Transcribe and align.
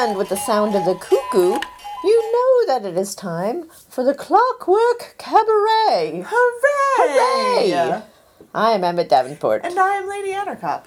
And 0.00 0.16
with 0.16 0.28
the 0.28 0.36
sound 0.36 0.76
of 0.76 0.84
the 0.84 0.94
cuckoo, 0.94 1.58
you 2.04 2.32
know 2.32 2.66
that 2.72 2.86
it 2.88 2.96
is 2.96 3.16
time 3.16 3.68
for 3.88 4.04
the 4.04 4.14
Clockwork 4.14 5.16
Cabaret. 5.18 6.24
Hooray! 6.24 7.70
Hooray! 7.70 8.02
I 8.54 8.70
am 8.70 8.84
Emmett 8.84 9.08
Davenport, 9.08 9.62
And 9.64 9.76
I 9.76 9.96
am 9.96 10.08
Lady 10.08 10.30
Attercop. 10.30 10.84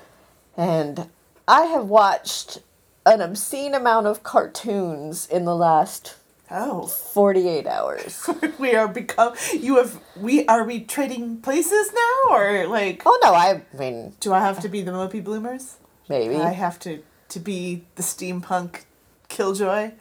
and 0.55 1.09
I 1.45 1.63
have 1.63 1.87
watched 1.87 2.59
an 3.05 3.19
obscene 3.19 3.75
amount 3.75 4.07
of 4.07 4.23
cartoons 4.23 5.27
in 5.27 5.43
the 5.43 5.55
last 5.57 6.15
Oh, 6.49 6.87
48 6.87 7.67
hours. 7.67 8.29
we 8.59 8.75
are 8.75 8.87
become. 8.87 9.33
You 9.53 9.75
have. 9.77 9.99
We 10.15 10.45
are 10.47 10.63
we 10.65 10.81
trading 10.85 11.37
places 11.41 11.91
now, 11.93 12.35
or 12.35 12.65
like? 12.67 13.03
oh 13.05 13.19
no, 13.23 13.33
I 13.33 13.61
mean, 13.77 14.13
Do 14.21 14.31
I 14.33 14.39
have 14.39 14.61
to 14.61 14.69
be 14.69 14.81
the 14.81 14.91
Mopey 14.91 15.21
Bloomers? 15.23 15.75
maybe. 16.07 16.35
I 16.37 16.51
have 16.51 16.79
to 16.79 17.03
to 17.29 17.39
be 17.39 17.83
the 17.95 18.03
steampunk 18.03 18.81
killjoy. 19.31 19.91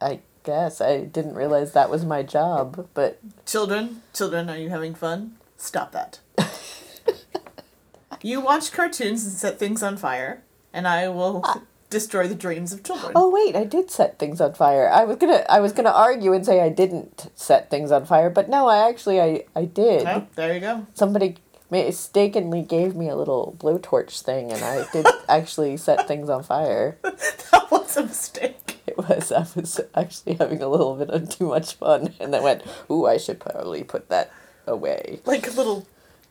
I 0.00 0.20
guess. 0.42 0.80
I 0.80 1.00
didn't 1.04 1.34
realize 1.34 1.72
that 1.72 1.90
was 1.90 2.04
my 2.04 2.22
job, 2.22 2.88
but 2.92 3.20
Children, 3.46 4.02
children, 4.12 4.50
are 4.50 4.58
you 4.58 4.68
having 4.68 4.94
fun? 4.94 5.36
Stop 5.56 5.92
that. 5.92 6.18
you 8.22 8.40
watch 8.40 8.72
cartoons 8.72 9.24
and 9.24 9.32
set 9.32 9.58
things 9.58 9.82
on 9.82 9.96
fire, 9.96 10.42
and 10.72 10.86
I 10.86 11.08
will 11.08 11.40
ah. 11.44 11.62
destroy 11.88 12.26
the 12.26 12.34
dreams 12.34 12.72
of 12.72 12.82
children. 12.82 13.12
Oh 13.14 13.30
wait, 13.30 13.56
I 13.56 13.64
did 13.64 13.90
set 13.90 14.18
things 14.18 14.40
on 14.40 14.54
fire. 14.54 14.90
I 14.90 15.04
was 15.04 15.16
gonna 15.16 15.44
I 15.48 15.60
was 15.60 15.72
gonna 15.72 15.90
argue 15.90 16.32
and 16.32 16.44
say 16.44 16.60
I 16.60 16.68
didn't 16.68 17.30
set 17.34 17.70
things 17.70 17.92
on 17.92 18.04
fire, 18.04 18.28
but 18.28 18.48
no, 18.48 18.66
I 18.66 18.88
actually 18.88 19.20
I 19.20 19.44
I 19.54 19.64
did. 19.64 20.06
Oh, 20.06 20.26
there 20.34 20.52
you 20.52 20.60
go. 20.60 20.86
Somebody 20.94 21.36
mistakenly 21.82 22.62
gave 22.62 22.94
me 22.94 23.08
a 23.08 23.16
little 23.16 23.56
blowtorch 23.58 24.20
thing, 24.22 24.52
and 24.52 24.62
I 24.62 24.86
did 24.92 25.06
actually 25.28 25.76
set 25.76 26.06
things 26.06 26.28
on 26.28 26.42
fire. 26.42 26.98
That 27.50 27.70
was 27.70 27.96
a 27.96 28.02
mistake. 28.04 28.80
It 28.86 28.98
was 28.98 29.32
I 29.32 29.46
was 29.54 29.80
actually 29.94 30.34
having 30.34 30.62
a 30.62 30.68
little 30.68 30.94
bit 30.96 31.10
of 31.10 31.28
too 31.28 31.48
much 31.48 31.74
fun, 31.74 32.14
and 32.20 32.34
I 32.34 32.40
went, 32.40 32.62
"Ooh, 32.90 33.06
I 33.06 33.16
should 33.16 33.40
probably 33.40 33.82
put 33.84 34.08
that 34.08 34.30
away." 34.66 35.20
Like 35.24 35.46
a 35.46 35.50
little 35.52 35.86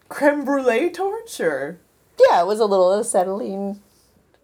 creme 0.09 0.43
brulee 0.45 0.89
torch, 0.89 1.39
or 1.39 1.79
Yeah, 2.19 2.41
it 2.41 2.47
was 2.47 2.59
a 2.59 2.65
little 2.65 2.91
acetylene. 2.99 3.81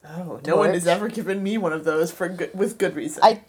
oh, 0.06 0.40
no 0.46 0.56
one 0.56 0.74
has 0.74 0.88
ever 0.88 1.08
given 1.10 1.44
me 1.44 1.58
one 1.58 1.74
of 1.74 1.84
those 1.84 2.12
for 2.12 2.28
good 2.30 2.52
with 2.54 2.78
good 2.78 2.96
reason. 2.96 3.22
I 3.24 3.42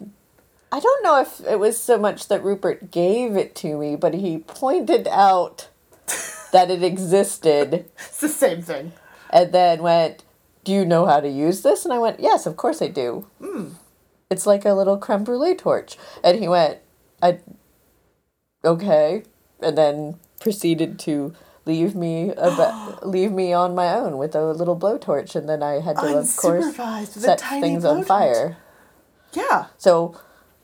I 0.71 0.79
don't 0.79 1.03
know 1.03 1.19
if 1.19 1.41
it 1.47 1.59
was 1.59 1.77
so 1.79 1.97
much 1.97 2.27
that 2.27 2.43
Rupert 2.43 2.91
gave 2.91 3.35
it 3.35 3.55
to 3.55 3.77
me, 3.77 3.95
but 3.95 4.13
he 4.13 4.39
pointed 4.39 5.07
out 5.07 5.67
that 6.51 6.69
it 6.71 6.83
existed 6.83 7.73
it's 7.97 8.19
the 8.19 8.27
same 8.29 8.61
thing. 8.61 8.91
and 9.29 9.51
then 9.51 9.81
went, 9.81 10.23
Do 10.63 10.71
you 10.71 10.85
know 10.85 11.05
how 11.05 11.19
to 11.19 11.29
use 11.29 11.61
this? 11.61 11.85
And 11.85 11.93
I 11.93 11.99
went, 11.99 12.19
Yes, 12.19 12.45
of 12.45 12.55
course 12.57 12.81
I 12.81 12.87
do. 12.87 13.27
Hmm. 13.39 13.69
It's 14.29 14.45
like 14.45 14.63
a 14.65 14.73
little 14.73 14.97
creme 14.97 15.23
brulee 15.25 15.55
torch. 15.55 15.97
And 16.23 16.39
he 16.39 16.47
went, 16.47 16.79
I, 17.21 17.39
okay. 18.63 19.23
And 19.61 19.77
then 19.77 20.19
proceeded 20.39 20.97
to 20.99 21.33
leave 21.65 21.95
me 21.95 22.31
about, 22.31 23.05
leave 23.15 23.31
me 23.31 23.53
on 23.53 23.75
my 23.75 23.93
own 23.93 24.17
with 24.17 24.33
a 24.35 24.51
little 24.53 24.77
blowtorch. 24.79 25.35
And 25.35 25.47
then 25.49 25.61
I 25.61 25.81
had 25.81 25.97
to, 25.97 26.17
of 26.17 26.35
course, 26.37 26.65
Unsupervised 26.65 27.15
with 27.15 27.17
a 27.17 27.19
set 27.19 27.41
things 27.41 27.85
on 27.85 28.03
fire. 28.03 28.57
Yeah, 29.33 29.67
So, 29.77 30.19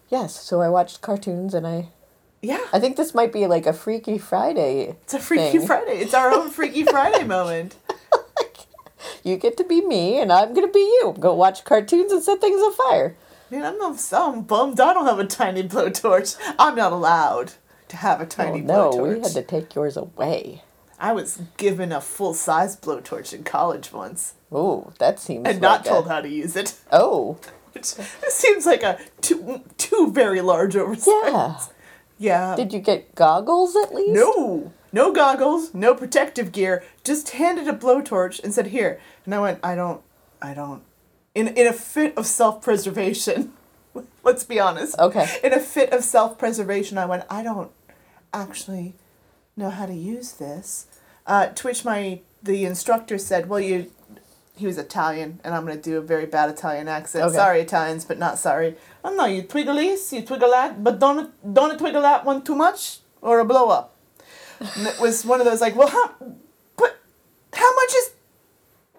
yes, 0.09 0.37
so 0.41 0.61
I 0.61 0.67
watched 0.69 1.01
cartoons 1.01 1.53
and 1.53 1.65
I 1.65 1.89
yeah. 2.41 2.59
I 2.73 2.79
think 2.79 2.97
this 2.97 3.13
might 3.15 3.31
be 3.33 3.47
like 3.47 3.65
a 3.65 3.73
Freaky 3.73 4.17
Friday. 4.17 4.95
It's 5.03 5.13
a 5.13 5.19
Freaky 5.19 5.57
thing. 5.59 5.67
Friday. 5.67 5.97
It's 5.99 6.13
our 6.13 6.31
own 6.31 6.49
Freaky 6.49 6.83
Friday 6.83 7.23
moment. 7.37 7.75
You 9.23 9.35
get 9.37 9.57
to 9.57 9.63
be 9.63 9.81
me 9.81 10.19
and 10.19 10.31
I'm 10.31 10.53
gonna 10.53 10.67
be 10.71 10.79
you. 10.79 11.13
Go 11.19 11.33
watch 11.33 11.63
cartoons 11.65 12.11
and 12.11 12.23
set 12.23 12.39
things 12.39 12.61
on 12.61 12.73
fire. 12.73 13.15
Man, 13.51 13.63
I'm 13.65 13.77
not 13.77 14.01
I'm 14.13 14.41
bummed. 14.43 14.79
I 14.79 14.93
don't 14.93 15.05
have 15.05 15.19
a 15.19 15.25
tiny 15.25 15.63
blowtorch. 15.63 16.37
I'm 16.59 16.75
not 16.75 16.91
allowed 16.93 17.53
to 17.89 17.97
have 17.97 18.19
a 18.21 18.23
Oh, 18.23 18.27
tiny 18.27 18.61
no, 18.61 18.89
blowtorch. 18.91 18.95
No, 18.97 19.03
we 19.03 19.19
had 19.21 19.31
to 19.33 19.41
take 19.41 19.75
yours 19.75 19.97
away. 19.97 20.63
I 20.99 21.13
was 21.13 21.41
given 21.57 21.91
a 21.91 22.01
full 22.01 22.33
size 22.33 22.75
blowtorch 22.77 23.33
in 23.33 23.43
college 23.43 23.91
once 23.93 24.33
Oh, 24.51 24.91
that 24.99 25.19
seems 25.19 25.45
and 25.47 25.61
not 25.61 25.79
like 25.81 25.85
a- 25.85 25.89
told 25.89 26.07
how 26.07 26.21
to 26.21 26.29
use 26.29 26.55
it. 26.55 26.73
Oh, 26.91 27.37
Which 27.73 27.85
seems 27.85 28.65
like 28.65 28.83
a 28.83 28.97
too 29.21 29.61
too 29.77 30.11
very 30.11 30.41
large 30.41 30.75
oversight. 30.75 31.13
yeah. 31.25 31.59
Yeah. 32.17 32.55
Did 32.55 32.73
you 32.73 32.79
get 32.79 33.15
goggles 33.15 33.75
at 33.75 33.93
least? 33.93 34.13
No, 34.13 34.73
no 34.91 35.11
goggles, 35.11 35.73
no 35.73 35.93
protective 35.93 36.51
gear. 36.51 36.83
Just 37.03 37.31
handed 37.31 37.67
a 37.67 37.73
blowtorch 37.73 38.43
and 38.43 38.53
said, 38.53 38.67
"Here." 38.67 38.99
And 39.25 39.35
I 39.35 39.39
went, 39.39 39.59
"I 39.63 39.75
don't, 39.75 40.01
I 40.41 40.53
don't." 40.53 40.83
In 41.35 41.49
in 41.49 41.67
a 41.67 41.73
fit 41.73 42.17
of 42.17 42.25
self 42.25 42.61
preservation, 42.61 43.53
let's 44.23 44.43
be 44.43 44.59
honest. 44.59 44.97
Okay. 44.97 45.39
In 45.43 45.53
a 45.53 45.59
fit 45.59 45.91
of 45.91 46.03
self 46.03 46.37
preservation, 46.37 46.97
I 46.97 47.05
went, 47.05 47.25
"I 47.29 47.43
don't 47.43 47.71
actually 48.33 48.95
know 49.55 49.69
how 49.69 49.85
to 49.85 49.93
use 49.93 50.33
this." 50.33 50.87
Uh, 51.25 51.47
to 51.47 51.67
which 51.67 51.83
my 51.85 52.21
the 52.41 52.65
instructor 52.65 53.17
said, 53.17 53.49
"Well, 53.49 53.59
you." 53.59 53.91
He 54.57 54.65
was 54.65 54.77
Italian, 54.77 55.39
and 55.43 55.53
I'm 55.53 55.65
gonna 55.65 55.79
do 55.79 55.97
a 55.97 56.01
very 56.01 56.25
bad 56.25 56.49
Italian 56.49 56.87
accent. 56.87 57.25
Okay. 57.25 57.35
Sorry, 57.35 57.61
Italians, 57.61 58.05
but 58.05 58.17
not 58.17 58.39
sorry. 58.39 58.75
Oh 59.03 59.13
no, 59.13 59.25
you 59.25 59.43
twiggle 59.43 59.75
this, 59.75 60.11
you 60.11 60.23
twiggle 60.23 60.49
that, 60.51 60.83
but 60.83 60.99
don't 60.99 61.31
don't 61.53 61.79
twiggle 61.79 62.01
that 62.01 62.25
one 62.25 62.41
too 62.41 62.55
much, 62.55 62.99
or 63.21 63.39
a 63.39 63.45
blow 63.45 63.69
up. 63.69 63.95
And 64.59 64.87
it 64.87 64.99
was 64.99 65.23
one 65.23 65.39
of 65.39 65.45
those 65.45 65.61
like, 65.61 65.75
well, 65.75 65.89
how, 65.89 66.15
but 66.75 66.97
how 67.53 67.75
much 67.75 67.89
is, 67.89 68.11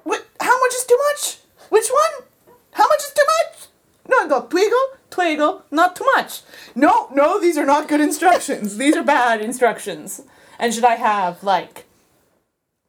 what, 0.05 0.25
how 0.41 0.61
much 0.61 0.73
is 0.73 0.85
too 0.85 0.99
much? 1.11 1.39
Which 1.69 1.89
one? 1.89 2.27
How 2.73 2.85
much 2.85 3.01
is 3.01 3.13
too 3.13 3.25
much? 3.27 3.69
No, 4.09 4.25
I 4.25 4.29
go 4.29 4.47
twiggle, 4.47 4.99
twiggle, 5.11 5.63
not 5.73 5.97
too 5.97 6.07
much. 6.15 6.43
No, 6.77 7.09
no, 7.13 7.41
these 7.41 7.59
are 7.59 7.67
not 7.67 7.89
good 7.89 8.01
instructions. 8.01 8.77
These 8.77 8.97
are 8.97 9.03
bad 9.03 9.41
instructions. 9.41 10.23
And 10.61 10.73
should 10.73 10.85
I 10.85 10.95
have 10.95 11.43
like 11.43 11.87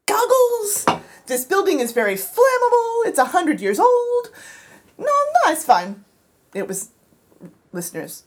goggles? 0.06 0.86
This 1.30 1.46
building 1.46 1.80
is 1.80 1.92
very 1.92 2.16
flammable. 2.16 3.06
It's 3.06 3.20
a 3.20 3.26
hundred 3.26 3.62
years 3.62 3.80
old. 3.80 4.32
No, 4.98 5.06
no, 5.06 5.52
it's 5.52 5.64
fine. 5.64 6.04
It 6.56 6.68
was, 6.68 6.90
listeners, 7.72 8.24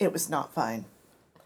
it 0.00 0.10
was 0.10 0.30
not 0.30 0.54
fine. 0.54 0.86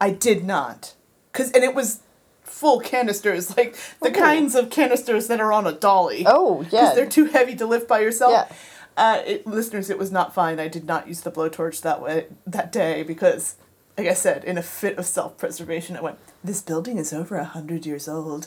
I 0.00 0.10
did 0.10 0.44
not. 0.44 0.94
Cause 1.32 1.50
and 1.50 1.64
it 1.64 1.75
was 1.75 2.00
full 2.44 2.78
canisters, 2.78 3.56
like 3.56 3.76
the 4.00 4.12
kinds 4.12 4.54
of 4.54 4.70
canisters 4.70 5.26
that 5.26 5.40
are 5.40 5.52
on 5.52 5.66
a 5.66 5.72
dolly. 5.72 6.25
Oh, 6.26 6.62
yeah. 6.62 6.69
Because 6.70 6.94
they're 6.94 7.08
too 7.08 7.26
heavy 7.26 7.56
to 7.56 7.66
lift 7.66 7.88
by 7.88 7.98
yourself. 7.98 8.32
Yeah. 8.32 8.56
Uh, 8.96 9.22
it, 9.26 9.46
listeners, 9.46 9.90
it 9.90 9.98
was 9.98 10.12
not 10.12 10.32
fine. 10.32 10.60
I 10.60 10.69
did 10.69 10.84
not 10.84 11.08
use 11.08 11.22
the 11.22 11.30
blowtorch 11.32 11.82
that 11.82 12.00
way 12.00 12.26
that 12.46 12.70
day 12.70 13.02
because, 13.02 13.56
like 13.96 14.06
I 14.06 14.14
said, 14.14 14.44
in 14.44 14.56
a 14.56 14.62
fit 14.62 14.96
of 14.96 15.06
self-preservation, 15.06 15.96
I 15.96 16.02
went. 16.02 16.19
This 16.42 16.62
building 16.62 16.98
is 16.98 17.12
over 17.12 17.36
a 17.36 17.44
hundred 17.44 17.84
years 17.84 18.08
old, 18.08 18.46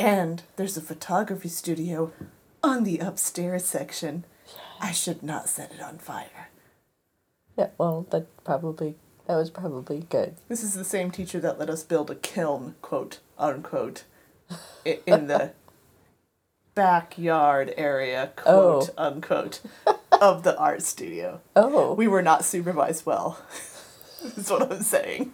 and 0.00 0.42
there's 0.56 0.76
a 0.76 0.80
photography 0.80 1.48
studio 1.48 2.10
on 2.62 2.84
the 2.84 2.98
upstairs 2.98 3.64
section. 3.66 4.24
I 4.80 4.92
should 4.92 5.22
not 5.22 5.48
set 5.48 5.72
it 5.72 5.80
on 5.82 5.98
fire. 5.98 6.48
Yeah, 7.56 7.68
well, 7.78 8.06
that 8.10 8.26
probably 8.44 8.96
that 9.26 9.36
was 9.36 9.50
probably 9.50 10.06
good. 10.08 10.36
This 10.48 10.64
is 10.64 10.74
the 10.74 10.84
same 10.84 11.10
teacher 11.10 11.38
that 11.40 11.58
let 11.58 11.70
us 11.70 11.82
build 11.84 12.10
a 12.10 12.14
kiln, 12.14 12.74
quote 12.82 13.20
unquote, 13.38 14.04
i- 14.86 14.98
in 15.06 15.26
the 15.26 15.52
backyard 16.74 17.74
area, 17.76 18.32
quote 18.36 18.90
oh. 18.96 19.04
unquote. 19.04 19.60
of 20.20 20.42
the 20.42 20.56
art 20.58 20.82
studio. 20.82 21.40
Oh. 21.56 21.94
We 21.94 22.08
were 22.08 22.22
not 22.22 22.44
supervised 22.44 23.04
well. 23.06 23.38
That's 24.22 24.50
what 24.50 24.70
I'm 24.70 24.82
saying. 24.82 25.32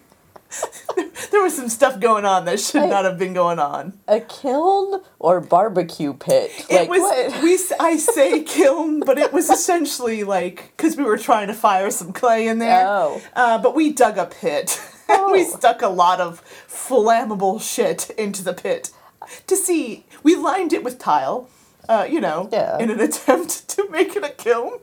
there 1.31 1.41
was 1.43 1.55
some 1.55 1.69
stuff 1.69 1.99
going 1.99 2.25
on 2.25 2.45
that 2.45 2.59
should 2.59 2.83
I- 2.83 2.87
not 2.87 3.05
have 3.05 3.17
been 3.19 3.33
going 3.33 3.59
on. 3.59 3.93
a 4.07 4.21
kiln 4.21 5.01
or 5.19 5.41
barbecue 5.41 6.13
pit? 6.13 6.51
it 6.69 6.89
was 6.89 7.01
what? 7.01 7.43
we 7.43 7.59
I 7.79 7.97
say 8.15 8.43
kiln, 8.43 9.01
but 9.01 9.17
it 9.17 9.33
was 9.33 9.49
essentially 9.49 10.23
like 10.23 10.73
because 10.77 10.95
we 10.97 11.03
were 11.03 11.17
trying 11.17 11.47
to 11.47 11.53
fire 11.53 11.91
some 11.91 12.13
clay 12.13 12.47
in 12.47 12.59
there. 12.59 12.85
Oh. 12.87 13.21
Uh, 13.35 13.57
but 13.61 13.75
we 13.75 13.91
dug 13.91 14.17
a 14.17 14.25
pit. 14.25 14.81
and 15.09 15.31
we 15.31 15.41
Oh. 15.41 15.57
stuck 15.57 15.81
a 15.81 15.87
lot 15.89 16.19
of 16.21 16.41
flammable 16.67 17.61
shit 17.61 18.09
into 18.11 18.43
the 18.43 18.53
pit 18.53 18.91
to 19.47 19.55
see. 19.55 20.05
We 20.23 20.35
lined 20.35 20.71
it 20.73 20.83
with 20.83 20.97
tile, 20.99 21.49
uh, 21.89 22.07
you 22.09 22.21
know, 22.21 22.49
Yeah. 22.51 22.77
in 22.79 22.89
an 22.89 22.99
attempt 23.01 23.67
to 23.69 23.89
make 23.89 24.15
it 24.15 24.23
a 24.23 24.29
kiln. 24.29 24.79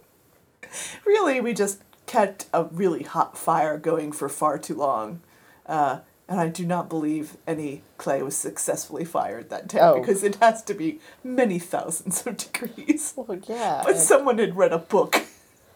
Really, 1.06 1.40
we 1.40 1.54
just 1.54 1.80
kept 2.06 2.46
a 2.52 2.64
really 2.64 3.02
hot 3.04 3.36
fire 3.38 3.78
going 3.78 4.12
for 4.12 4.28
far 4.28 4.58
too 4.58 4.74
long. 4.74 5.20
Uh, 5.66 5.98
and 6.28 6.40
I 6.40 6.48
do 6.48 6.64
not 6.64 6.88
believe 6.88 7.36
any 7.46 7.82
clay 7.98 8.22
was 8.22 8.36
successfully 8.36 9.04
fired 9.04 9.50
that 9.50 9.68
day 9.68 9.78
Oh. 9.80 10.00
because 10.00 10.22
it 10.22 10.36
has 10.36 10.62
to 10.64 10.74
be 10.74 10.98
many 11.22 11.58
thousands 11.58 12.26
of 12.26 12.36
degrees. 12.36 13.12
Well, 13.16 13.38
yeah. 13.46 13.82
But 13.84 13.98
someone 13.98 14.38
had 14.38 14.56
read 14.56 14.72
a 14.72 14.78
book 14.78 15.22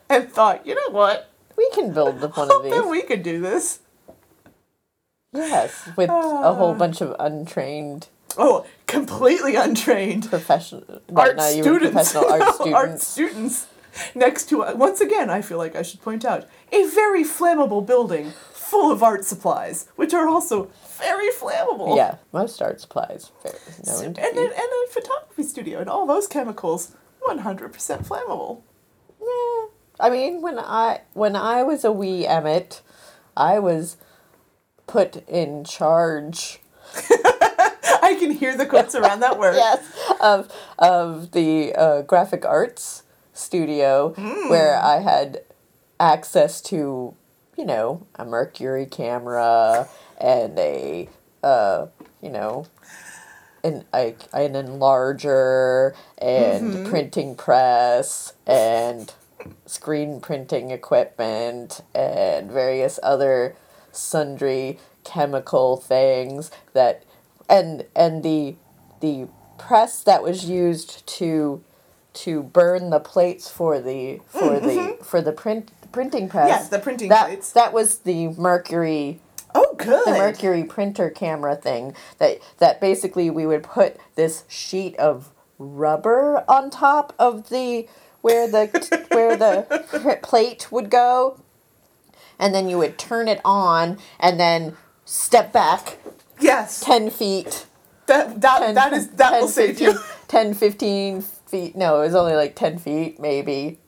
and 0.08 0.30
thought, 0.30 0.66
you 0.66 0.74
know 0.74 0.90
what? 0.90 1.30
we 1.56 1.68
can 1.70 1.92
build 1.92 2.20
one 2.36 2.50
of 2.52 2.62
these. 2.62 2.82
we 2.84 3.02
could 3.02 3.22
do 3.24 3.40
this. 3.40 3.80
Yes, 5.32 5.88
with 5.96 6.08
a 6.08 6.12
Ah. 6.12 6.54
whole 6.54 6.74
bunch 6.74 7.00
of 7.00 7.14
untrained 7.18 8.08
Oh, 8.36 8.64
completely 8.86 9.56
untrained 9.56 10.28
professional, 10.30 10.84
art 11.16 11.32
even 11.40 11.62
students. 11.62 11.92
professional 12.12 12.30
art 12.32 12.54
students. 12.54 12.74
art 12.76 13.00
students. 13.00 13.66
Next 14.14 14.48
to, 14.50 14.58
once 14.76 15.00
again, 15.00 15.28
I 15.28 15.42
feel 15.42 15.58
like 15.58 15.74
I 15.74 15.82
should 15.82 16.00
point 16.00 16.24
out, 16.24 16.46
a 16.70 16.84
very 16.86 17.24
flammable 17.24 17.84
building 17.84 18.32
full 18.68 18.92
of 18.92 19.02
art 19.02 19.24
supplies, 19.24 19.86
which 19.96 20.12
are 20.12 20.28
also 20.28 20.70
very 20.98 21.30
flammable. 21.30 21.96
Yeah, 21.96 22.16
most 22.32 22.60
art 22.60 22.80
supplies. 22.80 23.30
Very 23.42 23.56
And, 23.78 24.14
to 24.16 24.22
and, 24.22 24.38
a, 24.38 24.42
and 24.42 24.52
a 24.52 24.90
photography 24.90 25.42
studio, 25.42 25.80
and 25.80 25.88
all 25.88 26.06
those 26.06 26.26
chemicals, 26.26 26.94
100% 27.26 27.72
flammable. 28.06 28.62
Yeah. 29.20 29.66
I 30.00 30.10
mean, 30.10 30.42
when 30.42 30.58
I 30.58 31.00
when 31.14 31.34
I 31.34 31.62
was 31.64 31.84
a 31.84 31.90
wee 31.90 32.26
Emmett, 32.26 32.82
I 33.36 33.58
was 33.58 33.96
put 34.86 35.26
in 35.28 35.64
charge. 35.64 36.60
I 36.94 38.16
can 38.18 38.30
hear 38.30 38.56
the 38.56 38.64
quotes 38.64 38.94
around 38.94 39.20
that 39.20 39.38
word. 39.38 39.54
Yes, 39.56 39.84
of 40.20 40.52
of 40.78 41.32
the 41.32 41.74
uh, 41.74 42.02
graphic 42.02 42.44
arts 42.44 43.02
studio 43.32 44.10
where 44.48 44.78
I 44.78 45.00
had 45.00 45.42
access 45.98 46.60
to, 46.62 47.14
you 47.58 47.64
know, 47.64 48.06
a 48.14 48.24
Mercury 48.24 48.86
camera 48.86 49.88
and 50.18 50.56
a, 50.58 51.08
uh, 51.42 51.86
you 52.22 52.30
know, 52.30 52.66
an 53.64 53.84
a, 53.92 54.14
an 54.32 54.52
enlarger 54.52 55.94
and 56.18 56.72
mm-hmm. 56.72 56.88
printing 56.88 57.34
press 57.34 58.32
and 58.46 59.12
screen 59.66 60.20
printing 60.20 60.70
equipment 60.70 61.80
and 61.94 62.50
various 62.50 63.00
other 63.02 63.56
sundry 63.90 64.78
chemical 65.02 65.76
things 65.76 66.52
that 66.74 67.02
and 67.48 67.84
and 67.96 68.22
the 68.22 68.54
the 69.00 69.26
press 69.58 70.02
that 70.04 70.22
was 70.22 70.44
used 70.44 71.04
to 71.06 71.62
to 72.12 72.42
burn 72.42 72.90
the 72.90 73.00
plates 73.00 73.50
for 73.50 73.80
the 73.80 74.20
for 74.28 74.40
mm, 74.40 74.60
the 74.60 74.68
mm-hmm. 74.68 75.02
for 75.02 75.20
the 75.20 75.32
print 75.32 75.70
printing 75.92 76.28
press 76.28 76.48
Yes, 76.48 76.68
the 76.68 76.78
printing 76.78 77.08
that, 77.10 77.26
plates. 77.26 77.52
that 77.52 77.72
was 77.72 77.98
the 78.00 78.28
mercury 78.28 79.20
Oh, 79.54 79.74
good. 79.78 80.04
the 80.06 80.12
mercury 80.12 80.62
printer 80.64 81.08
camera 81.10 81.56
thing 81.56 81.94
that 82.18 82.38
that 82.58 82.80
basically 82.80 83.30
we 83.30 83.46
would 83.46 83.62
put 83.62 83.96
this 84.14 84.44
sheet 84.48 84.94
of 84.96 85.30
rubber 85.58 86.44
on 86.48 86.70
top 86.70 87.14
of 87.18 87.48
the 87.48 87.88
where 88.20 88.46
the 88.46 88.66
where 89.12 89.36
the 89.36 90.18
plate 90.22 90.70
would 90.70 90.90
go 90.90 91.40
and 92.38 92.54
then 92.54 92.68
you 92.68 92.78
would 92.78 92.98
turn 92.98 93.26
it 93.26 93.40
on 93.44 93.98
and 94.20 94.38
then 94.38 94.76
step 95.04 95.52
back 95.52 95.98
Yes. 96.40 96.80
10 96.80 97.10
feet 97.10 97.66
That, 98.06 98.40
that, 98.42 98.58
10, 98.60 98.74
that 98.76 98.92
is 98.92 99.08
that 99.12 99.30
10, 99.30 99.40
will 99.40 99.48
save 99.48 99.80
you. 99.80 99.98
10 100.28 100.54
15 100.54 101.22
feet 101.22 101.74
no 101.74 101.96
it 102.00 102.04
was 102.04 102.14
only 102.14 102.34
like 102.34 102.54
10 102.54 102.78
feet 102.78 103.18
maybe 103.18 103.78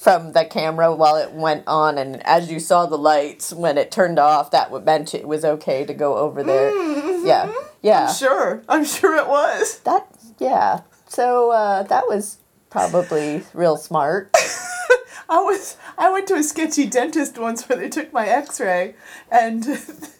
from 0.00 0.32
the 0.32 0.46
camera 0.46 0.94
while 0.94 1.16
it 1.16 1.30
went 1.32 1.62
on 1.66 1.98
and 1.98 2.26
as 2.26 2.50
you 2.50 2.58
saw 2.58 2.86
the 2.86 2.96
lights 2.96 3.52
when 3.52 3.76
it 3.76 3.90
turned 3.90 4.18
off 4.18 4.50
that 4.50 4.72
meant 4.82 5.14
it 5.14 5.28
was 5.28 5.44
okay 5.44 5.84
to 5.84 5.92
go 5.92 6.16
over 6.16 6.42
there. 6.42 6.70
Yeah. 7.20 7.52
Yeah. 7.82 8.06
I'm 8.06 8.14
Sure, 8.14 8.62
I'm 8.66 8.84
sure 8.86 9.16
it 9.16 9.28
was. 9.28 9.80
that 9.80 10.06
yeah. 10.38 10.80
So 11.06 11.50
uh, 11.50 11.82
that 11.82 12.04
was 12.08 12.38
probably 12.70 13.42
real 13.52 13.76
smart. 13.76 14.30
I 15.28 15.40
was 15.42 15.76
I 15.98 16.10
went 16.10 16.26
to 16.28 16.34
a 16.34 16.42
sketchy 16.42 16.86
dentist 16.86 17.36
once 17.36 17.68
where 17.68 17.78
they 17.78 17.90
took 17.90 18.10
my 18.10 18.26
X-ray 18.26 18.94
and 19.30 19.64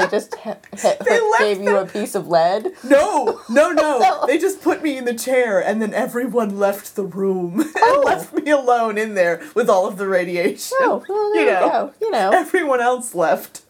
they 0.00 0.08
just 0.08 0.34
he- 0.36 0.50
he- 0.80 0.86
left 0.88 1.38
gave 1.38 1.60
you 1.60 1.76
a 1.76 1.86
piece 1.86 2.14
of 2.14 2.26
lead 2.28 2.72
no 2.84 3.40
no 3.48 3.70
no 3.72 4.24
they 4.26 4.38
just 4.38 4.60
put 4.62 4.82
me 4.82 4.96
in 4.96 5.04
the 5.04 5.14
chair 5.14 5.60
and 5.62 5.80
then 5.82 5.92
everyone 5.94 6.58
left 6.58 6.96
the 6.96 7.04
room 7.04 7.60
and 7.60 7.70
Oh. 7.82 8.02
left 8.04 8.32
me 8.32 8.50
alone 8.50 8.98
in 8.98 9.14
there 9.14 9.42
with 9.54 9.68
all 9.68 9.86
of 9.86 9.96
the 9.98 10.06
radiation. 10.08 10.76
oh 10.80 11.04
well, 11.08 11.32
there 11.32 11.44
you 11.44 11.50
know, 11.50 11.68
go 11.68 11.92
you 12.00 12.10
know 12.10 12.30
everyone 12.32 12.80
else 12.80 13.14
left. 13.14 13.62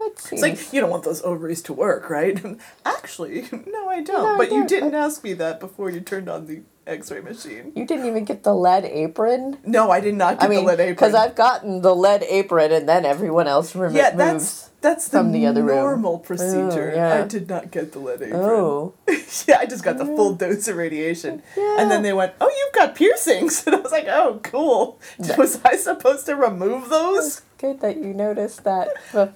It's 0.00 0.30
like 0.40 0.72
you 0.72 0.80
don't 0.80 0.90
want 0.90 1.02
those 1.02 1.22
ovaries 1.22 1.60
to 1.62 1.72
work, 1.72 2.08
right? 2.08 2.40
Actually, 2.86 3.48
no, 3.66 3.88
I 3.88 4.00
don't. 4.00 4.22
No, 4.22 4.34
I 4.34 4.36
but 4.38 4.52
you 4.52 4.64
didn't 4.66 4.94
ask 4.94 5.24
me 5.24 5.32
that 5.34 5.58
before 5.58 5.90
you 5.90 6.00
turned 6.00 6.28
on 6.28 6.46
the 6.46 6.62
X-ray 6.86 7.20
machine. 7.20 7.72
you 7.74 7.84
didn't 7.84 8.06
even 8.06 8.24
get 8.24 8.44
the 8.44 8.54
lead 8.54 8.84
apron 8.84 9.58
No, 9.66 9.90
I 9.90 9.98
did 10.00 10.14
not 10.14 10.38
get 10.38 10.46
I 10.46 10.48
mean, 10.48 10.60
the 10.60 10.66
lead 10.70 10.80
apron. 10.80 10.94
because 10.94 11.14
I've 11.14 11.34
gotten 11.34 11.82
the 11.82 11.94
lead 11.96 12.22
apron, 12.22 12.70
and 12.70 12.88
then 12.88 13.04
everyone 13.04 13.48
else 13.48 13.74
remo- 13.74 13.94
yeah, 13.94 14.10
that's 14.14 14.67
that's 14.80 15.08
the, 15.08 15.18
from 15.18 15.32
the 15.32 15.46
other 15.46 15.62
room. 15.62 15.76
normal 15.76 16.18
procedure. 16.18 16.92
Oh, 16.92 16.96
yeah. 16.96 17.22
I 17.22 17.26
did 17.26 17.48
not 17.48 17.70
get 17.70 17.92
the 17.92 17.98
lead 17.98 18.22
apron. 18.22 18.40
Oh, 18.42 18.94
yeah, 19.46 19.58
I 19.58 19.66
just 19.66 19.82
got 19.84 19.98
the 19.98 20.04
full 20.06 20.34
dose 20.34 20.68
of 20.68 20.76
radiation. 20.76 21.42
And 21.56 21.90
then 21.90 22.02
they 22.02 22.12
went, 22.12 22.34
"Oh, 22.40 22.48
you've 22.48 22.74
got 22.74 22.94
piercings." 22.94 23.62
And 23.66 23.76
I 23.76 23.80
was 23.80 23.92
like, 23.92 24.06
"Oh, 24.08 24.40
cool. 24.42 24.98
Was 25.36 25.60
I 25.64 25.76
supposed 25.76 26.26
to 26.26 26.36
remove 26.36 26.88
those?" 26.90 27.42
good 27.58 27.80
that 27.80 27.96
you 27.96 28.14
noticed 28.14 28.62
that. 28.64 28.88
uh, 29.14 29.26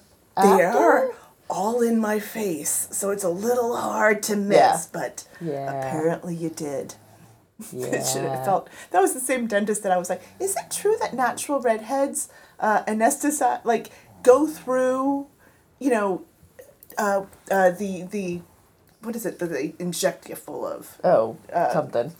They 0.41 0.63
after? 0.63 0.77
are 0.77 1.11
all 1.49 1.81
in 1.81 1.99
my 1.99 2.19
face, 2.19 2.87
so 2.91 3.09
it's 3.11 3.23
a 3.25 3.29
little 3.29 3.75
hard 3.75 4.23
to 4.23 4.35
miss, 4.37 4.57
Yeah. 4.57 4.81
but 4.93 5.27
Yeah. 5.41 5.69
apparently 5.77 6.33
you 6.35 6.49
did. 6.49 6.95
It 7.71 8.05
should 8.07 8.23
have 8.23 8.39
Yeah. 8.39 8.43
felt. 8.45 8.69
That 8.91 9.01
was 9.01 9.13
the 9.13 9.19
same 9.19 9.45
dentist 9.47 9.83
that 9.83 9.91
I 9.91 9.97
was 9.97 10.09
like, 10.09 10.21
"Is 10.39 10.55
it 10.55 10.71
true 10.71 10.95
that 11.01 11.13
natural 11.13 11.59
redheads 11.61 12.29
uh, 12.59 12.83
anesthesize 12.85 13.59
like 13.65 13.91
go 14.23 14.47
through, 14.47 15.27
you 15.83 15.89
know, 15.95 16.23
uh, 16.97 17.23
uh, 17.51 17.69
the 17.71 18.03
the 18.15 18.41
what 19.01 19.15
is 19.15 19.25
it 19.25 19.39
that 19.39 19.47
they 19.51 19.73
inject 19.79 20.29
you 20.29 20.35
full 20.35 20.65
of? 20.65 20.97
Oh, 21.03 21.37
Uh, 21.51 21.71
something. 21.73 22.13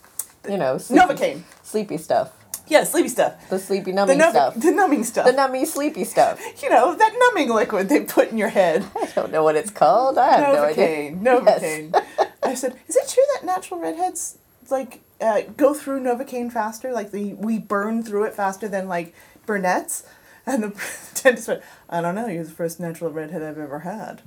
You 0.49 0.57
know, 0.57 0.77
sleepy, 0.77 1.05
Novocaine. 1.05 1.41
sleepy 1.63 1.97
stuff. 1.97 2.31
Yeah, 2.67 2.83
sleepy 2.83 3.09
stuff. 3.09 3.33
The 3.49 3.59
sleepy 3.59 3.91
The, 3.91 3.95
numbing 3.95 4.17
numbing, 4.17 4.33
stuff. 4.41 4.53
the 4.55 4.71
numbing 4.71 5.03
stuff. 5.05 5.25
The 5.25 5.31
nummy 5.33 5.65
sleepy 5.65 6.03
stuff. 6.03 6.39
you 6.63 6.69
know, 6.69 6.95
that 6.95 7.13
numbing 7.23 7.49
liquid 7.53 7.87
they 7.89 8.01
put 8.01 8.31
in 8.31 8.37
your 8.37 8.49
head. 8.49 8.85
I 9.01 9.05
don't 9.15 9.31
know 9.31 9.43
what 9.43 9.55
it's 9.55 9.71
called. 9.71 10.17
I 10.17 10.27
have 10.39 10.53
no 10.55 10.63
idea. 10.65 11.11
Novocaine. 11.11 11.91
Novocaine. 12.01 12.03
I 12.43 12.53
said, 12.55 12.75
is 12.87 12.95
it 12.97 13.07
true 13.07 13.23
that 13.33 13.45
natural 13.45 13.79
redheads 13.79 14.37
like 14.69 14.99
uh, 15.21 15.41
go 15.55 15.73
through 15.73 16.01
Novocaine 16.01 16.51
faster? 16.51 16.91
Like 16.91 17.11
the, 17.11 17.33
we 17.35 17.59
burn 17.59 18.03
through 18.03 18.23
it 18.25 18.33
faster 18.33 18.67
than 18.67 18.87
like 18.89 19.13
brunettes? 19.45 20.03
And 20.45 20.63
the 20.63 20.69
dentist 21.21 21.47
went, 21.47 21.61
I 21.89 22.01
don't 22.01 22.15
know. 22.15 22.27
You're 22.27 22.43
the 22.43 22.51
first 22.51 22.79
natural 22.79 23.11
redhead 23.11 23.41
I've 23.43 23.57
ever 23.57 23.79
had. 23.79 24.21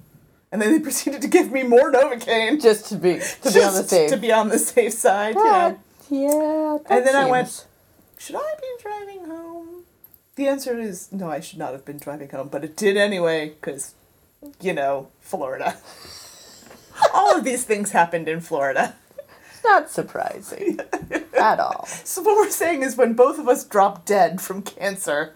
And 0.51 0.63
then 0.63 0.73
they 0.73 0.79
proceeded 0.83 1.23
to 1.23 1.29
give 1.29 1.51
me 1.53 1.63
more 1.63 1.93
Novocaine. 1.93 2.61
Just 2.61 2.87
to 2.87 2.97
be 2.97 3.21
to 3.43 3.53
be 3.53 3.63
on 3.63 3.75
the 3.75 3.83
safe. 3.83 4.11
To 4.11 4.17
be 4.17 4.33
on 4.33 4.49
the 4.49 4.59
safe 4.59 4.93
side. 4.93 5.35
yeah. 5.37 5.75
Yeah. 6.09 6.79
And 6.89 7.05
then 7.05 7.17
I 7.17 7.29
went, 7.29 7.67
should 8.19 8.37
I 8.37 8.55
be 8.61 8.69
driving 8.83 9.25
home? 9.27 9.85
The 10.37 10.47
answer 10.47 10.79
is 10.79 11.11
no, 11.13 11.29
I 11.31 11.41
should 11.41 11.59
not 11.59 11.73
have 11.73 11.85
been 11.85 11.99
driving 11.99 12.29
home, 12.29 12.49
but 12.49 12.63
it 12.63 12.77
did 12.77 12.97
anyway, 12.97 13.49
because, 13.49 13.95
you 14.61 14.73
know, 14.73 15.09
Florida. 15.21 15.77
All 17.15 17.37
of 17.37 17.45
these 17.45 17.65
things 17.65 17.91
happened 17.91 18.29
in 18.29 18.41
Florida. 18.41 18.95
not 19.65 19.91
surprising 19.91 20.79
at 21.37 21.59
all. 21.59 21.87
So, 21.87 22.23
what 22.23 22.37
we're 22.37 22.51
saying 22.51 22.83
is 22.83 22.97
when 22.97 23.15
both 23.15 23.39
of 23.39 23.49
us 23.49 23.65
drop 23.65 24.05
dead 24.05 24.41
from 24.41 24.63
cancer, 24.63 25.35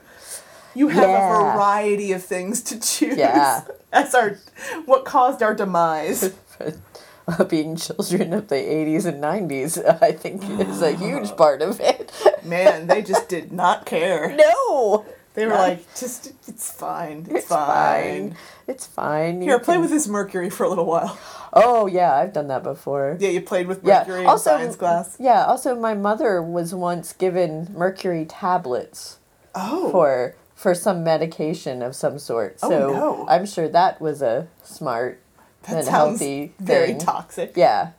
you 0.74 0.88
have 0.88 1.08
Yeah. 1.08 1.50
a 1.50 1.54
variety 1.54 2.12
of 2.12 2.22
things 2.24 2.62
to 2.62 2.78
choose 2.80 3.16
Yeah. 3.16 3.62
as 3.92 4.14
our 4.14 4.38
what 4.86 5.04
caused 5.04 5.42
our 5.42 5.54
demise. 5.54 6.32
being 7.48 7.76
children 7.76 8.32
of 8.32 8.48
the 8.48 8.56
80s 8.56 9.06
and 9.06 9.22
90s, 9.22 10.02
I 10.02 10.10
think 10.12 10.42
is 10.60 10.82
a 10.82 10.90
huge 10.92 11.36
part 11.36 11.62
of 11.62 11.78
it. 11.80 12.10
man, 12.44 12.88
they 12.88 13.02
just 13.12 13.28
did 13.28 13.52
not 13.52 13.86
care. 13.86 14.34
No. 14.36 15.04
They 15.34 15.46
were 15.46 15.52
like, 15.52 15.86
just 15.94 16.32
it's 16.48 16.72
fine, 16.72 17.20
it's, 17.30 17.30
It's 17.44 17.46
fine. 17.46 18.36
It's 18.66 18.86
fine. 18.86 19.40
Here, 19.42 19.52
You 19.54 19.58
play 19.60 19.74
can- 19.74 19.82
with 19.82 19.90
this 19.90 20.08
mercury 20.08 20.50
for 20.50 20.64
a 20.64 20.68
little 20.68 20.86
while. 20.86 21.16
Oh 21.52 21.86
yeah, 21.86 22.14
I've 22.16 22.32
done 22.32 22.48
that 22.48 22.64
before. 22.64 23.16
Yeah, 23.20 23.30
you 23.30 23.40
played 23.40 23.68
with 23.68 23.84
Yeah. 23.84 24.00
mercury 24.00 24.24
Also, 24.24 24.50
in 24.54 24.58
science 24.58 24.76
class. 24.76 25.16
yeah. 25.20 25.44
Also, 25.44 25.76
my 25.76 25.94
mother 25.94 26.42
was 26.42 26.74
once 26.74 27.12
given 27.12 27.68
mercury 27.76 28.24
tablets 28.24 29.18
Oh, 29.54 29.90
for 29.92 30.34
for 30.60 30.74
some 30.74 31.02
medication 31.02 31.80
of 31.80 31.96
some 31.96 32.18
sort. 32.18 32.58
Oh, 32.62 32.68
So 32.68 32.78
no. 32.92 33.26
I'm 33.28 33.46
sure 33.46 33.66
that 33.68 33.98
was 33.98 34.20
a 34.20 34.46
smart 34.62 35.22
that 35.62 35.78
and 35.78 35.88
healthy 35.88 36.52
very 36.60 36.88
thing. 36.88 36.98
toxic. 36.98 37.52
Yeah, 37.56 37.92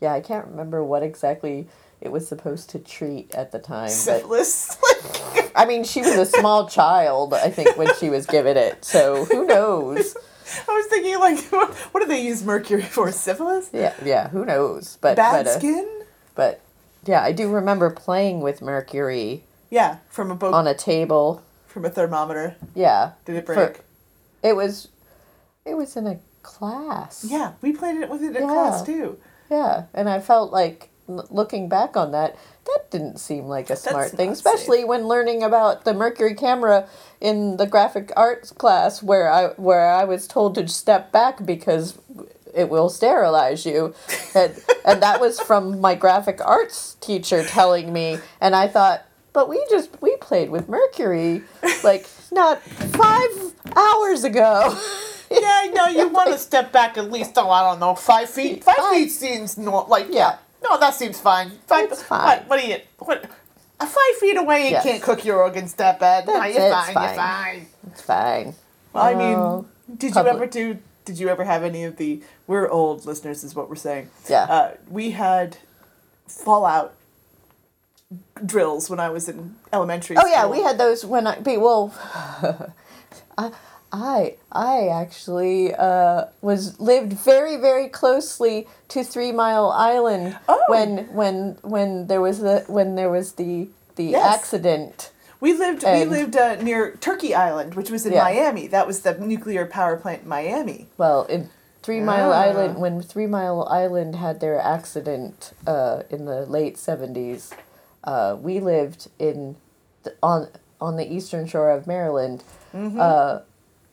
yeah. 0.00 0.12
I 0.12 0.20
can't 0.20 0.46
remember 0.46 0.84
what 0.84 1.02
exactly 1.02 1.66
it 2.00 2.12
was 2.12 2.28
supposed 2.28 2.70
to 2.70 2.78
treat 2.78 3.34
at 3.34 3.50
the 3.50 3.58
time, 3.58 3.88
Syphilis. 3.90 4.76
Like, 5.34 5.52
I 5.56 5.64
mean, 5.66 5.82
she 5.84 6.00
was 6.00 6.14
a 6.16 6.24
small 6.26 6.68
child. 6.78 7.34
I 7.34 7.50
think 7.50 7.76
when 7.76 7.92
she 7.96 8.10
was 8.10 8.26
given 8.26 8.56
it. 8.56 8.84
So 8.84 9.24
who 9.24 9.44
knows? 9.46 10.16
I 10.68 10.72
was 10.72 10.86
thinking, 10.86 11.18
like, 11.18 11.38
what, 11.50 11.74
what 11.92 12.00
do 12.00 12.06
they 12.06 12.22
use 12.22 12.44
mercury 12.44 12.82
for? 12.82 13.10
Syphilis? 13.10 13.70
Yeah, 13.72 13.94
yeah. 14.04 14.28
Who 14.28 14.44
knows? 14.44 14.98
But 15.00 15.16
Bad 15.16 15.44
but, 15.44 15.50
uh, 15.50 15.58
skin? 15.58 15.88
but 16.36 16.60
yeah, 17.04 17.22
I 17.22 17.32
do 17.32 17.48
remember 17.50 17.90
playing 17.90 18.40
with 18.40 18.62
mercury 18.62 19.42
Yeah, 19.70 19.98
from 20.08 20.30
a 20.30 20.34
boat, 20.36 20.54
on 20.54 20.66
a 20.68 20.74
table. 20.74 21.42
From 21.78 21.84
a 21.84 21.90
thermometer. 21.90 22.56
Yeah. 22.74 23.12
Did 23.24 23.36
it 23.36 23.46
For- 23.46 23.54
break? 23.54 23.80
It 24.42 24.56
was, 24.56 24.88
it 25.64 25.74
was 25.76 25.96
in 25.96 26.06
a 26.08 26.18
class. 26.42 27.24
yeah, 27.28 27.52
we 27.62 27.72
played 27.72 27.96
it 27.98 28.08
with 28.08 28.22
it 28.22 28.34
in 28.36 28.42
Yeah. 28.42 28.48
class 28.48 28.82
too. 28.82 29.18
Yeah, 29.50 29.84
and 29.94 30.08
I 30.08 30.18
felt 30.20 30.52
like 30.52 30.90
looking 31.06 31.68
back 31.68 31.96
on 31.96 32.10
that, 32.12 32.36
that 32.66 32.90
didn't 32.90 33.18
seem 33.18 33.44
like 33.46 33.70
a 33.70 33.76
smart 33.76 34.10
thing, 34.10 34.28
not 34.30 34.32
especially 34.36 34.84
when 34.84 35.06
learning 35.06 35.42
about 35.42 35.84
the 35.84 35.94
Mercury 35.94 36.34
camera 36.34 36.86
in 37.20 37.56
the 37.58 37.66
graphic 37.66 38.12
arts 38.16 38.50
class, 38.50 39.02
where 39.02 39.30
I 39.32 39.48
where 39.56 39.88
I 39.90 40.04
was 40.04 40.26
told 40.28 40.54
to 40.56 40.68
step 40.68 41.10
back 41.12 41.44
because 41.46 41.96
it 42.54 42.68
will 42.68 42.88
sterilize 42.90 43.64
you, 43.64 43.94
and 44.34 44.52
and 44.84 45.02
that 45.02 45.18
was 45.20 45.40
from 45.40 45.80
my 45.80 45.94
graphic 45.94 46.40
arts 46.44 46.96
teacher 47.00 47.42
telling 47.44 47.92
me, 47.92 48.18
and 48.40 48.54
I 48.54 48.68
thought. 48.68 49.04
But 49.38 49.48
we 49.48 49.64
just 49.70 49.90
we 50.02 50.16
played 50.16 50.50
with 50.50 50.68
mercury 50.68 51.42
like 51.84 52.08
not 52.32 52.60
five 52.60 53.30
hours 53.76 54.24
ago. 54.24 54.76
Yeah, 55.30 55.66
no, 55.74 55.86
you 55.88 56.08
want 56.18 56.32
to 56.32 56.38
step 56.38 56.72
back 56.72 56.96
at 56.96 57.12
least, 57.12 57.32
oh, 57.36 57.50
I 57.50 57.60
don't 57.70 57.78
know, 57.80 57.94
five 57.94 58.30
feet. 58.30 58.64
Five 58.64 58.76
Five. 58.76 58.94
feet 58.94 59.10
seems 59.10 59.58
not 59.58 59.88
like, 59.90 60.06
Yeah. 60.10 60.38
No, 60.64 60.78
that 60.80 60.94
seems 60.94 61.20
fine. 61.20 61.50
Five, 61.66 61.92
It's 61.92 62.02
fine. 62.02 62.24
What, 62.38 62.48
what 62.48 62.58
are 62.64 62.66
you, 62.66 62.76
what, 62.98 63.26
five 63.78 64.14
feet 64.20 64.38
away 64.38 64.64
you 64.64 64.70
Yes. 64.70 64.82
can't 64.84 65.02
cook 65.02 65.26
your 65.26 65.42
organs 65.42 65.74
that 65.74 66.00
bad. 66.00 66.26
no, 66.26 66.32
That's 66.32 66.54
you're 66.56 66.66
it, 66.66 66.70
fine, 66.72 66.80
it's 66.80 66.94
you're 66.94 67.04
fine. 67.04 67.16
fine. 67.16 67.66
It's 67.88 68.00
fine. 68.00 68.54
Well, 68.94 69.04
I 69.04 69.12
Oh, 69.12 69.66
mean, 69.86 69.98
did 69.98 70.14
public- 70.14 70.32
you 70.32 70.36
ever 70.38 70.46
do, 70.46 70.78
did 71.04 71.18
you 71.20 71.28
ever 71.28 71.44
have 71.44 71.62
any 71.62 71.84
of 71.84 71.98
the, 71.98 72.22
we're 72.46 72.66
old 72.66 73.04
listeners 73.04 73.44
is 73.44 73.54
what 73.54 73.68
we're 73.68 73.76
saying. 73.76 74.08
Yeah. 74.30 74.44
Uh, 74.44 74.74
we 74.88 75.10
had 75.10 75.58
Fallout 76.26 76.94
drills 78.44 78.88
when 78.88 79.00
I 79.00 79.08
was 79.10 79.28
in 79.28 79.56
elementary 79.72 80.16
Oh 80.18 80.26
yeah, 80.26 80.46
we 80.46 80.62
had 80.62 80.78
those 80.78 81.04
when 81.04 81.26
I 81.26 81.38
be 81.40 81.56
well. 81.56 81.92
I 83.38 83.52
I 83.92 84.36
I 84.52 84.88
actually 84.88 85.74
uh, 85.74 86.26
was 86.40 86.78
lived 86.80 87.12
very 87.12 87.56
very 87.56 87.88
closely 87.88 88.66
to 88.88 89.02
Three 89.04 89.32
Mile 89.32 89.70
Island 89.70 90.38
Oh. 90.48 90.62
when 90.68 91.12
when 91.14 91.58
when 91.62 92.06
there 92.06 92.20
was 92.20 92.40
the 92.40 92.64
when 92.68 92.94
there 92.94 93.10
was 93.10 93.32
the 93.32 93.68
the 93.96 94.04
Yes. 94.04 94.36
accident. 94.36 95.10
We 95.40 95.52
lived 95.52 95.84
And- 95.84 96.10
we 96.10 96.16
lived 96.18 96.36
uh, 96.36 96.56
near 96.62 96.96
Turkey 96.96 97.34
Island, 97.34 97.74
which 97.74 97.90
was 97.90 98.04
in 98.06 98.12
Yeah. 98.12 98.24
Miami. 98.24 98.66
That 98.68 98.86
was 98.86 99.00
the 99.00 99.14
nuclear 99.18 99.66
power 99.66 99.96
plant 99.96 100.22
in 100.22 100.28
Miami. 100.28 100.86
Well, 100.96 101.24
in 101.24 101.50
Three 101.82 102.00
Mile 102.00 102.32
Ah. 102.32 102.42
Island, 102.42 102.78
when 102.78 103.00
Three 103.02 103.26
Mile 103.26 103.66
Island 103.70 104.16
had 104.16 104.40
their 104.40 104.60
accident 104.60 105.52
uh, 105.66 106.02
in 106.10 106.24
the 106.26 106.44
late 106.46 106.76
seventies, 106.76 107.50
uh, 108.08 108.36
we 108.40 108.58
lived 108.58 109.08
in 109.18 109.56
the, 110.02 110.14
on 110.22 110.48
on 110.80 110.96
the 110.96 111.06
eastern 111.16 111.46
shore 111.46 111.70
of 111.70 111.86
Maryland. 111.86 112.42
Uh, 112.74 113.40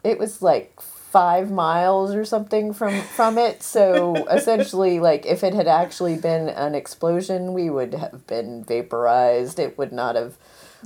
it 0.03 0.17
was 0.19 0.41
like 0.41 0.79
five 0.81 1.49
miles 1.49 2.13
or 2.13 2.23
something 2.25 2.73
from 2.73 3.01
from 3.01 3.37
it. 3.37 3.61
So 3.63 4.15
essentially, 4.37 4.99
like 4.99 5.25
if 5.25 5.43
it 5.43 5.53
had 5.53 5.67
actually 5.67 6.15
been 6.15 6.47
an 6.49 6.75
explosion, 6.75 7.53
we 7.53 7.69
would 7.69 7.93
have 7.93 8.25
been 8.27 8.63
vaporized. 8.63 9.59
It 9.59 9.77
would 9.77 9.91
not 9.91 10.15
have. 10.15 10.33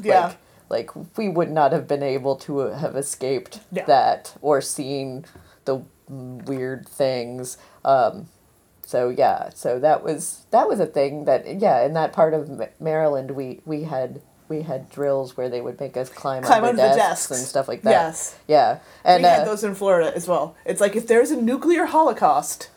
Yeah. 0.02 0.28
Like, 0.70 0.96
like 0.96 1.18
we 1.18 1.30
would 1.30 1.52
not 1.52 1.72
have 1.72 1.88
been 1.88 2.04
able 2.04 2.36
to 2.48 2.60
have 2.84 2.96
escaped 2.96 3.60
Yeah. 3.72 3.86
that 3.86 4.36
or 4.42 4.62
seen 4.62 5.26
the 5.66 5.82
weird 6.08 6.88
things. 6.88 7.58
Um, 7.86 8.28
so 8.90 9.10
yeah, 9.10 9.50
so 9.54 9.78
that 9.80 10.04
was 10.04 10.46
that 10.50 10.68
was 10.68 10.80
a 10.80 10.88
thing 10.88 11.26
that 11.26 11.46
yeah, 11.62 11.86
in 11.86 11.94
that 11.94 12.12
part 12.12 12.34
of 12.34 12.50
Maryland, 12.80 13.30
we 13.32 13.60
we 13.64 13.84
had 13.84 14.20
we 14.48 14.64
had 14.64 14.90
drills 14.90 15.38
where 15.38 15.48
they 15.48 15.62
would 15.62 15.80
make 15.80 15.96
us 15.96 16.10
climb, 16.10 16.42
Climb 16.42 16.64
under, 16.64 16.82
the 16.82 16.88
desks, 16.96 16.98
desks. 17.28 17.32
and 17.38 17.48
stuff 17.48 17.68
like 17.68 17.84
that. 17.84 17.92
Yes. 17.92 18.36
Yeah, 18.48 18.80
and 19.04 19.22
we 19.22 19.30
had 19.30 19.42
uh, 19.42 19.46
those 19.46 19.64
in 19.64 19.76
Florida 19.76 20.12
as 20.16 20.28
well. 20.28 20.56
It's 20.66 20.82
like 20.82 20.96
if 20.96 21.06
there's 21.06 21.30
a 21.30 21.40
nuclear 21.40 21.86
holocaust, 21.86 22.72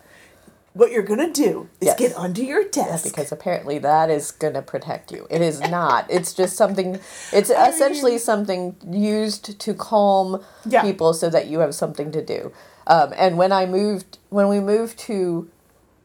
what 0.75 0.92
you're 0.92 1.02
gonna 1.02 1.33
do 1.33 1.71
is 1.81 1.87
Yes. 1.87 1.99
get 1.99 2.14
under 2.14 2.42
your 2.42 2.64
desk. 2.64 3.04
because 3.04 3.33
apparently 3.33 3.78
that 3.78 4.11
is 4.11 4.33
going 4.33 4.52
to 4.52 4.61
protect 4.62 5.12
you. 5.12 5.26
It 5.31 5.40
is 5.40 5.61
not. 5.61 6.11
It's 6.11 6.35
just 6.35 6.57
something. 6.59 7.00
It's 7.33 7.49
essentially 7.71 8.19
something 8.19 8.76
used 8.90 9.59
to 9.59 9.73
calm 9.73 10.45
Yeah. 10.66 10.83
people 10.83 11.14
so 11.14 11.31
that 11.31 11.47
you 11.47 11.61
have 11.61 11.75
something 11.75 12.12
to 12.12 12.23
do. 12.23 12.52
Um, 12.87 13.14
and 13.16 13.38
when 13.38 13.50
I 13.52 13.64
moved, 13.64 14.19
when 14.28 14.49
we 14.49 14.61
moved 14.61 14.99
to 15.09 15.49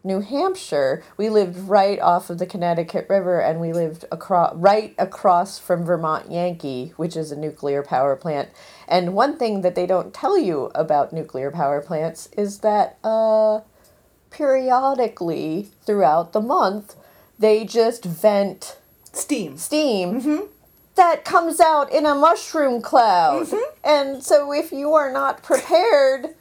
New 0.04 0.22
Hampshire, 0.22 1.04
we 1.18 1.30
lived 1.30 1.58
right 1.58 2.00
off 2.00 2.30
of 2.30 2.38
the 2.38 2.46
Connecticut 2.46 3.08
River, 3.10 3.40
and 3.40 3.60
we 3.60 3.74
lived 3.74 4.06
across 4.12 4.56
right 4.56 4.96
across 4.98 5.60
from 5.60 5.84
Vermont 5.84 6.32
Yankee, 6.32 6.94
which 6.98 7.18
is 7.18 7.32
a 7.32 7.36
nuclear 7.38 7.84
power 7.84 8.16
plant. 8.16 8.50
And 8.88 9.14
one 9.14 9.38
thing 9.38 9.62
that 9.62 9.76
they 9.76 9.86
don't 9.86 10.14
tell 10.14 10.38
you 10.38 10.72
about 10.76 11.12
nuclear 11.12 11.52
power 11.52 11.82
plants 11.82 12.30
is 12.38 12.60
that 12.60 12.98
uh, 13.04 13.62
periodically 14.30 15.70
throughout 15.86 16.34
the 16.34 16.42
month, 16.42 16.96
they 17.38 17.66
just 17.66 18.06
vent 18.06 18.78
Steam. 19.12 19.58
steam 19.58 20.50
that 20.98 21.24
comes 21.24 21.60
out 21.60 21.92
in 21.92 22.06
a 22.06 22.14
mushroom 22.14 22.82
cloud. 22.82 23.48
And 23.84 24.22
so 24.22 24.52
if 24.52 24.72
you 24.72 24.94
are 24.94 25.12
not 25.12 25.44
prepared 25.44 26.36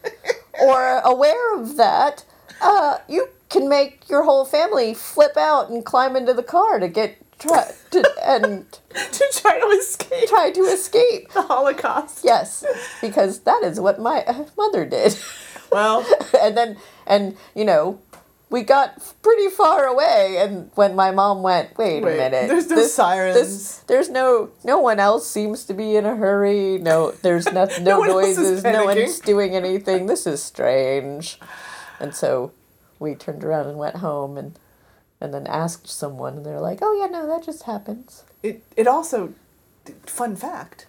or 0.61 0.99
aware 1.05 1.55
of 1.55 1.77
that, 1.77 2.25
uh, 2.61 2.99
you 3.09 3.29
can 3.49 3.69
make 3.69 4.09
your 4.09 4.25
whole 4.25 4.45
family 4.45 4.95
flip 4.95 5.37
out 5.37 5.71
and 5.71 5.85
climb 5.85 6.17
into 6.17 6.35
the 6.35 6.43
car 6.43 6.79
to 6.79 6.89
get 6.89 7.17
try 7.39 7.71
to 7.91 8.05
and 8.25 8.71
to 9.13 9.25
try 9.33 9.61
to 9.61 9.67
escape 9.67 10.29
try 10.29 10.51
to 10.51 10.61
escape. 10.63 11.33
the 11.33 11.43
Holocaust. 11.43 12.25
Yes, 12.25 12.65
because 13.01 13.41
that 13.41 13.63
is 13.63 13.79
what 13.81 14.01
my 14.01 14.25
mother 14.57 14.85
did. 14.85 15.19
Well, 15.71 16.07
and 16.41 16.57
then 16.57 16.77
and 17.07 17.37
you 17.55 17.65
know 17.65 18.01
we 18.49 18.63
got 18.63 19.15
pretty 19.23 19.49
far 19.49 19.87
away 19.87 20.37
and 20.39 20.71
when 20.77 20.95
my 20.95 21.11
mom 21.11 21.43
went 21.43 21.77
wait, 21.77 22.03
Wait, 22.03 22.15
a 22.15 22.17
minute 22.17 22.49
there's 22.49 22.69
no 22.71 22.83
sirens." 22.87 23.83
there's 23.89 24.09
no 24.09 24.51
no 24.65 24.79
one 24.79 25.01
else 25.01 25.29
seems 25.29 25.65
to 25.65 25.75
be 25.75 25.97
in 25.97 26.07
a 26.07 26.15
hurry 26.15 26.79
no 26.79 27.11
there's 27.23 27.47
no, 27.53 27.65
no, 27.81 28.01
No 28.01 28.05
noises 28.05 28.63
no 28.63 28.85
one's 28.85 29.19
doing 29.21 29.57
anything 29.57 30.07
this 30.07 30.27
is 30.27 30.43
strange 30.43 31.41
and 31.99 32.15
so 32.15 32.53
we 32.99 33.15
turned 33.15 33.45
around 33.45 33.67
and 33.67 33.79
went 33.79 33.97
home 33.97 34.37
and 34.39 34.59
and 35.21 35.33
then 35.33 35.47
asked 35.47 35.89
someone 35.89 36.37
and 36.39 36.47
they're 36.47 36.61
like 36.61 36.79
oh 36.83 36.93
yeah 37.01 37.07
no 37.07 37.27
that 37.27 37.45
just 37.45 37.63
happens 37.65 38.25
it 38.43 38.63
it 38.77 38.87
also, 38.87 39.33
fun 40.07 40.37
fact, 40.37 40.87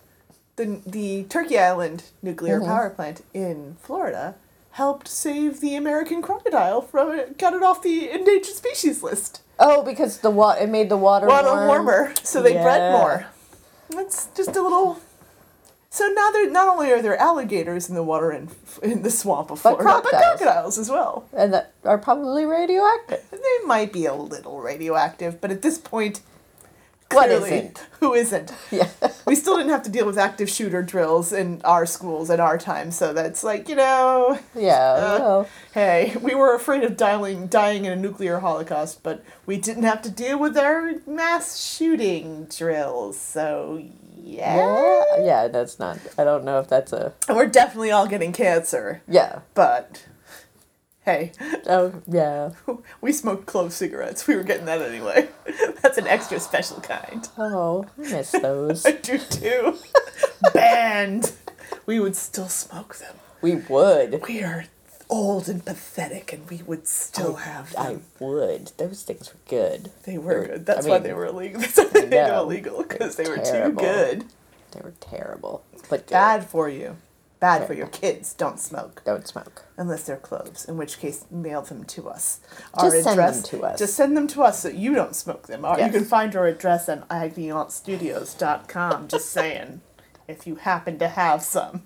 the 0.57 0.81
the 0.85 1.23
Turkey 1.23 1.57
Island 1.57 2.03
nuclear 2.21 2.59
Mm-hmm. 2.59 2.67
power 2.67 2.89
plant 2.89 3.23
in 3.33 3.77
Florida 3.81 4.35
helped 4.71 5.07
save 5.07 5.59
the 5.59 5.75
American 5.75 6.21
crocodile 6.21 6.81
from 6.81 7.33
got 7.37 7.53
it 7.53 7.63
off 7.63 7.81
the 7.81 8.09
endangered 8.11 8.53
species 8.55 9.01
list. 9.01 9.41
oh 9.59 9.81
because 9.81 10.19
the 10.19 10.29
wa- 10.29 10.51
it 10.59 10.69
made 10.69 10.89
the 10.89 10.97
water, 10.97 11.25
Water 11.27 11.47
warm. 11.47 11.67
warmer, 11.67 12.13
so 12.21 12.41
they 12.43 12.53
bred 12.53 12.91
more. 12.91 13.25
That's 13.89 14.27
just 14.35 14.55
a 14.55 14.61
little. 14.61 14.99
So 15.89 16.07
now 16.07 16.31
there 16.31 16.49
not 16.49 16.67
only 16.67 16.91
are 16.91 17.01
there 17.01 17.17
alligators 17.17 17.89
in 17.89 17.95
the 17.95 18.03
water 18.03 18.31
in 18.31 18.49
in 18.83 19.03
the 19.03 19.11
swamp 19.11 19.51
of 19.51 19.61
Florida, 19.61 19.83
but 19.83 20.03
crocodiles. 20.03 20.39
crocodiles 20.39 20.77
as 20.77 20.89
well. 20.89 21.27
and 21.33 21.53
that 21.53 21.73
are 21.83 21.97
probably 21.97 22.45
radioactive 22.45 23.23
They 23.31 23.65
might 23.65 23.93
be 23.93 24.05
a 24.05 24.13
little 24.13 24.59
radioactive, 24.59 25.39
but 25.41 25.49
at 25.51 25.61
this 25.61 25.77
point, 25.77 26.21
Clearly, 27.09 27.49
isn't? 27.51 27.87
Who 28.01 28.13
isn't? 28.13 28.53
Yeah. 28.69 28.89
We 29.25 29.35
still 29.35 29.55
didn't 29.55 29.71
have 29.71 29.83
to 29.83 29.89
deal 29.89 30.05
with 30.05 30.17
active 30.17 30.49
shooter 30.49 30.83
drills 30.83 31.31
in 31.31 31.61
our 31.63 31.85
schools 31.85 32.29
at 32.29 32.41
our 32.41 32.57
time, 32.57 32.91
so 32.91 33.13
that's 33.13 33.43
like, 33.45 33.69
you 33.69 33.75
know, 33.75 34.37
Yeah. 34.53 34.91
Uh, 34.91 35.19
well, 35.19 35.49
hey, 35.73 36.15
we 36.21 36.35
were 36.35 36.53
afraid 36.53 36.83
of 36.83 36.97
dying, 36.97 37.47
dying 37.47 37.85
in 37.85 37.93
a 37.93 37.95
nuclear 37.95 38.39
holocaust, 38.39 39.03
but 39.03 39.23
we 39.45 39.57
didn't 39.57 39.83
have 39.83 40.01
to 40.01 40.09
deal 40.09 40.37
with 40.37 40.57
our 40.57 40.95
mass 41.07 41.61
shooting 41.65 42.45
drills, 42.45 43.17
so 43.17 43.81
yeah. 44.27 44.55
yeah. 45.17 45.23
Yeah. 45.23 45.47
That's 45.47 45.79
not. 45.79 45.97
I 46.17 46.23
don't 46.23 46.43
know 46.43 46.59
if 46.59 46.67
that's 46.67 46.93
a. 46.93 47.13
And 47.27 47.37
we're 47.37 47.47
definitely 47.47 47.91
all 47.91 48.07
getting 48.07 48.33
cancer, 48.33 49.01
Yeah. 49.07 49.39
but 49.53 50.05
hey, 51.05 51.31
Oh 51.67 52.01
yeah. 52.07 52.51
we 53.01 53.11
smoked 53.13 53.45
clove 53.45 53.73
cigarettes. 53.73 54.27
We 54.27 54.35
were 54.35 54.43
getting 54.43 54.65
that 54.65 54.81
anyway. 54.81 55.27
That's 55.81 55.97
an 55.97 56.07
extra 56.07 56.39
special 56.39 56.81
kind. 56.81 57.27
Oh, 57.37 57.85
I 57.97 58.01
miss 58.01 58.31
those. 58.31 58.85
I 58.87 58.91
do 58.91 59.17
too. 59.17 59.75
Banned. 60.53 61.31
We 61.85 61.99
would 61.99 62.15
still 62.15 62.49
smoke 62.49 62.97
them. 62.97 63.15
we 63.41 63.55
would. 63.55 64.21
We 64.27 64.43
are 64.43 64.65
old 65.09 65.47
and 65.49 65.63
pathetic, 65.65 66.31
and 66.33 66.49
we 66.49 66.61
would 66.63 66.87
still 66.87 67.35
have 67.35 67.71
them. 67.73 68.03
I 68.19 68.23
would. 68.23 68.71
Those 68.77 69.03
things 69.03 69.31
were 69.33 69.39
good. 69.49 69.91
They 70.03 70.17
were 70.17 70.33
They 70.33 70.39
were- 70.39 70.47
good. 70.47 70.65
That's 70.65 70.85
I 70.85 70.89
why 70.89 70.95
mean, 70.97 71.03
they 71.03 71.13
were 71.13 71.25
illegal. 71.25 71.61
That's 71.67 71.77
why 71.77 71.85
they 71.85 72.01
made 72.01 72.11
them 72.11 72.35
illegal 72.39 72.83
because 72.83 73.15
they 73.15 73.27
were 73.29 73.37
terrible. 73.37 73.81
too 73.81 73.87
good. 73.87 74.25
They 74.71 74.81
were 74.81 74.93
terrible. 74.99 75.63
But 75.89 76.07
good. 76.07 76.13
Bad 76.13 76.45
for 76.49 76.67
you. 76.69 76.97
Bad 77.39 77.67
for 77.67 77.73
your 77.73 77.87
kids. 77.87 78.33
Don't 78.33 78.59
smoke 78.59 79.03
Don't 79.05 79.27
smoke. 79.27 79.63
unless 79.77 80.03
they're 80.03 80.17
cloves. 80.17 80.65
In 80.65 80.75
which 80.75 80.97
case, 80.99 81.23
mail 81.29 81.61
them 81.61 81.83
to 81.83 82.09
us. 82.09 82.39
Just 82.81 83.03
send 83.03 83.19
them 83.19 83.43
to 83.43 83.63
us. 83.63 83.77
Just 83.79 83.93
send 83.93 84.17
them 84.17 84.27
to 84.29 84.41
us 84.41 84.63
so 84.63 84.69
you 84.69 84.95
don't 84.95 85.15
smoke 85.15 85.45
them. 85.45 85.61
Yes. 85.63 85.93
You 85.93 85.99
can 85.99 86.05
find 86.09 86.35
our 86.35 86.47
address 86.47 86.89
on 86.89 87.03
agonyauntstudios.com. 87.03 89.07
Just 89.07 89.29
saying, 89.29 89.81
if 90.27 90.47
you 90.47 90.55
happen 90.55 90.97
to 90.99 91.07
have 91.09 91.43
some. 91.43 91.83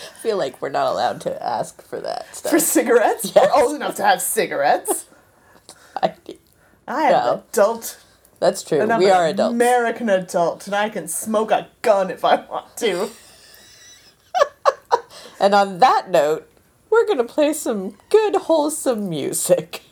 I 0.00 0.18
feel 0.22 0.36
like 0.36 0.60
we're 0.62 0.68
not 0.68 0.86
allowed 0.92 1.20
to 1.22 1.42
ask 1.42 1.82
for 1.82 2.00
that 2.00 2.34
stuff. 2.34 2.50
For 2.52 2.58
cigarettes, 2.58 3.32
Yes. 3.36 3.50
we're 3.54 3.62
old 3.62 3.74
enough 3.76 3.94
to 3.96 4.02
have 4.02 4.20
cigarettes. 4.22 5.06
I, 6.02 6.14
I 6.86 7.02
am 7.04 7.12
No. 7.12 7.32
an 7.34 7.42
adult. 7.52 7.98
that's 8.40 8.62
true. 8.62 8.80
And 8.80 8.92
I'm 8.92 9.00
we 9.00 9.06
an 9.10 9.12
are 9.16 9.26
adults. 9.26 9.52
American 9.54 10.08
adult, 10.08 10.66
and 10.66 10.74
I 10.76 10.88
can 10.88 11.08
smoke 11.08 11.50
a 11.50 11.68
gun 11.82 12.10
if 12.10 12.24
I 12.24 12.36
want 12.46 12.76
to. 12.78 13.10
And 15.40 15.54
on 15.54 15.78
that 15.78 16.10
note, 16.10 16.50
we're 16.90 17.06
going 17.06 17.18
to 17.18 17.24
play 17.24 17.52
some 17.52 17.96
good, 18.08 18.34
wholesome 18.34 19.08
music. 19.08 19.82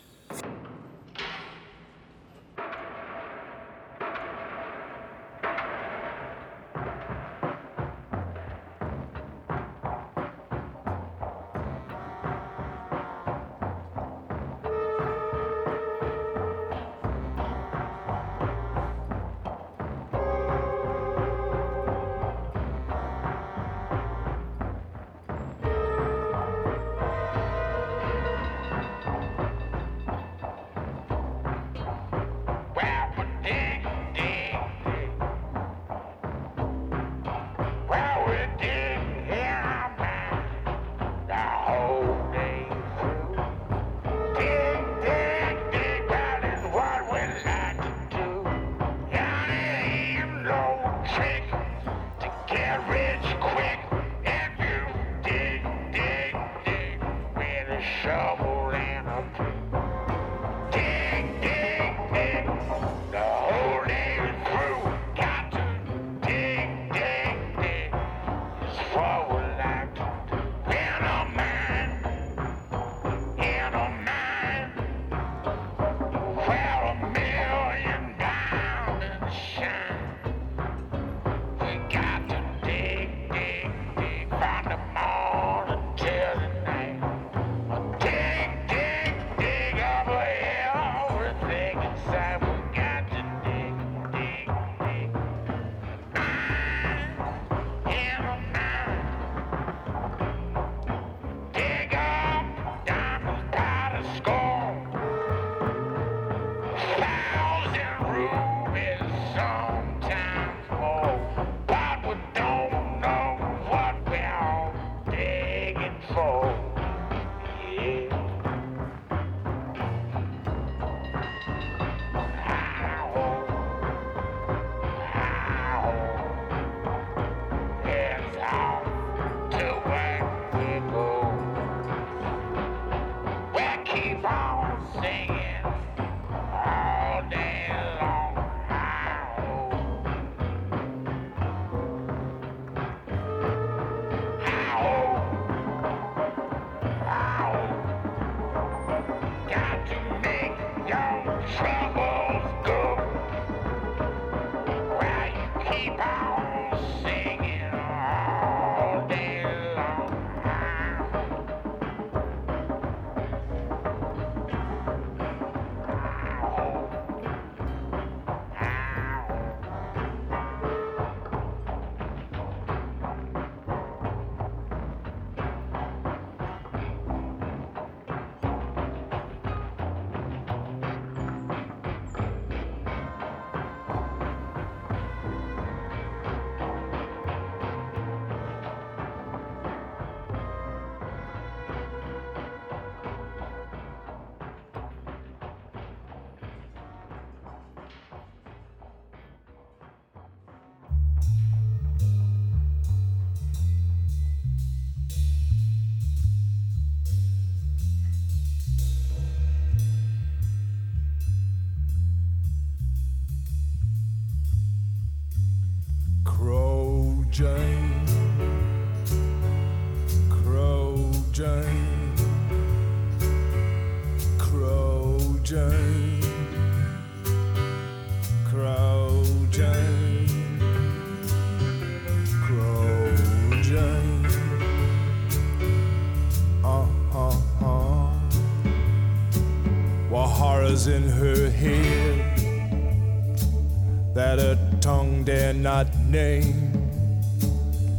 Name. 246.09 246.73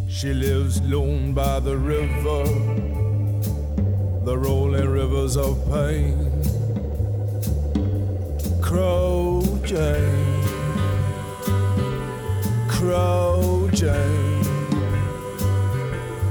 She 0.10 0.34
lives 0.34 0.82
lone 0.82 1.34
by 1.34 1.60
the 1.60 1.78
river, 1.78 2.44
the 4.26 4.38
rolling 4.38 4.90
rivers 4.90 5.38
of 5.38 5.64
pain. 5.70 6.32
Crow 8.62 9.42
Jane, 9.64 10.44
Crow 12.68 13.70
Jane, 13.74 14.44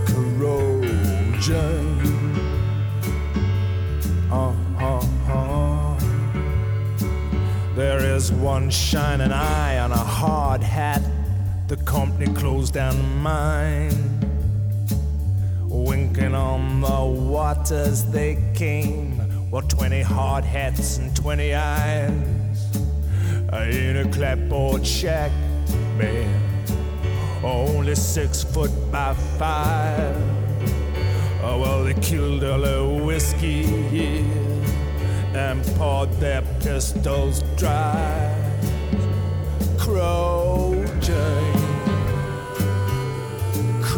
Crow 0.07 0.83
Jane. 1.41 1.87
There 7.77 8.01
is 8.01 8.33
one 8.33 8.71
shining 8.71 9.31
eye 9.33 9.79
on 9.79 9.93
a 9.93 9.97
hard 9.99 10.63
hat. 10.63 11.06
Company 11.97 12.31
closed 12.35 12.75
down 12.75 13.23
mine. 13.23 13.89
Winking 15.63 16.35
on 16.35 16.83
the 16.83 17.05
waters 17.33 18.05
they 18.05 18.37
came. 18.55 19.17
Well, 19.51 19.63
20 19.63 20.03
hard 20.03 20.45
hats 20.45 20.99
and 20.99 21.17
20 21.17 21.55
eyes. 21.55 22.13
In 23.51 23.97
a 23.97 24.13
clapboard 24.13 24.87
shack, 24.87 25.33
man. 25.97 26.67
Only 27.43 27.95
six 27.95 28.45
foot 28.45 28.73
by 28.93 29.15
five. 29.39 30.17
Oh, 31.43 31.59
well, 31.63 31.83
they 31.83 31.95
killed 31.95 32.45
all 32.45 32.61
the 32.61 33.05
whiskey, 33.07 33.65
and 35.35 35.65
poured 35.79 36.13
their 36.21 36.43
pistols 36.61 37.43
dry. 37.57 38.36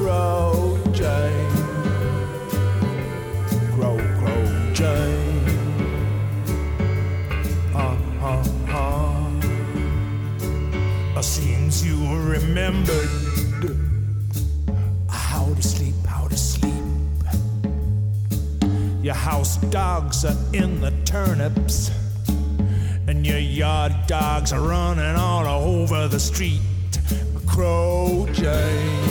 Crow 0.09 0.81
Jane, 0.95 1.51
Crow 3.75 3.99
Crow 4.19 4.73
Jane. 4.73 5.45
Huh 7.75 7.95
huh. 8.19 8.43
Uh, 11.15 11.21
seems 11.21 11.85
you 11.85 11.99
remembered 12.23 13.11
how 15.11 15.53
to 15.53 15.63
sleep, 15.63 15.95
how 16.07 16.27
to 16.27 16.39
sleep. 16.39 16.73
Your 19.03 19.15
house 19.15 19.59
dogs 19.69 20.25
are 20.25 20.39
in 20.55 20.81
the 20.81 20.93
turnips, 21.05 21.91
and 23.07 23.27
your 23.27 23.41
yard 23.41 23.93
dogs 24.07 24.55
are 24.55 24.63
running 24.63 25.17
all 25.17 25.47
over 25.47 26.09
the 26.09 26.19
street. 26.19 26.63
Crow 27.47 28.27
Jane, 28.33 29.08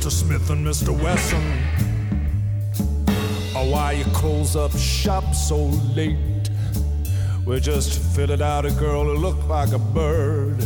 Mr. 0.00 0.10
Smith 0.10 0.48
and 0.48 0.66
Mr. 0.66 0.98
Wesson. 0.98 1.44
Oh, 3.54 3.70
why 3.70 3.92
you 3.92 4.04
close 4.14 4.56
up 4.56 4.72
shop 4.72 5.34
so 5.34 5.66
late? 5.94 6.48
We 7.44 7.60
just 7.60 8.00
fitted 8.16 8.40
out 8.40 8.64
a 8.64 8.70
girl 8.70 9.04
who 9.04 9.16
looked 9.16 9.46
like 9.46 9.72
a 9.72 9.78
bird. 9.78 10.64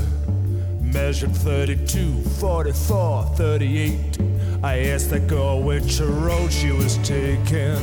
Measured 0.81 1.35
32, 1.35 2.23
44, 2.39 3.25
38. 3.35 4.21
I 4.63 4.91
asked 4.91 5.11
that 5.11 5.27
girl 5.27 5.61
which 5.61 5.99
road 5.99 6.53
she 6.53 6.71
was 6.71 6.99
taking. 6.99 7.77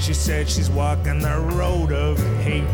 She 0.00 0.14
said 0.14 0.48
she's 0.48 0.70
walking 0.70 1.18
the 1.18 1.38
road 1.54 1.92
of 1.92 2.18
hate. 2.42 2.64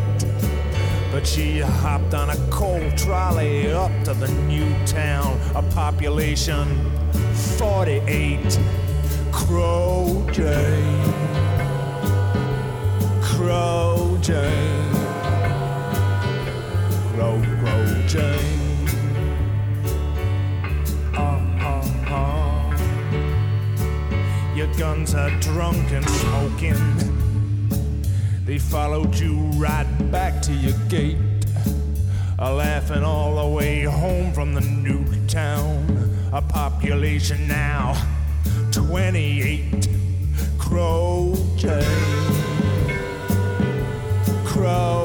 But 1.11 1.27
she 1.27 1.59
hopped 1.59 2.15
on 2.15 2.31
a 2.31 2.37
coal 2.49 2.89
trolley 2.93 3.73
up 3.73 3.91
to 4.05 4.15
the 4.15 4.29
new 4.29 4.73
town, 4.87 5.37
a 5.57 5.63
population 5.75 6.94
48. 7.59 8.59
Crow 9.33 10.27
Jane. 10.33 11.13
Crow 13.23 14.19
Jane. 14.21 14.93
Crow, 17.13 17.43
Crow 17.61 18.07
Jane. 18.07 18.65
Your 24.55 24.73
guns 24.79 25.15
are 25.15 25.31
drunk 25.41 25.91
and 25.93 26.09
smoking. 26.09 26.75
They 28.45 28.59
followed 28.59 29.15
you 29.17 29.37
right 29.57 29.87
back 30.11 30.41
to 30.43 30.53
your 30.53 30.79
gate. 30.89 31.19
A 32.39 32.53
laughing 32.53 33.03
all 33.03 33.37
the 33.37 33.55
way 33.55 33.83
home 33.83 34.33
from 34.33 34.55
the 34.55 34.61
new 34.61 35.05
town. 35.27 36.04
A 36.35 36.43
population 36.43 37.47
now 37.47 37.95
28. 38.73 39.89
Crow. 40.59 41.33
Crow 44.45 45.04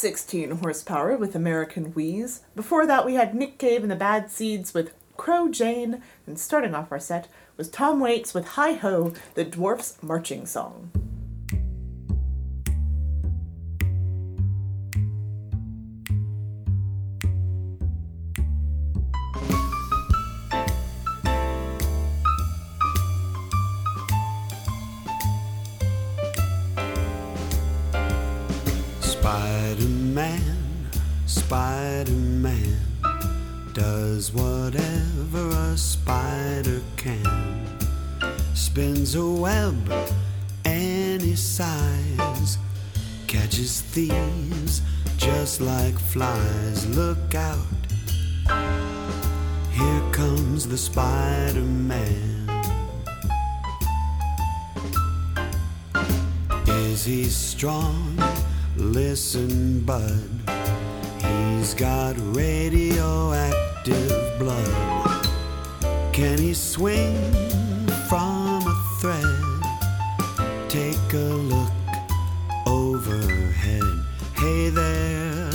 16 0.00 0.50
horsepower 0.52 1.18
with 1.18 1.36
American 1.36 1.92
Wheeze. 1.92 2.40
Before 2.56 2.86
that, 2.86 3.04
we 3.04 3.16
had 3.16 3.34
Nick 3.34 3.58
Cave 3.58 3.82
and 3.82 3.90
the 3.90 3.96
Bad 3.96 4.30
Seeds 4.30 4.72
with 4.72 4.94
Crow 5.18 5.50
Jane. 5.50 6.00
And 6.26 6.38
starting 6.38 6.74
off 6.74 6.90
our 6.90 6.98
set 6.98 7.28
was 7.58 7.68
Tom 7.68 8.00
Waits 8.00 8.32
with 8.32 8.48
Heigh 8.48 8.78
Ho, 8.78 9.12
the 9.34 9.44
Dwarfs 9.44 9.98
Marching 10.02 10.46
Song. 10.46 10.90
Spider 31.30 32.10
Man 32.10 32.76
does 33.72 34.32
whatever 34.32 35.48
a 35.48 35.78
spider 35.78 36.82
can. 36.96 37.64
Spins 38.52 39.14
a 39.14 39.24
web 39.24 39.76
any 40.64 41.36
size, 41.36 42.58
catches 43.28 43.80
thieves 43.80 44.82
just 45.18 45.60
like 45.60 45.96
flies. 46.00 46.84
Look 46.96 47.36
out, 47.36 47.80
here 49.70 50.02
comes 50.10 50.66
the 50.66 50.76
Spider 50.76 51.60
Man. 51.60 52.50
Is 56.66 57.04
he 57.04 57.26
strong? 57.26 58.18
Listen, 58.76 59.84
bud. 59.84 60.28
He's 61.60 61.74
got 61.74 62.16
radioactive 62.34 64.08
blood. 64.38 65.26
Can 66.10 66.38
he 66.38 66.54
swing 66.54 67.14
from 68.08 68.62
a 68.66 68.74
thread? 68.98 69.60
Take 70.70 71.12
a 71.12 71.34
look 71.52 71.70
overhead. 72.66 73.82
Hey 74.36 74.70
there, 74.70 75.50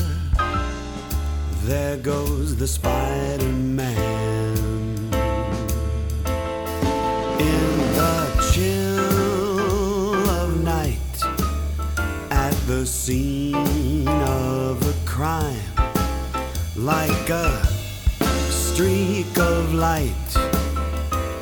there 1.64 1.98
goes 1.98 2.56
the 2.56 2.68
Spider 2.68 3.44
Man. 3.46 4.56
In 7.40 7.78
the 7.98 8.28
chill 8.54 10.30
of 10.30 10.64
night 10.64 11.24
at 12.30 12.54
the 12.68 12.86
scene 12.86 14.08
of 14.08 14.88
a 14.88 14.94
crime 15.08 15.65
like 16.76 17.30
a 17.30 17.66
streak 18.50 19.38
of 19.38 19.74
light 19.74 20.12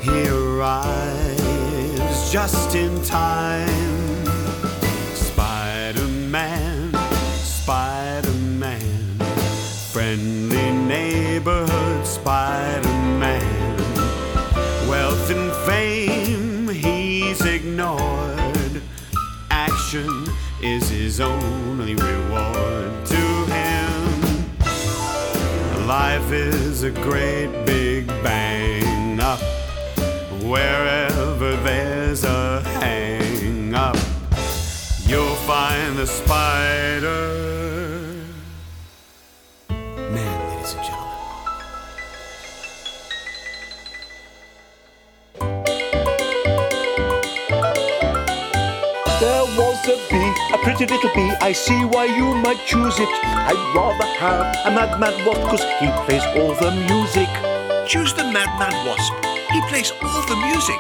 he 0.01 0.27
arrives 0.27 2.31
just 2.31 2.75
in 2.75 3.01
time. 3.03 4.25
Spider-man 5.15 6.91
spider-man 7.33 9.17
friendly 9.91 10.71
neighborhood 10.71 12.05
spider-man. 12.05 13.77
Wealth 14.87 15.29
and 15.29 15.51
fame 15.67 16.67
he's 16.67 17.45
ignored. 17.45 18.81
Action 19.51 20.25
is 20.61 20.89
his 20.89 21.21
only 21.21 21.95
reward. 21.95 23.02
Life 25.87 26.31
is 26.31 26.83
a 26.83 26.91
great 26.91 27.65
big 27.65 28.07
bang 28.23 29.19
up. 29.19 29.39
Wherever 30.41 31.57
there's 31.57 32.23
a 32.23 32.61
hang 32.79 33.75
up, 33.75 33.97
you'll 35.05 35.35
find 35.45 35.97
the 35.97 36.07
spider. 36.07 37.52
A 50.53 50.57
pretty 50.59 50.85
little 50.85 51.09
bee. 51.15 51.31
I 51.41 51.51
see 51.51 51.83
why 51.85 52.05
you 52.05 52.35
might 52.35 52.61
choose 52.65 52.99
it. 52.99 53.09
I'd 53.49 53.61
rather 53.75 54.05
have 54.21 54.55
a 54.65 54.71
madman 54.71 55.25
wasp, 55.25 55.41
cause 55.49 55.63
he 55.79 55.87
plays 56.05 56.25
all 56.37 56.53
the 56.55 56.71
music. 56.89 57.29
Choose 57.85 58.13
the 58.13 58.23
Madman 58.23 58.73
Wasp. 58.87 59.13
He 59.51 59.59
plays 59.67 59.91
all 60.01 60.21
the 60.31 60.37
music. 60.37 60.79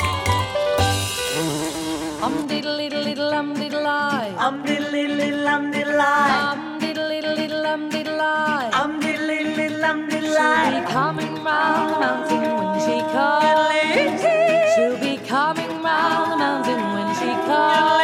Um 2.23 2.47
diddle 2.47 2.77
diddle 2.77 3.03
diddle 3.03 3.33
um 3.33 3.53
diddle 3.53 3.85
I. 3.85 4.33
Um 4.37 4.63
diddle 4.63 4.89
diddle 4.89 5.17
diddle 5.17 5.47
um 5.47 5.71
diddle 5.71 5.99
I. 5.99 6.53
Um 6.53 6.79
diddle 6.79 7.09
diddle 7.09 7.35
diddle 7.35 7.65
um 7.65 7.89
diddle 7.89 8.21
I. 8.21 8.69
Um 8.81 8.99
diddle 9.01 9.27
diddle 9.27 9.55
diddle 9.55 9.83
um 9.85 10.07
diddle 10.07 10.37
I. 10.37 10.71
She'll 10.71 10.71
be 10.71 10.77
I. 10.79 10.91
coming 10.93 11.43
round 11.43 11.89
the 11.91 11.99
mountain 11.99 12.43
when 12.57 12.79
she 12.85 12.97
comes. 13.11 14.21
She'll 14.75 14.97
be 14.97 15.17
coming 15.27 15.83
round 15.83 16.31
the 16.31 16.37
mountain 16.37 16.81
when 16.95 17.09
she 17.19 17.31
comes. 17.47 18.02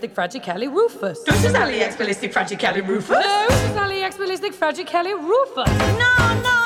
ballistic 0.00 0.14
fragicali 0.14 0.66
rufus. 0.66 1.22
This 1.24 1.44
is 1.44 1.52
Aliex 1.52 1.98
ballistic 1.98 2.32
fragicali 2.32 2.86
rufus. 2.86 3.10
No, 3.10 3.46
this 3.48 3.62
is 3.64 3.76
Aliex 3.76 4.16
ballistic 4.16 4.54
fragicali 4.54 5.12
rufus. 5.12 5.68
No, 5.98 6.40
no. 6.42 6.59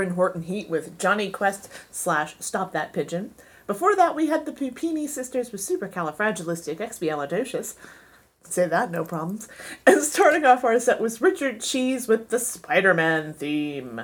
Reverend 0.00 0.16
Horton 0.16 0.42
Heat 0.44 0.70
with 0.70 0.98
Jonny 0.98 1.28
Quest 1.28 1.68
slash 1.90 2.34
Stop 2.40 2.72
That 2.72 2.94
Pigeon. 2.94 3.34
Before 3.66 3.94
that, 3.96 4.16
we 4.16 4.28
had 4.28 4.46
the 4.46 4.52
Puppini 4.52 5.06
Sisters 5.06 5.52
with 5.52 5.60
Supercalifragilisticexpialidocious. 5.60 7.74
Say 8.42 8.66
that, 8.66 8.90
no 8.90 9.04
problems. 9.04 9.46
And 9.86 10.00
starting 10.00 10.46
off 10.46 10.64
our 10.64 10.80
set 10.80 11.02
was 11.02 11.20
Richard 11.20 11.60
Cheese 11.60 12.08
with 12.08 12.30
the 12.30 12.38
Spider 12.38 12.94
Man 12.94 13.34
theme. 13.34 14.00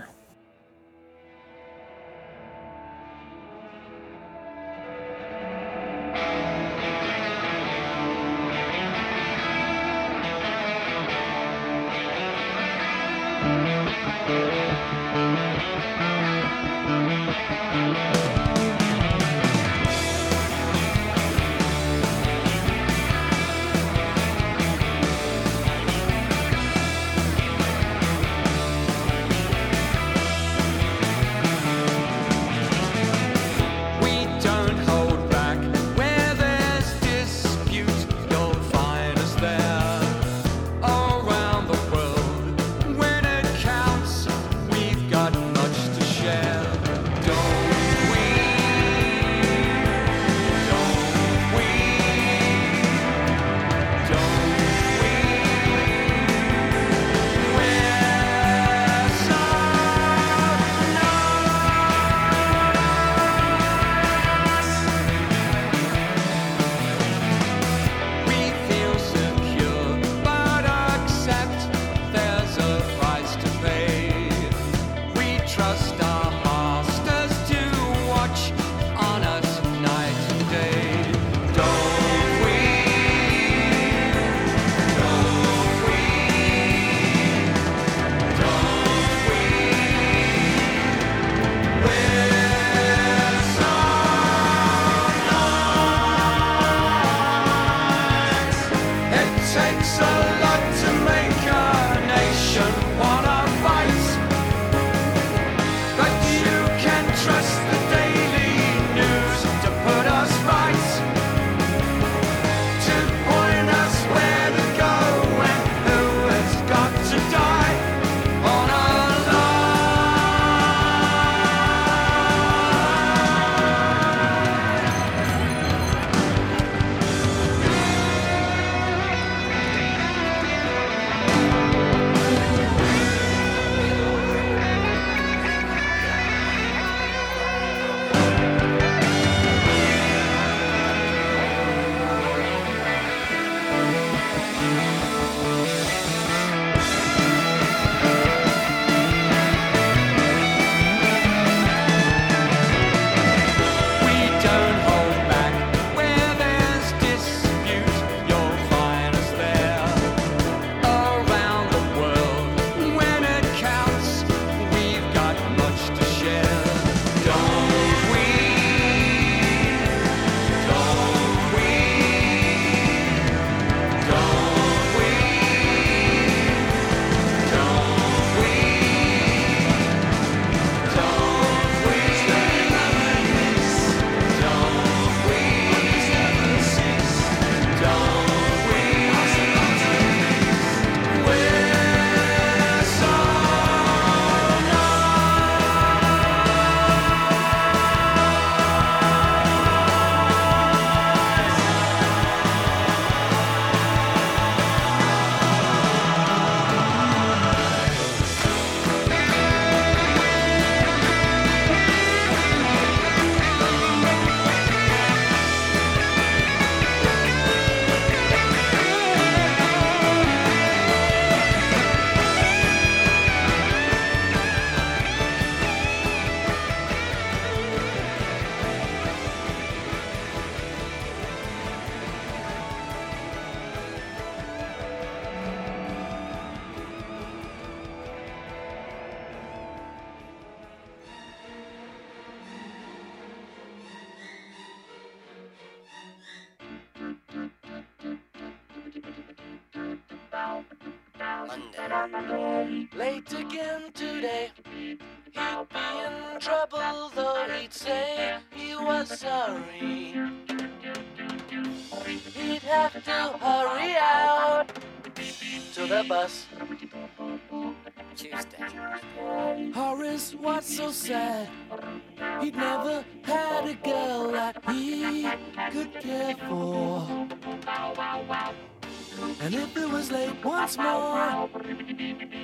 And 279.41 279.55
if 279.55 279.77
it 279.77 279.89
was 279.89 280.11
late 280.11 280.45
once 280.45 280.77
more, 280.77 281.49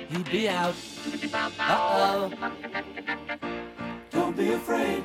he'd 0.09 0.31
be 0.31 0.49
out. 0.49 0.75
Uh 1.33 1.51
oh. 1.59 2.31
Don't 4.11 4.37
be 4.37 4.53
afraid. 4.53 5.03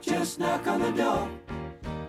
Just 0.00 0.38
knock 0.38 0.66
on 0.66 0.80
the 0.80 0.92
door. 0.92 1.28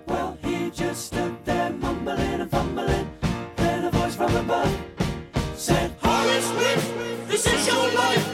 Well, 0.08 0.38
he 0.44 0.70
just 0.70 1.08
stood 1.08 1.44
there 1.46 1.72
mumbling 1.72 2.42
and 2.42 2.52
fumbling. 2.52 3.10
Then 3.56 3.86
a 3.86 3.92
voice 3.92 4.16
from 4.16 4.36
above 4.36 4.74
said, 5.56 5.92
Horace 6.02 6.50
this 7.28 7.48
is 7.48 7.68
your 7.68 7.92
life. 7.94 8.25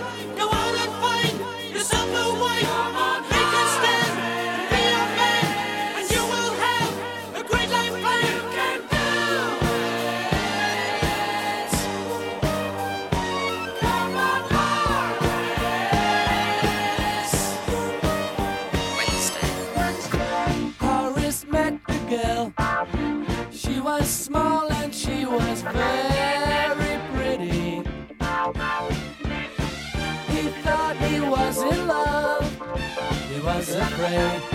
Bye. 34.11 34.50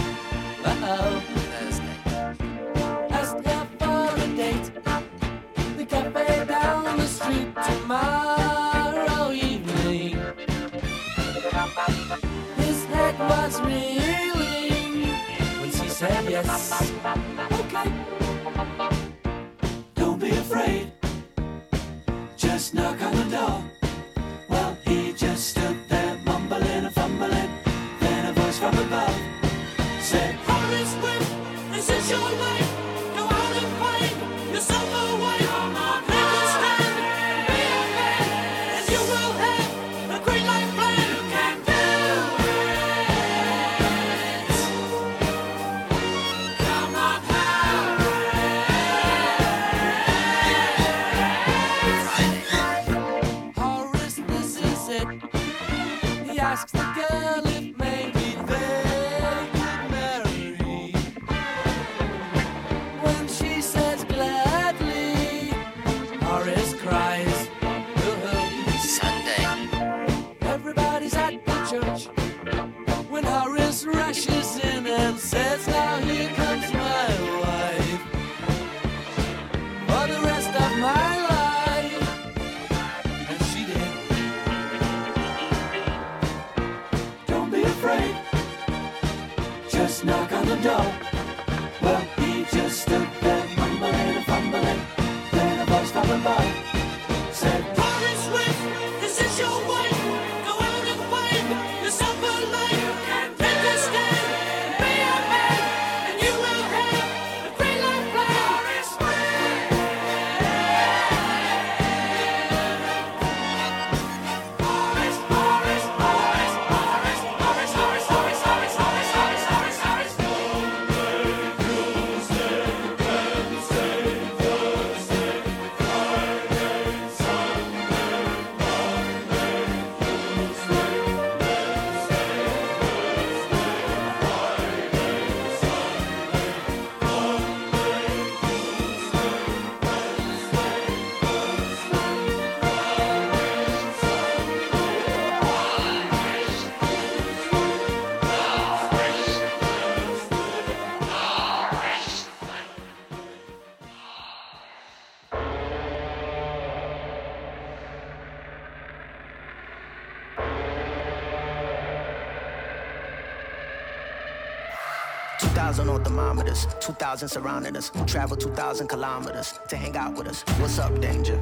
thermometers. 166.04 166.66
2,000 166.80 167.28
surrounding 167.28 167.76
us, 167.76 167.90
who 167.94 168.04
travel 168.04 168.36
2,000 168.36 168.88
kilometers 168.88 169.58
to 169.68 169.76
hang 169.76 169.96
out 169.96 170.14
with 170.16 170.28
us. 170.28 170.42
What's 170.58 170.78
up, 170.78 171.00
danger? 171.00 171.36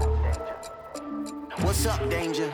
What's 1.61 1.87
up, 1.87 2.09
danger? 2.11 2.51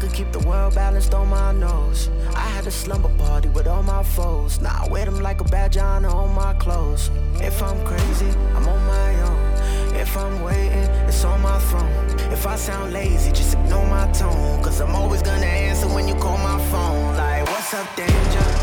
could 0.00 0.12
keep 0.14 0.32
the 0.32 0.38
world 0.40 0.74
balanced 0.74 1.12
on 1.14 1.28
my 1.28 1.52
nose. 1.52 2.08
I 2.34 2.46
had 2.56 2.66
a 2.66 2.70
slumber 2.70 3.10
party 3.18 3.48
with 3.48 3.66
all 3.66 3.82
my 3.82 4.02
foes. 4.02 4.60
Now 4.60 4.84
I 4.84 4.88
wear 4.88 5.04
them 5.04 5.20
like 5.20 5.40
a 5.40 5.44
badge 5.44 5.76
on 5.76 6.04
all 6.06 6.24
on 6.24 6.34
my 6.34 6.54
clothes. 6.54 7.10
If 7.34 7.62
I'm 7.62 7.84
crazy, 7.84 8.30
I'm 8.54 8.66
on 8.66 8.82
my 8.86 9.22
own. 9.28 9.94
If 9.94 10.16
I'm 10.16 10.42
waiting, 10.42 10.88
it's 11.08 11.24
on 11.24 11.40
my 11.42 11.58
throne. 11.58 12.32
If 12.32 12.46
I 12.46 12.56
sound 12.56 12.92
lazy, 12.92 13.30
just 13.30 13.54
ignore 13.54 13.86
my 13.86 14.10
tone. 14.12 14.62
Cause 14.62 14.80
I'm 14.80 14.94
always 14.94 15.22
gonna 15.22 15.44
answer 15.44 15.88
when 15.88 16.08
you 16.08 16.14
call 16.14 16.38
my 16.38 16.58
phone. 16.70 17.16
Like, 17.16 17.44
what's 17.44 17.74
up, 17.74 17.86
danger? 17.96 18.59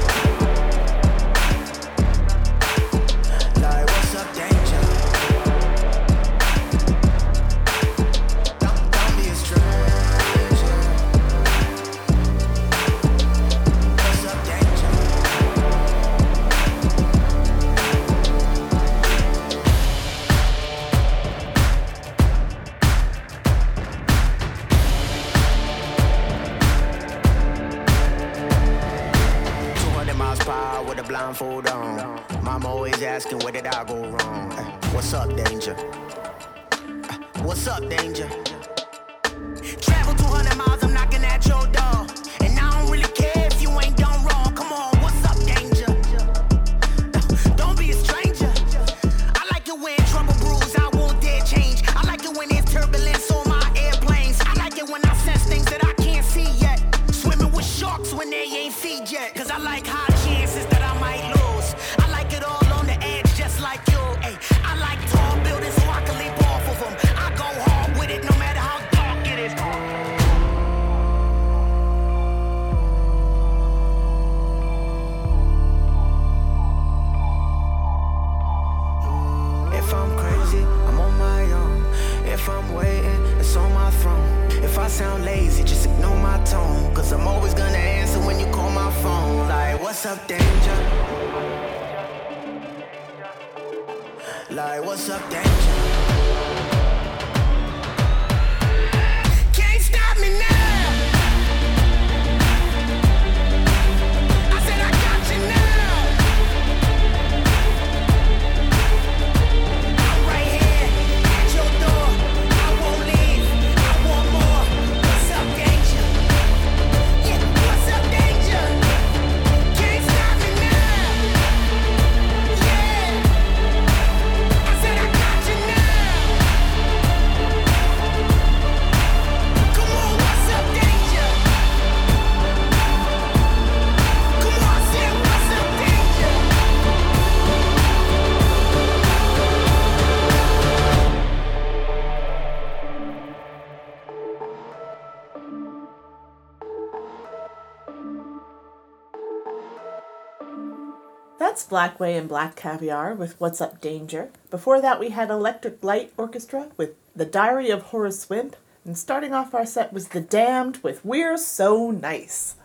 Blackway 151.78 152.17
and 152.17 152.28
Black 152.28 152.55
Caviar 152.55 153.13
with 153.13 153.39
What's 153.39 153.61
Up 153.61 153.80
Danger. 153.80 154.32
Before 154.49 154.82
that, 154.82 154.99
we 154.99 155.09
had 155.09 155.30
Electric 155.30 155.84
Light 155.84 156.11
Orchestra 156.17 156.69
with 156.75 156.95
The 157.15 157.23
Diary 157.23 157.69
of 157.69 157.84
Horace 157.84 158.28
Wimp. 158.28 158.55
And 158.84 158.97
starting 158.97 159.32
off 159.32 159.53
our 159.53 159.63
set 159.63 159.93
was 159.93 160.07
The 160.07 160.19
Damned 160.19 160.78
with 160.78 161.05
We're 161.05 161.38
So 161.38 161.91
Nice. 161.91 162.55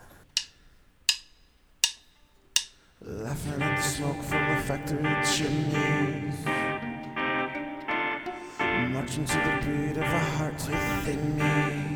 Laughing 3.03 3.61
at 3.61 3.77
the 3.77 3.83
smoke 3.83 4.23
from 4.23 4.55
the 4.55 4.61
factory 4.63 5.15
chimneys. 5.31 6.45
Marching 8.91 9.25
to 9.25 9.35
the 9.35 9.59
beat 9.61 9.97
of 9.97 10.11
a 10.11 10.19
heart 10.19 10.55
with 10.55 11.05
thingies. 11.05 11.92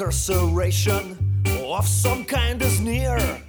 incarceration 0.00 1.14
of 1.62 1.86
some 1.86 2.24
kind 2.24 2.62
is 2.62 2.80
near. 2.80 3.39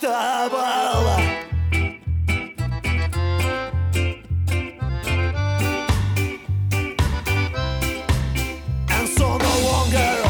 Как-то 0.00 0.48
было. 0.50 1.20
And 8.90 9.08
so 9.08 9.38
no 9.38 9.54
longer 9.62 10.24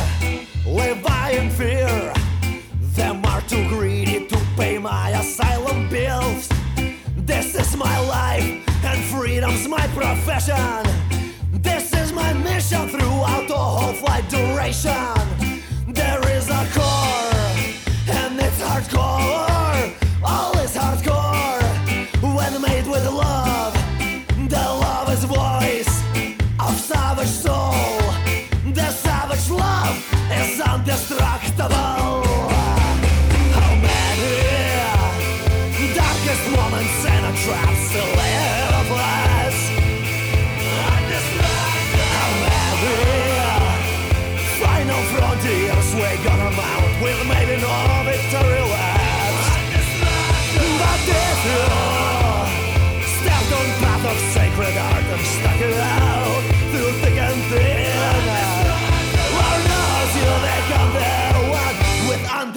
live 0.67 1.07
I 1.07 1.39
in 1.39 1.51
fear. 1.51 2.13
Them 2.95 3.25
are 3.25 3.41
too 3.43 3.67
greedy 3.69 4.27
to 4.27 4.37
pay 4.57 4.79
my 4.79 5.11
asylum 5.11 5.89
bills. 5.89 6.49
This 7.17 7.55
is 7.55 7.77
my 7.77 7.99
life, 8.01 8.45
and 8.85 9.05
freedom's 9.05 9.67
my 9.67 9.87
profession. 9.89 10.85
This 11.53 11.93
is 11.95 12.13
my 12.13 12.35
mission 12.35 12.89
throughout 12.89 13.49
the 13.49 13.57
whole 13.57 13.95
flight 13.95 14.29
duration. 14.29 15.14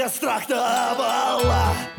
страх-то 0.10 1.97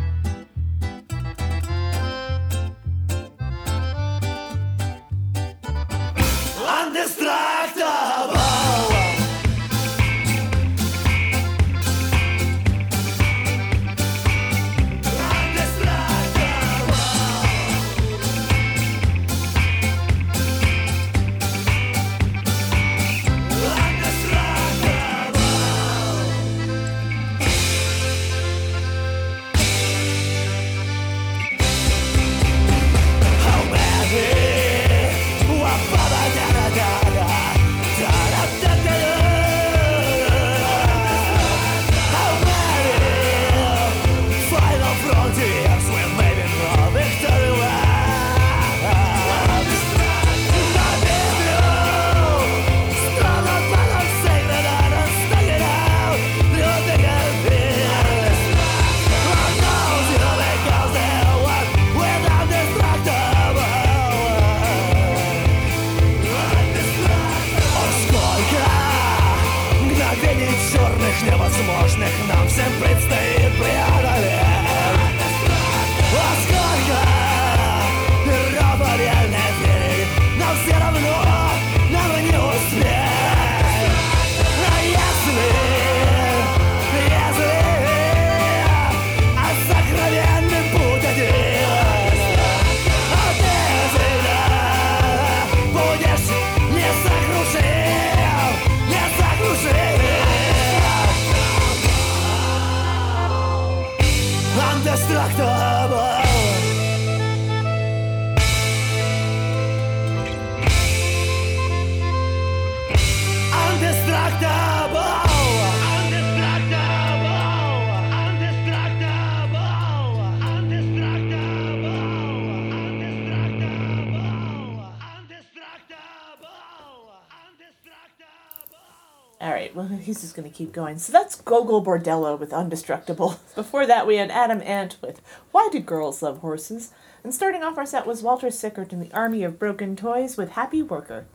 keep 130.58 130.72
going. 130.72 130.98
So 130.98 131.12
that's 131.12 131.40
Gogol 131.40 131.84
Bordello 131.84 132.36
with 132.36 132.50
Undestructible. 132.50 133.38
Before 133.54 133.86
that, 133.86 134.08
we 134.08 134.16
had 134.16 134.30
Adam 134.32 134.60
Ant 134.62 134.96
with 135.00 135.22
Why 135.52 135.68
Do 135.70 135.78
Girls 135.78 136.20
Love 136.20 136.38
Horses? 136.38 136.90
And 137.22 137.32
starting 137.32 137.62
off 137.62 137.78
our 137.78 137.86
set 137.86 138.06
was 138.06 138.22
Walter 138.22 138.50
Sickert 138.50 138.92
and 138.92 139.00
the 139.00 139.12
Army 139.12 139.44
of 139.44 139.58
Broken 139.58 139.94
Toys 139.94 140.36
with 140.36 140.50
Happy 140.50 140.82
Worker. 140.82 141.26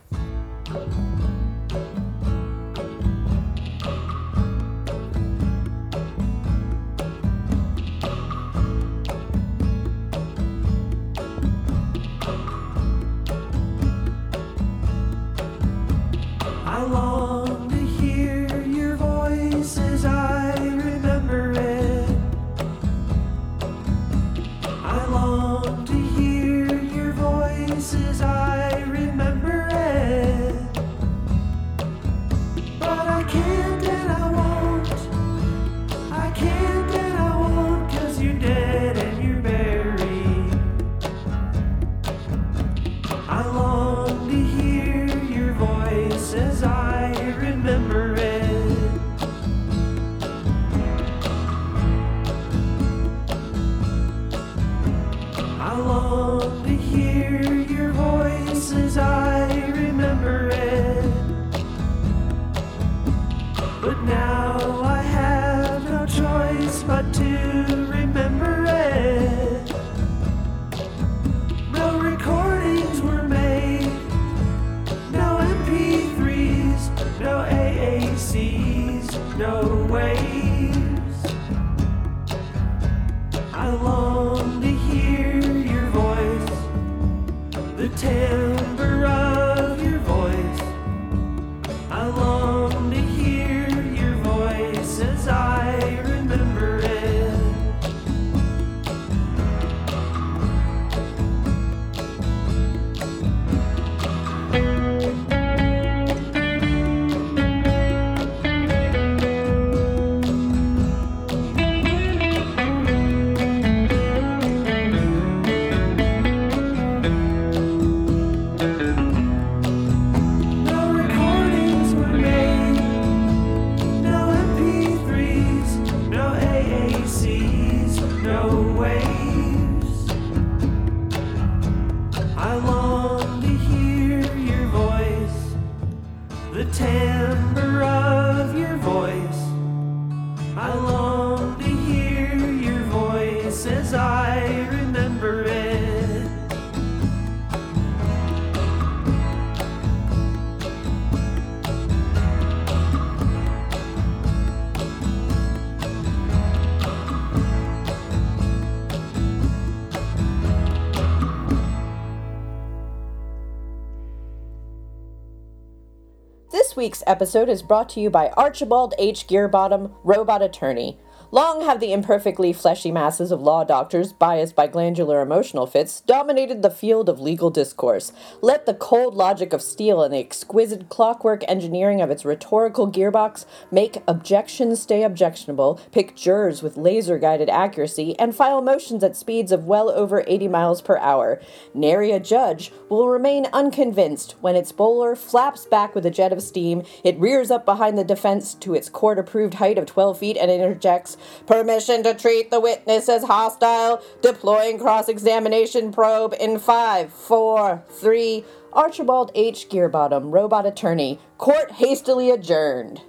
Week's 166.83 167.01
episode 167.07 167.47
is 167.47 167.61
brought 167.63 167.87
to 167.87 168.01
you 168.01 168.09
by 168.09 168.27
Archibald 168.35 168.93
H. 168.97 169.25
Gearbottom, 169.25 169.93
robot 170.03 170.41
attorney. 170.41 170.99
Long 171.33 171.65
have 171.65 171.79
the 171.79 171.93
imperfectly 171.93 172.53
fleshy 172.53 172.91
masses 172.91 173.31
of 173.31 173.41
law 173.41 173.63
doctors, 173.63 174.13
biased 174.13 174.55
by 174.55 174.67
glandular 174.67 175.19
emotional 175.19 175.65
fits, 175.65 176.01
dominated 176.01 176.61
the 176.61 176.69
field 176.69 177.09
of 177.09 177.19
legal 177.19 177.49
discourse. 177.49 178.13
Let 178.43 178.67
the 178.67 178.75
cold 178.75 179.15
logic 179.15 179.51
of 179.51 179.63
steel 179.63 180.03
and 180.03 180.13
the 180.13 180.19
exquisite 180.19 180.89
clockwork 180.89 181.43
engineering 181.47 182.01
of 182.01 182.11
its 182.11 182.23
rhetorical 182.23 182.87
gearbox 182.87 183.47
make 183.71 184.03
objections 184.07 184.83
stay 184.83 185.01
objectionable, 185.01 185.81
pick 185.91 186.15
jurors 186.15 186.61
with 186.61 186.77
laser 186.77 187.17
guided 187.17 187.49
accuracy, 187.49 188.15
and 188.19 188.35
file 188.35 188.61
motions 188.61 189.03
at 189.03 189.17
speeds 189.17 189.51
of 189.51 189.65
well 189.65 189.89
over 189.89 190.23
80 190.27 190.49
miles 190.49 190.83
per 190.83 190.99
hour. 190.99 191.41
Nary 191.73 192.11
a 192.11 192.19
judge 192.19 192.71
will 192.89 193.09
remain 193.09 193.47
unconvinced 193.51 194.35
when 194.41 194.55
its 194.55 194.71
bowler 194.71 195.15
flaps 195.15 195.65
back 195.65 195.95
with 195.95 196.05
a 196.05 196.11
jet 196.11 196.31
of 196.31 196.43
steam, 196.43 196.83
it 197.03 197.17
rears 197.17 197.49
up 197.49 197.65
behind 197.65 197.97
the 197.97 198.03
defense 198.03 198.53
to 198.53 198.75
its 198.75 198.87
court 198.87 199.17
approved 199.17 199.55
height 199.55 199.79
of 199.79 199.87
12 199.87 200.19
feet 200.19 200.37
and 200.37 200.51
interjects, 200.51 201.17
Permission 201.45 202.03
to 202.03 202.13
treat 202.13 202.51
the 202.51 202.59
witness 202.59 203.09
as 203.09 203.23
hostile. 203.23 204.01
Deploying 204.21 204.79
cross 204.79 205.09
examination 205.09 205.91
probe 205.91 206.33
in 206.39 206.59
five, 206.59 207.11
four, 207.11 207.83
three. 207.89 208.43
Archibald 208.73 209.31
H. 209.35 209.69
Gearbottom, 209.69 210.33
robot 210.33 210.65
attorney. 210.65 211.19
Court 211.37 211.71
hastily 211.73 212.31
adjourned. 212.31 213.01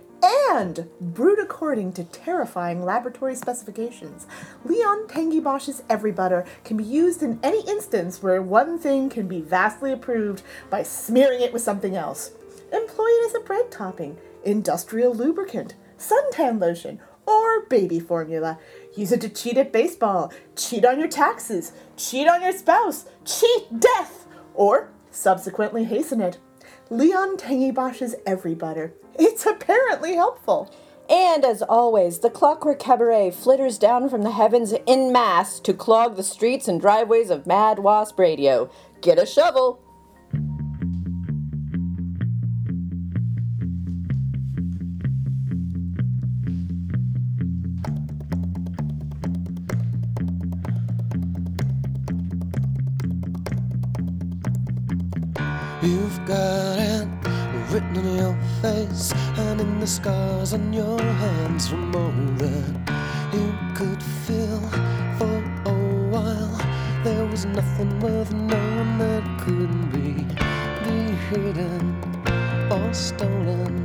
And, 0.50 0.88
brewed 1.00 1.38
according 1.38 1.92
to 1.94 2.04
terrifying 2.04 2.82
laboratory 2.82 3.34
specifications, 3.34 4.26
Leon 4.64 5.06
Tangy 5.06 5.38
Bosch's 5.38 5.82
Every 5.90 6.12
Butter 6.12 6.46
can 6.64 6.78
be 6.78 6.84
used 6.84 7.22
in 7.22 7.38
any 7.42 7.60
instance 7.68 8.22
where 8.22 8.40
one 8.40 8.78
thing 8.78 9.10
can 9.10 9.28
be 9.28 9.42
vastly 9.42 9.92
improved 9.92 10.42
by 10.70 10.82
smearing 10.82 11.42
it 11.42 11.52
with 11.52 11.60
something 11.60 11.94
else. 11.94 12.30
Employ 12.72 13.06
it 13.06 13.26
as 13.26 13.34
a 13.34 13.44
bread 13.44 13.70
topping, 13.70 14.16
industrial 14.44 15.14
lubricant, 15.14 15.74
suntan 15.98 16.58
lotion, 16.58 17.00
or 17.26 17.66
baby 17.66 18.00
formula. 18.00 18.58
Use 18.96 19.12
it 19.12 19.20
to 19.22 19.28
cheat 19.28 19.56
at 19.58 19.72
baseball, 19.72 20.32
cheat 20.56 20.84
on 20.84 20.98
your 20.98 21.08
taxes, 21.08 21.72
cheat 21.96 22.28
on 22.28 22.42
your 22.42 22.52
spouse, 22.52 23.06
cheat 23.24 23.80
death, 23.80 24.26
or 24.54 24.90
subsequently 25.10 25.84
hasten 25.84 26.20
it. 26.20 26.38
Leon 26.90 27.36
Tangy 27.36 27.70
Bosch's 27.70 28.14
Every 28.26 28.54
Butter. 28.54 28.92
It's 29.18 29.46
apparently 29.46 30.14
helpful. 30.14 30.72
And 31.08 31.44
as 31.44 31.60
always, 31.62 32.20
the 32.20 32.30
clockwork 32.30 32.78
cabaret 32.78 33.30
flitters 33.32 33.78
down 33.78 34.08
from 34.08 34.22
the 34.22 34.30
heavens 34.30 34.72
in 34.86 35.12
mass 35.12 35.60
to 35.60 35.74
clog 35.74 36.16
the 36.16 36.22
streets 36.22 36.66
and 36.66 36.80
driveways 36.80 37.30
of 37.30 37.46
Mad 37.46 37.78
Wasp 37.78 38.18
Radio. 38.18 38.70
Get 39.02 39.18
a 39.18 39.26
shovel! 39.26 39.83
face 58.64 59.12
and 59.36 59.60
in 59.60 59.78
the 59.78 59.86
scars 59.86 60.54
on 60.54 60.72
your 60.72 60.98
hands 60.98 61.68
from 61.68 61.94
all 61.94 62.20
that 62.42 62.74
you 63.34 63.48
could 63.74 64.02
feel 64.24 64.60
for 65.18 65.38
a 65.66 65.74
while. 66.12 66.56
There 67.04 67.26
was 67.26 67.44
nothing 67.44 68.00
worth 68.00 68.32
knowing 68.32 68.98
that 69.04 69.24
couldn't 69.42 69.88
be, 69.90 70.12
be 70.86 70.98
hidden 71.28 71.84
or 72.70 72.94
stolen. 72.94 73.83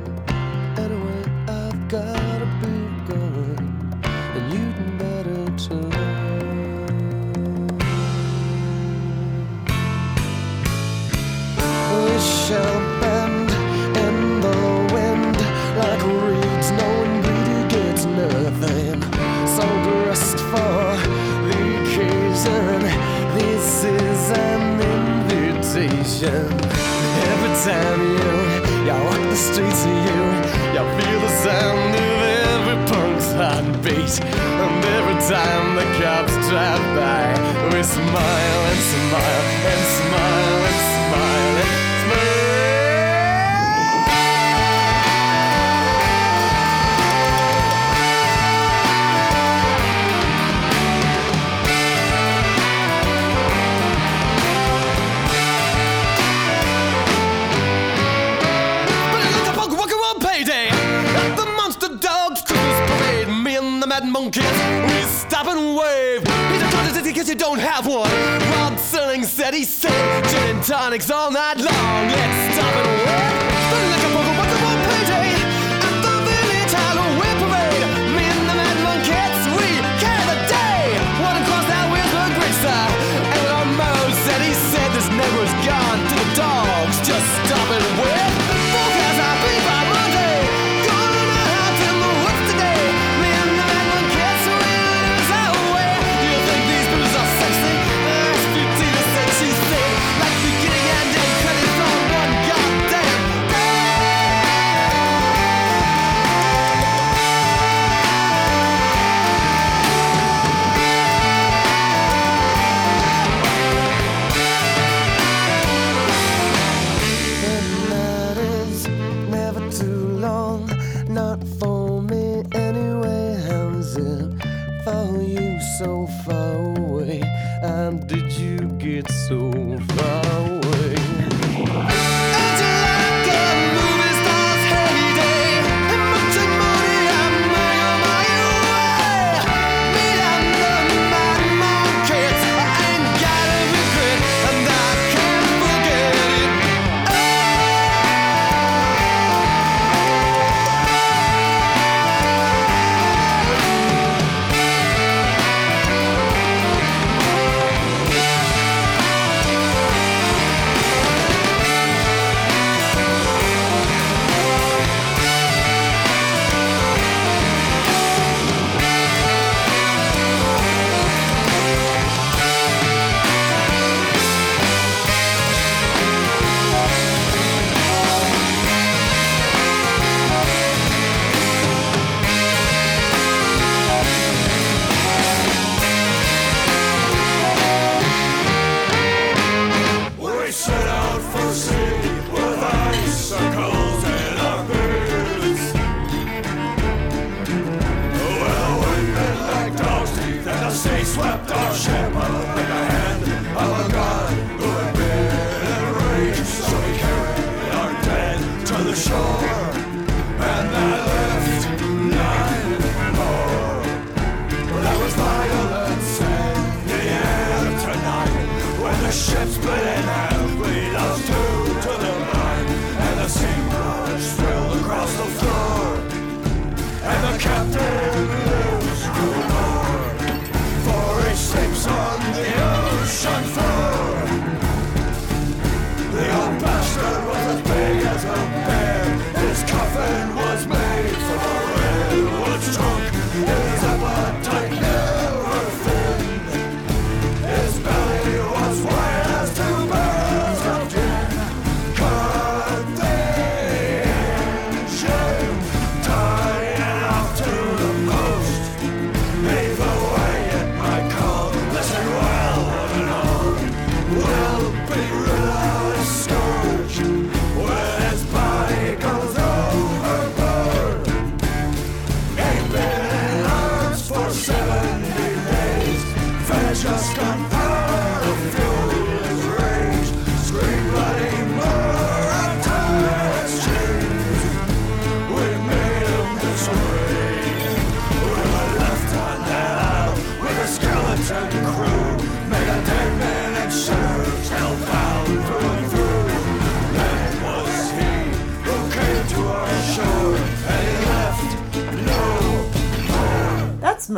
street. 34.10 34.36
And 34.36 34.86
every 34.98 35.20
time 35.30 35.76
the 35.76 35.86
cops 36.00 36.34
drive 36.50 36.86
by, 36.98 37.26
we 37.72 37.84
smile 37.84 38.62
and 38.72 38.80
smile 38.94 39.44
and 39.72 39.82
smile. 39.98 40.49
monkeys, 64.12 64.44
we 64.44 65.02
stop 65.04 65.48
and 65.48 65.76
wave. 65.76 66.22
He's 66.52 66.62
a 66.62 66.70
contest 66.72 66.98
in 66.98 67.16
you 67.28 67.36
don't 67.36 67.60
have 67.60 67.86
one. 67.86 68.10
Rod 68.54 68.78
Serling 68.78 69.26
said 69.26 69.54
he 69.54 69.64
said 69.64 70.24
gin 70.26 70.56
and 70.56 70.64
tonics 70.64 71.12
all 71.12 71.32
night 71.32 71.58
long. 71.58 72.08
Let's 72.08 72.56
stop 72.56 72.76
and 72.76 73.34
wave. 73.34 73.39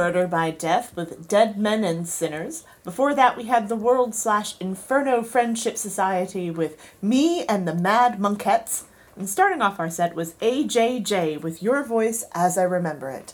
Murder 0.01 0.25
by 0.25 0.49
Death 0.49 0.95
with 0.95 1.27
Dead 1.27 1.59
Men 1.59 1.83
and 1.83 2.07
Sinners. 2.07 2.63
Before 2.83 3.13
that, 3.13 3.37
we 3.37 3.43
had 3.43 3.69
the 3.69 3.75
World 3.75 4.15
slash 4.15 4.59
Inferno 4.59 5.21
Friendship 5.21 5.77
Society 5.77 6.49
with 6.49 6.75
Me 7.03 7.45
and 7.45 7.67
the 7.67 7.75
Mad 7.75 8.17
Monkettes. 8.17 8.85
And 9.15 9.29
starting 9.29 9.61
off 9.61 9.79
our 9.79 9.91
set 9.91 10.15
was 10.15 10.33
AJJ 10.41 11.43
with 11.43 11.61
Your 11.61 11.83
Voice 11.83 12.23
as 12.33 12.57
I 12.57 12.63
Remember 12.63 13.11
It. 13.11 13.30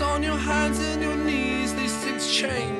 on 0.00 0.22
your 0.22 0.36
hands 0.36 0.78
and 0.78 1.02
your 1.02 1.16
knees, 1.16 1.74
these 1.74 1.96
things 1.96 2.30
change. 2.30 2.77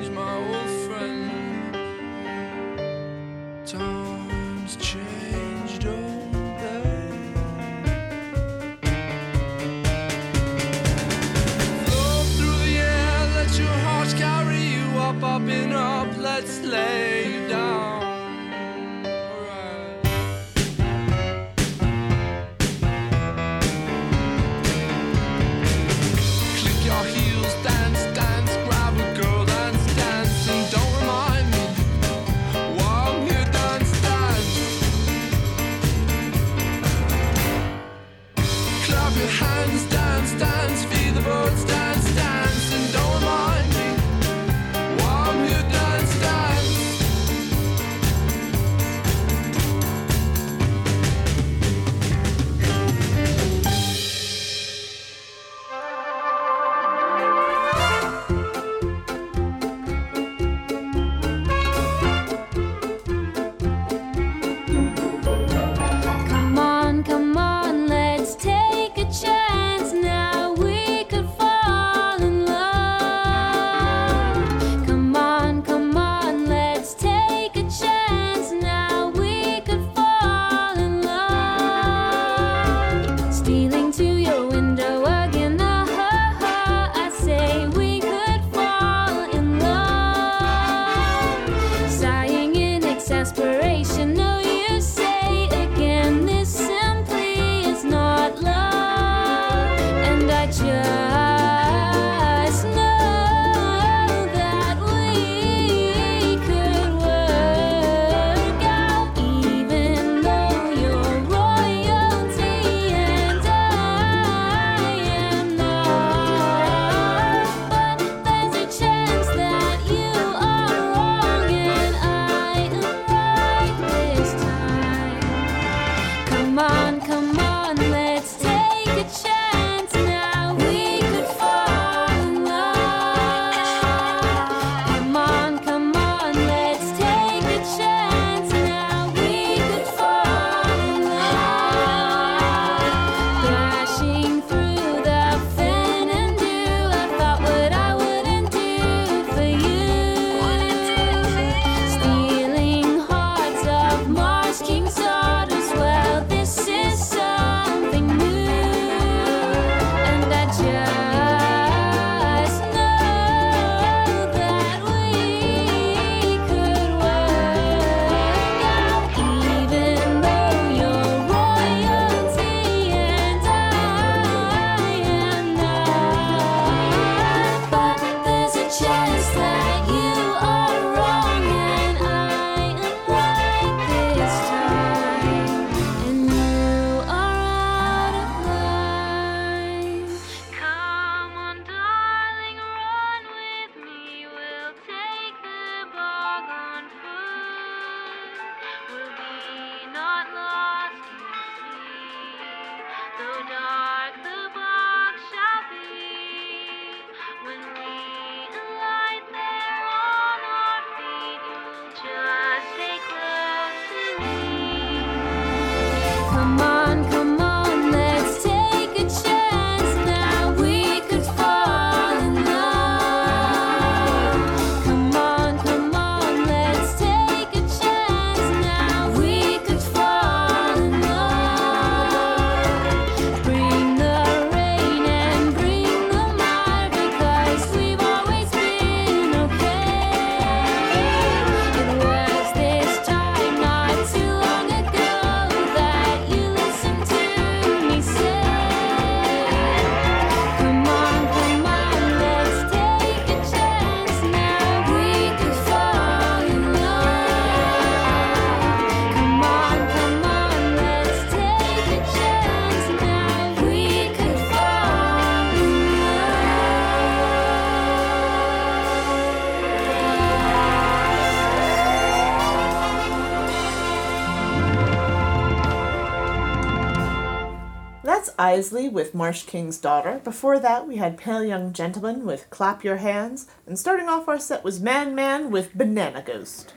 With 278.91 279.13
Marsh 279.13 279.43
King's 279.43 279.77
Daughter. 279.77 280.19
Before 280.23 280.57
that, 280.59 280.87
we 280.87 280.97
had 280.97 281.17
Pale 281.17 281.45
Young 281.45 281.73
Gentlemen 281.73 282.25
with 282.25 282.49
Clap 282.49 282.83
Your 282.83 282.97
Hands. 282.97 283.45
And 283.67 283.77
starting 283.77 284.09
off 284.09 284.27
our 284.27 284.39
set 284.39 284.63
was 284.63 284.79
Man 284.79 285.13
Man 285.13 285.51
with 285.51 285.77
Banana 285.77 286.23
Ghost. 286.23 286.73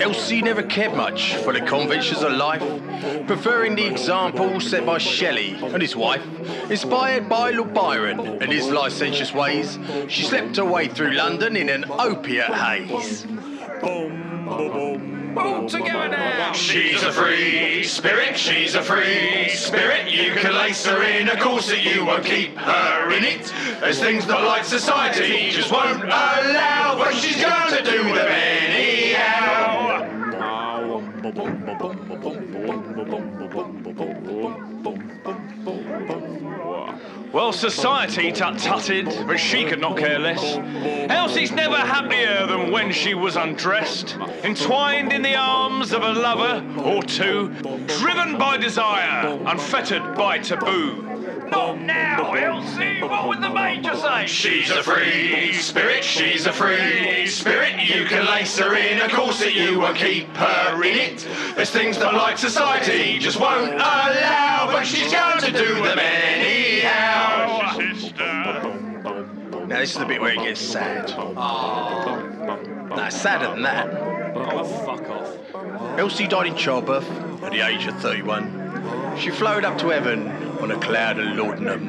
Elsie 0.00 0.42
never 0.42 0.62
cared 0.62 0.94
much 0.94 1.34
for 1.36 1.52
the 1.52 1.60
conventions 1.60 2.22
of 2.22 2.32
life, 2.32 2.62
preferring 3.26 3.74
the 3.74 3.86
example 3.86 4.60
set 4.60 4.86
by 4.86 4.98
Shelley 4.98 5.54
and 5.54 5.82
his 5.82 5.96
wife. 5.96 6.24
Inspired 6.70 7.28
by 7.28 7.50
Lord 7.50 7.74
Byron 7.74 8.20
and 8.20 8.52
his 8.52 8.68
licentious 8.68 9.34
ways, 9.34 9.78
she 10.08 10.22
slept 10.22 10.56
her 10.56 10.64
way 10.64 10.86
through 10.86 11.12
London 11.12 11.56
in 11.56 11.68
an 11.68 11.84
opiate 11.90 12.54
haze. 12.54 13.26
Boom. 13.80 14.25
All 15.36 15.68
together 15.68 16.08
now. 16.08 16.52
She's 16.52 17.02
a 17.02 17.12
free 17.12 17.84
spirit, 17.84 18.38
she's 18.38 18.74
a 18.74 18.82
free 18.82 19.50
spirit. 19.50 20.10
You 20.10 20.32
can 20.32 20.54
lace 20.54 20.86
her 20.86 21.02
in 21.02 21.28
a 21.28 21.38
corset, 21.38 21.82
you 21.84 22.06
won't 22.06 22.24
keep 22.24 22.56
her 22.56 23.10
in 23.12 23.22
it. 23.22 23.52
There's 23.80 24.00
things 24.00 24.26
that 24.26 24.42
like 24.44 24.64
society 24.64 25.50
just 25.50 25.70
won't 25.70 26.04
allow, 26.04 26.96
but 26.96 27.14
she's 27.14 27.36
going 27.36 27.70
to 27.76 27.82
do 27.82 28.02
them 28.02 28.28
anyhow. 28.28 29.76
Well, 37.32 37.52
society 37.52 38.32
tut-tutted, 38.32 39.26
but 39.26 39.38
she 39.38 39.64
could 39.64 39.80
not 39.80 39.96
care 39.98 40.18
less. 40.18 40.42
Elsie's 41.10 41.52
never 41.52 41.76
happier 41.76 42.46
than 42.46 42.70
when 42.70 42.92
she 42.92 43.14
was 43.14 43.36
undressed, 43.36 44.16
entwined 44.42 45.12
in 45.12 45.22
the 45.22 45.36
arms 45.36 45.92
of 45.92 46.02
a 46.02 46.12
lover 46.12 46.64
or 46.80 47.02
two, 47.02 47.50
driven 47.98 48.38
by 48.38 48.56
desire, 48.56 49.38
unfettered 49.46 50.16
by 50.16 50.38
taboo. 50.38 51.35
Not 51.50 51.80
now, 51.80 52.34
Elsie. 52.34 53.02
What 53.02 53.28
would 53.28 53.40
the 53.40 53.50
major 53.50 53.94
say? 53.94 54.26
She's 54.26 54.70
a 54.70 54.82
free 54.82 55.52
spirit, 55.54 56.04
she's 56.04 56.46
a 56.46 56.52
free 56.52 57.26
spirit. 57.26 57.82
You 57.82 58.04
can 58.06 58.26
lace 58.26 58.58
her 58.58 58.74
in 58.74 59.00
a 59.00 59.08
corset, 59.08 59.54
you 59.54 59.80
won't 59.80 59.96
keep 59.96 60.28
her 60.36 60.82
in 60.82 60.96
it. 60.96 61.28
There's 61.54 61.70
things 61.70 61.98
that 61.98 62.14
like 62.14 62.38
society 62.38 63.18
just 63.18 63.38
won't 63.38 63.74
allow, 63.74 64.68
but 64.70 64.84
she's 64.84 65.12
going 65.12 65.40
to 65.40 65.52
do 65.52 65.74
them 65.82 65.98
anyhow. 65.98 67.76
Now 69.66 69.80
this 69.80 69.90
is 69.90 69.98
the 69.98 70.06
bit 70.06 70.20
where 70.20 70.32
it 70.32 70.38
gets 70.38 70.60
sad. 70.60 71.08
No, 71.08 73.08
sadder 73.10 73.50
than 73.50 73.62
that. 73.62 73.88
Oh, 74.36 74.64
fuck 74.64 75.10
off. 75.10 75.98
Elsie 75.98 76.28
died 76.28 76.46
in 76.46 76.56
childbirth 76.56 77.08
at 77.42 77.52
the 77.52 77.60
age 77.60 77.86
of 77.86 77.98
31. 78.00 79.16
She 79.18 79.30
floated 79.30 79.64
up 79.64 79.78
to 79.78 79.88
heaven 79.88 80.45
on 80.60 80.70
a 80.70 80.78
cloud 80.78 81.18
of 81.18 81.36
laudanum. 81.36 81.88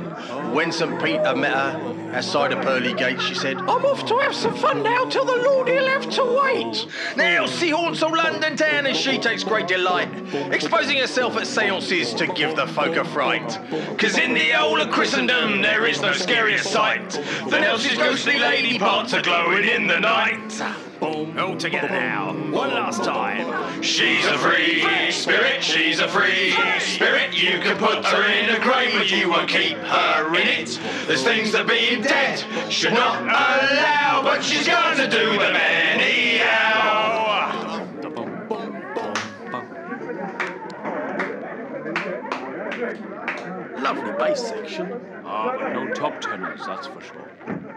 When 0.54 0.72
St. 0.72 1.02
Peter 1.02 1.36
met 1.36 1.52
her 1.52 2.12
outside 2.14 2.52
the 2.52 2.58
pearly 2.58 2.94
gate, 2.94 3.22
she 3.22 3.36
said, 3.36 3.58
I'm 3.58 3.86
off 3.86 4.06
to 4.08 4.18
have 4.20 4.36
some 4.36 4.56
fun 4.56 4.84
now 4.84 5.06
till 5.06 5.26
the 5.26 5.36
Lord 5.36 5.68
he'll 5.68 5.86
have 5.86 6.10
to 6.12 6.24
wait. 6.24 6.88
Now 7.16 7.48
she 7.48 7.70
haunts 7.70 8.02
all 8.02 8.16
London 8.16 8.56
town 8.56 8.86
and 8.86 8.96
she 8.96 9.18
takes 9.18 9.44
great 9.44 9.68
delight, 9.68 10.10
exposing 10.52 10.98
herself 10.98 11.38
at 11.38 11.48
seances 11.48 12.14
to 12.16 12.28
give 12.28 12.56
the 12.56 12.68
folk 12.68 12.96
a 12.96 13.06
fright. 13.06 13.60
Cause 13.98 14.18
in 14.18 14.34
the 14.34 14.50
whole 14.52 14.82
of 14.82 14.90
Christendom 14.92 15.62
there 15.62 15.86
is 15.86 16.02
no 16.02 16.12
scarier 16.12 16.60
sight 16.60 17.10
than 17.50 17.64
Elsie's 17.64 17.98
ghostly 17.98 18.40
lady 18.40 18.80
parts 18.80 19.14
are 19.14 19.22
glowing 19.22 19.68
in 19.68 19.88
the 19.88 20.00
night. 20.00 20.87
All 21.00 21.56
together 21.58 21.90
now, 21.90 22.34
one 22.52 22.72
last 22.72 23.04
time. 23.04 23.84
She's 23.84 24.26
a 24.26 24.38
free 24.38 25.12
spirit, 25.12 25.64
she's 25.64 26.00
a 26.00 26.08
free 26.08 26.56
spirit. 26.80 27.34
You 27.40 27.60
can 27.60 27.78
put 27.78 28.04
her 28.04 28.24
in 28.24 28.50
a 28.50 28.60
grave, 28.60 28.94
but 28.94 29.12
you 29.12 29.30
won't 29.30 29.48
keep 29.48 29.78
her 29.78 30.36
in 30.36 30.48
it. 30.48 30.80
There's 31.06 31.24
things 31.24 31.52
that 31.52 31.68
being 31.68 32.02
dead 32.02 32.40
should 32.72 32.94
not 32.94 33.22
allow, 33.22 34.22
but 34.24 34.44
she's 34.44 34.68
gonna 34.68 35.08
do 35.08 35.38
them 35.38 35.56
anyhow. 35.56 36.88
Lovely 43.80 44.12
bass 44.18 44.48
section. 44.48 45.00
Ah, 45.24 45.56
but 45.58 45.74
no 45.74 45.94
top 45.94 46.20
tenors, 46.22 46.66
that's 46.66 46.88
for 46.88 47.02
sure. 47.02 47.77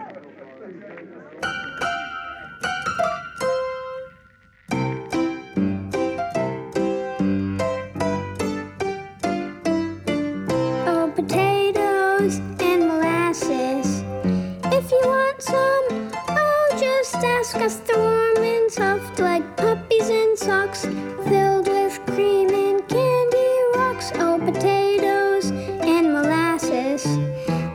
Some, 15.41 16.11
oh, 16.29 16.77
just 16.79 17.15
ask 17.15 17.55
us. 17.55 17.75
They're 17.77 17.97
warm 17.97 18.37
and 18.43 18.71
soft 18.71 19.19
like 19.19 19.57
puppies 19.57 20.09
in 20.09 20.37
socks, 20.37 20.85
filled 20.85 21.67
with 21.67 21.99
cream 22.05 22.49
and 22.49 22.87
candy 22.87 23.51
rocks. 23.75 24.11
Oh, 24.15 24.39
potatoes 24.39 25.49
and 25.49 26.13
molasses. 26.13 27.03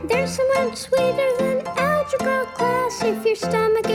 They're 0.07 0.27
so 0.27 0.43
much 0.55 0.77
sweeter 0.77 1.31
than 1.39 1.67
algebra 1.77 2.45
class. 2.55 3.03
If 3.03 3.25
your 3.25 3.35
stomach 3.35 3.86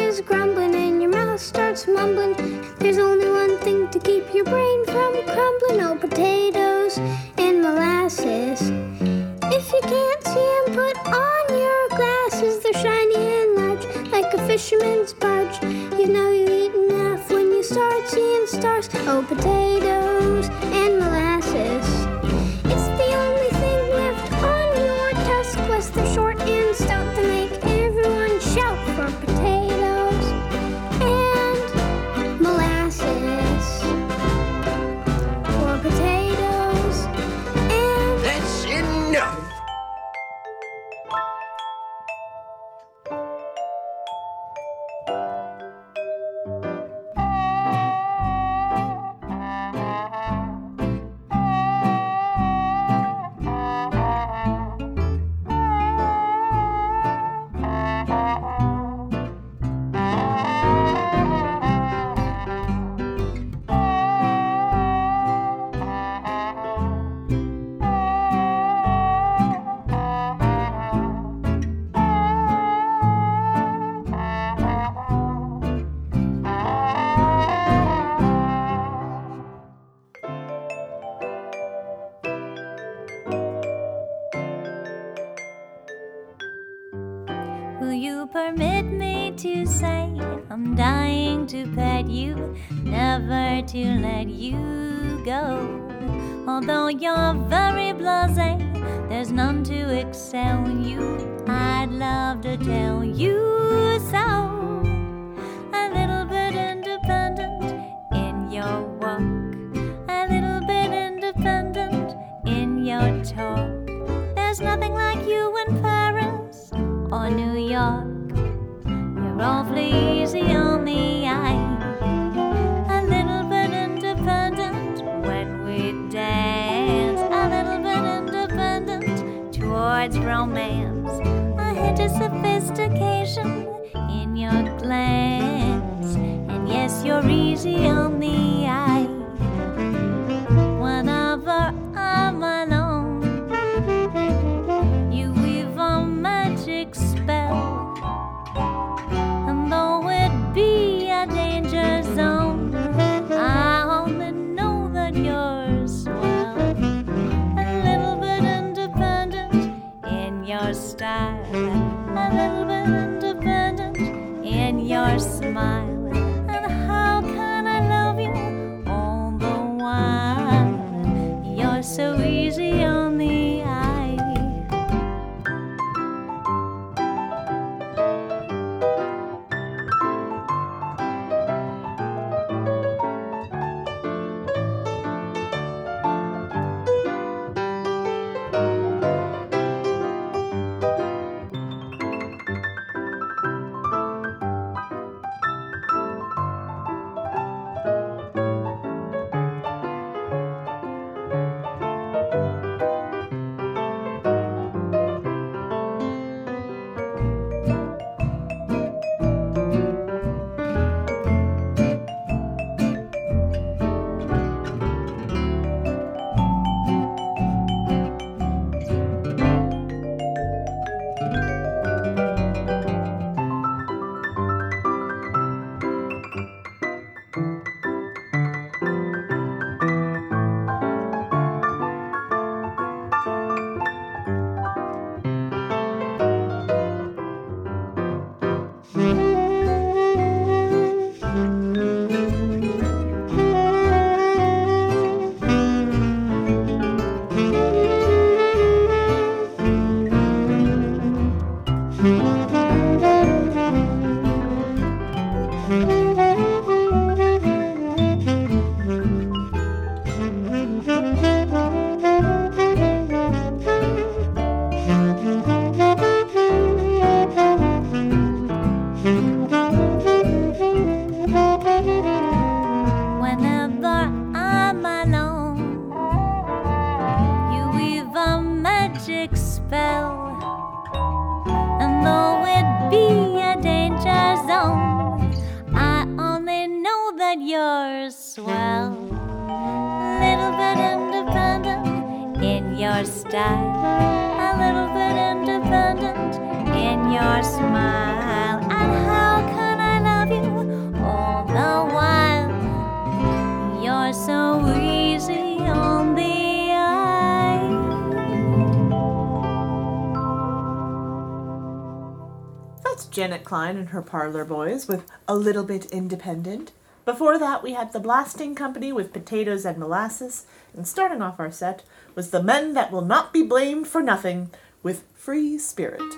Klein 313.52 313.76
and 313.76 313.90
her 313.90 314.00
Parlor 314.00 314.46
Boys 314.46 314.88
with 314.88 315.04
A 315.28 315.36
Little 315.36 315.62
Bit 315.62 315.84
Independent. 315.92 316.72
Before 317.04 317.38
that, 317.38 317.62
we 317.62 317.74
had 317.74 317.92
The 317.92 318.00
Blasting 318.00 318.54
Company 318.54 318.94
with 318.94 319.12
Potatoes 319.12 319.66
and 319.66 319.76
Molasses. 319.76 320.46
And 320.74 320.88
starting 320.88 321.20
off 321.20 321.38
our 321.38 321.52
set 321.52 321.82
was 322.14 322.30
The 322.30 322.42
Men 322.42 322.72
That 322.72 322.90
Will 322.90 323.04
Not 323.04 323.30
Be 323.30 323.42
Blamed 323.42 323.88
for 323.88 324.00
Nothing 324.02 324.48
with 324.82 325.04
Free 325.12 325.58
Spirit. 325.58 326.14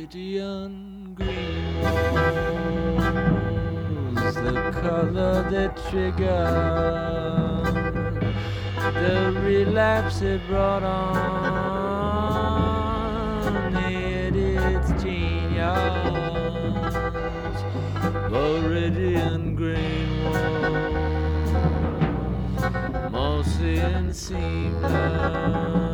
Viridian 0.00 1.14
green 1.14 1.84
was 4.14 4.34
the 4.34 4.72
color 4.80 5.42
that 5.50 5.76
triggered 5.90 6.24
the 8.94 9.32
relapse 9.44 10.22
it 10.22 10.40
brought 10.48 10.82
on 10.82 11.36
it 13.76 14.34
its 14.36 14.90
genius. 15.02 15.74
Viridian 18.32 19.54
green 19.54 20.24
was 20.24 21.52
mostly 23.12 23.80
and 23.80 24.16
seamless. 24.16 25.89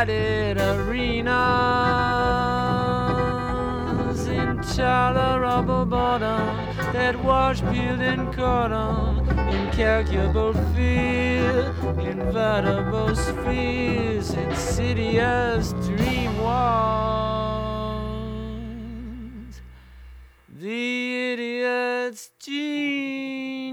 Lighted 0.00 0.56
arenas 0.58 1.36
intolerable 4.26 5.84
boredom 5.84 6.56
that 6.94 7.22
wash 7.22 7.60
peeled 7.60 8.00
and 8.00 8.32
caught 8.32 8.72
incalculable 9.52 10.54
fear 10.74 11.74
invertible 11.98 13.14
spheres 13.14 14.30
insidious 14.30 15.74
dream 15.84 16.38
walls. 16.38 18.00
The 20.48 21.32
idiot's 21.32 22.30
Quality 22.40 23.72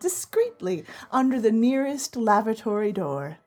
discreetly 0.00 0.84
under 1.12 1.40
the 1.40 1.52
nearest 1.52 2.16
lavatory 2.16 2.90
door. 2.92 3.38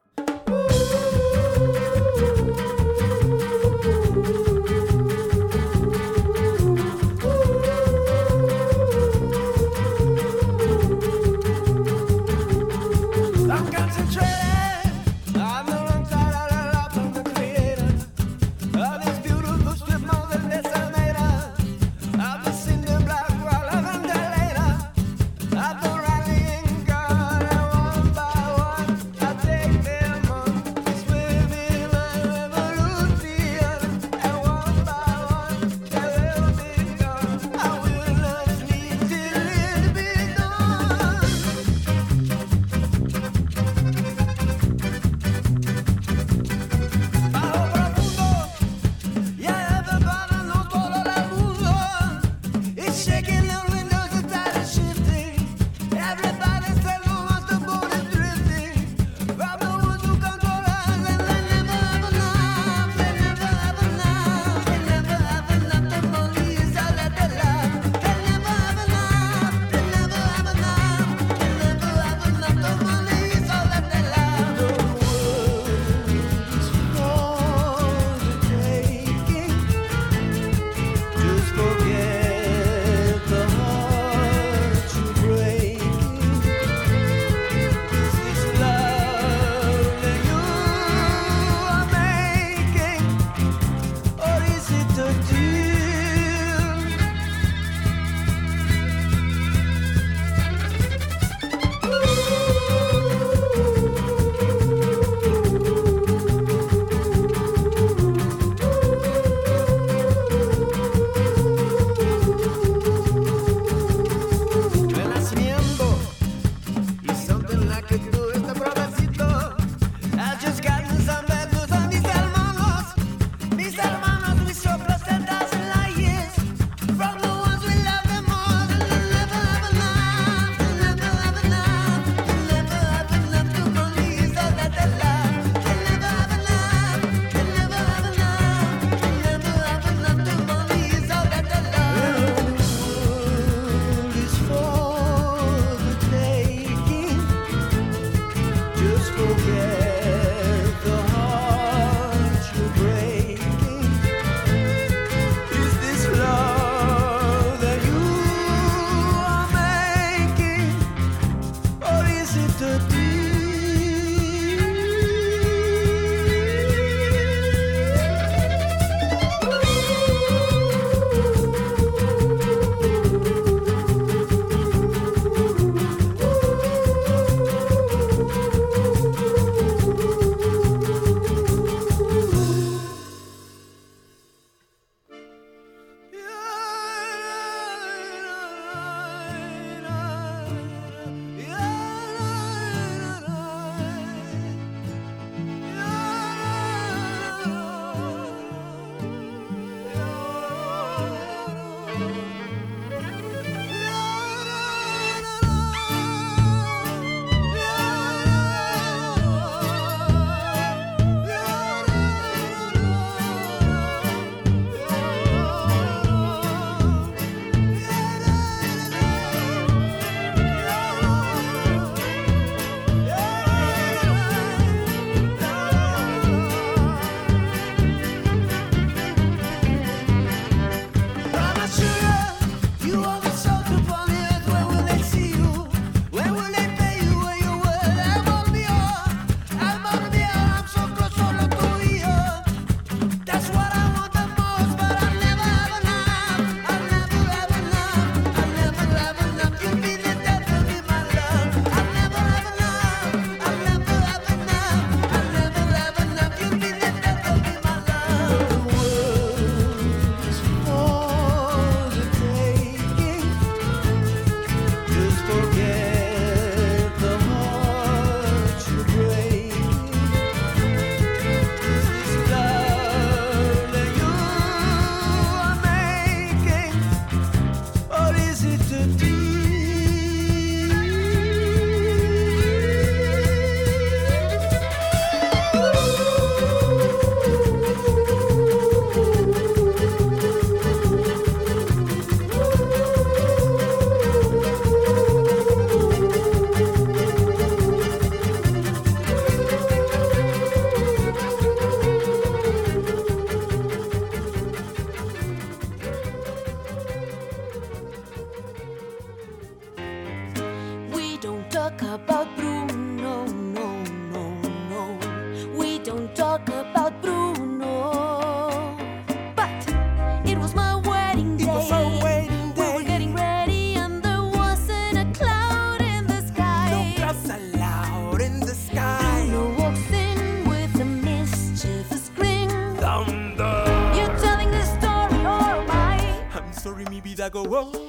Go 337.34 337.44
whoa. 337.46 337.83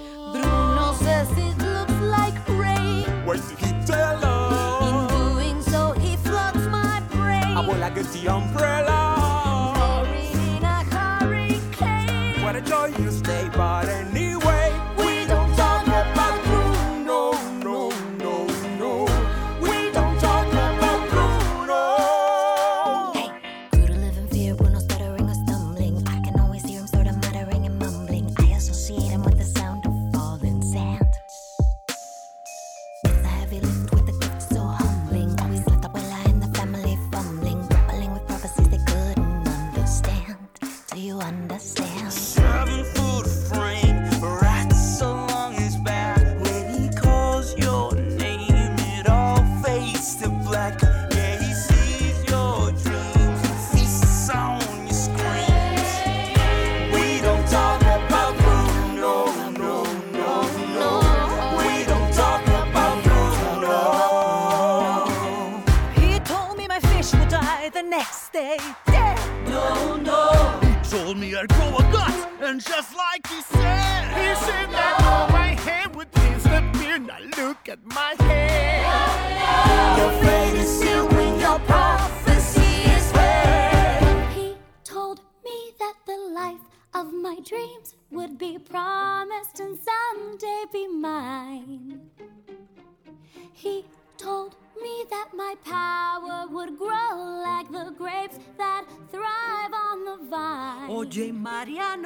Just 72.60 72.93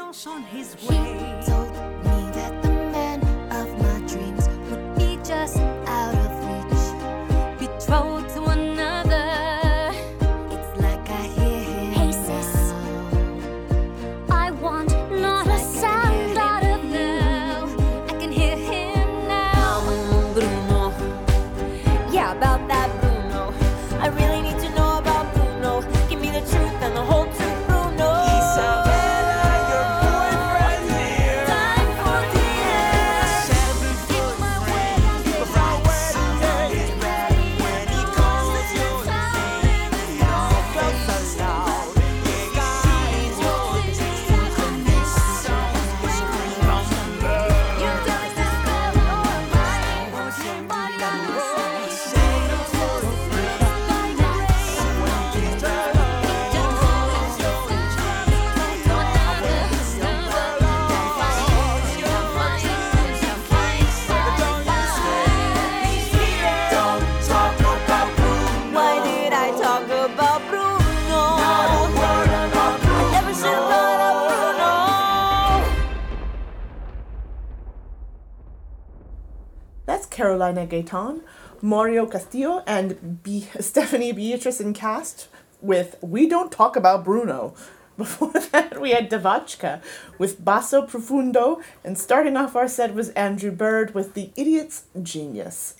On 0.08 0.42
his 0.42 0.74
way. 0.88 1.67
Carolina 80.48 80.66
Gaitan, 80.66 81.20
Mauro 81.60 82.06
Castillo, 82.06 82.62
and 82.66 83.22
Be- 83.22 83.48
Stephanie 83.60 84.12
Beatriz 84.12 84.60
in 84.60 84.72
cast 84.72 85.28
with 85.60 85.96
We 86.00 86.26
Don't 86.28 86.50
Talk 86.50 86.76
About 86.76 87.04
Bruno. 87.04 87.54
Before 87.98 88.32
that, 88.32 88.80
we 88.80 88.92
had 88.92 89.10
DeVotchKa 89.10 89.82
with 90.18 90.44
Basso 90.44 90.82
Profundo, 90.82 91.60
and 91.84 91.98
starting 91.98 92.36
off 92.36 92.54
our 92.54 92.68
set 92.68 92.94
was 92.94 93.08
Andrew 93.10 93.50
Bird 93.50 93.92
with 93.92 94.14
The 94.14 94.30
Idiot's 94.36 94.84
Genius. 95.02 95.74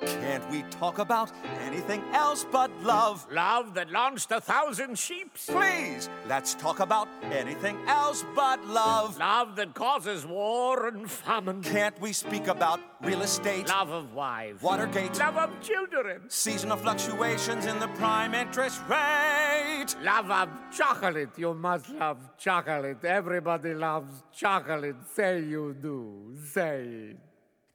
Can't 0.00 0.48
we 0.50 0.62
talk 0.70 0.98
about 0.98 1.32
anything 1.62 2.02
else 2.12 2.46
but 2.50 2.70
love? 2.82 3.26
Love 3.32 3.74
that 3.74 3.90
launched 3.90 4.30
a 4.30 4.40
thousand 4.40 4.98
sheeps. 4.98 5.46
Please, 5.46 6.08
let's 6.28 6.54
talk 6.54 6.80
about 6.80 7.08
anything 7.32 7.76
else 7.86 8.24
but 8.34 8.64
love. 8.66 9.18
Love 9.18 9.56
that 9.56 9.74
causes 9.74 10.24
war 10.24 10.88
and 10.88 11.10
famine. 11.10 11.62
Can't 11.62 12.00
we 12.00 12.12
speak 12.12 12.46
about 12.46 12.80
real 13.02 13.22
estate? 13.22 13.68
Love 13.68 13.90
of 13.90 14.14
wives. 14.14 14.62
Watergate. 14.62 15.18
Love 15.18 15.36
of 15.36 15.60
children. 15.60 16.22
Seasonal 16.28 16.76
fluctuations 16.76 17.66
in 17.66 17.78
the 17.80 17.88
prime 17.88 18.34
interest 18.34 18.80
rate. 18.88 19.96
Love 20.02 20.30
of 20.30 20.48
chocolate. 20.70 21.30
You 21.36 21.54
must 21.54 21.88
love 21.90 22.18
chocolate. 22.38 23.04
Everybody 23.04 23.74
loves 23.74 24.22
chocolate. 24.32 24.96
Say 25.14 25.40
you 25.40 25.74
do. 25.80 26.36
Say 26.44 27.10
it. 27.10 27.27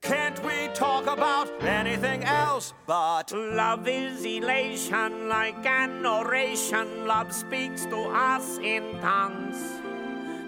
Can't 0.04 0.44
we 0.44 0.68
talk 0.74 1.08
about 1.08 1.50
anything 1.64 2.26
else 2.26 2.74
but 2.86 3.32
Love 3.32 3.88
is 3.88 4.26
elation 4.26 5.30
like 5.30 5.66
an 5.66 6.06
oration. 6.06 7.08
Love 7.08 7.32
speaks 7.32 7.86
to 7.86 7.98
us 8.12 8.58
in 8.58 9.00
tongues. 9.00 9.56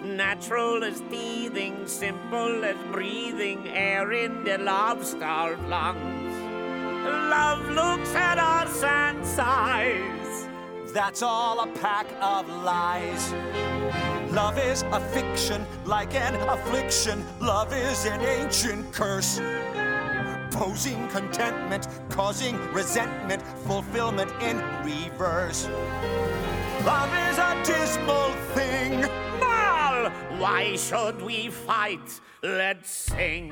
Natural 0.04 0.84
as 0.84 1.00
teething, 1.10 1.88
simple 1.88 2.66
as 2.66 2.76
breathing 2.92 3.70
air 3.70 4.12
in 4.12 4.44
the 4.44 4.58
love 4.58 5.06
starved 5.06 5.66
lungs. 5.70 6.36
Love 7.06 7.66
looks 7.70 8.14
at 8.14 8.38
us 8.38 8.84
and 8.84 9.26
sighs. 9.26 10.50
That's 10.92 11.22
all 11.22 11.62
a 11.62 11.68
pack 11.80 12.08
of 12.20 12.50
lies. 12.50 14.15
Love 14.32 14.58
is 14.58 14.84
a 14.92 15.00
fiction, 15.00 15.66
like 15.86 16.14
an 16.16 16.36
affliction. 16.50 17.24
Love 17.40 17.72
is 17.74 18.06
an 18.06 18.22
ancient 18.22 18.92
curse. 18.92 19.40
Posing 20.52 21.08
contentment, 21.10 21.88
causing 22.10 22.58
resentment, 22.74 23.42
fulfillment 23.66 24.32
in 24.42 24.58
reverse. 24.84 25.68
Love 26.86 27.14
is 27.30 27.38
a 27.38 27.62
dismal 27.64 28.32
thing. 28.54 29.02
Mal, 29.40 30.10
why 30.38 30.76
should 30.76 31.22
we 31.22 31.50
fight? 31.50 32.20
Let's 32.44 32.90
sing. 32.90 33.52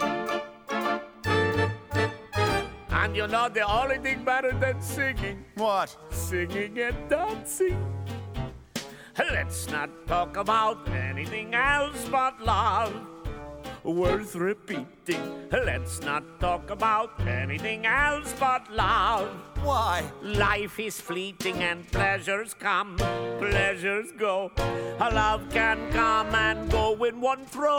And 2.90 3.16
you 3.16 3.28
know 3.28 3.50
the 3.50 3.62
only 3.62 3.98
thing 3.98 4.24
better 4.24 4.52
than 4.54 4.82
singing? 4.82 5.46
What? 5.56 5.96
Singing 6.10 6.80
and 6.80 7.10
dancing. 7.10 7.78
Let's 9.18 9.70
not 9.70 9.90
talk 10.08 10.38
about 10.38 10.90
anything 10.90 11.54
else 11.54 12.10
but 12.10 12.42
love. 12.44 12.92
Worth 13.84 14.36
repeating. 14.36 15.50
Let's 15.52 16.02
not 16.02 16.40
talk 16.40 16.70
about 16.70 17.20
anything 17.28 17.86
else 17.86 18.34
but 18.40 18.72
love. 18.72 19.30
Why? 19.62 20.04
Life 20.22 20.80
is 20.80 21.00
fleeting 21.00 21.58
and 21.64 21.90
pleasures 21.92 22.54
come, 22.54 22.98
pleasures 22.98 24.12
go. 24.18 24.52
A 25.00 25.10
love 25.14 25.50
can 25.52 25.92
come 25.92 26.34
and 26.36 26.70
go 26.72 27.02
in 27.04 27.22
one 27.22 27.46
throw. 27.46 27.78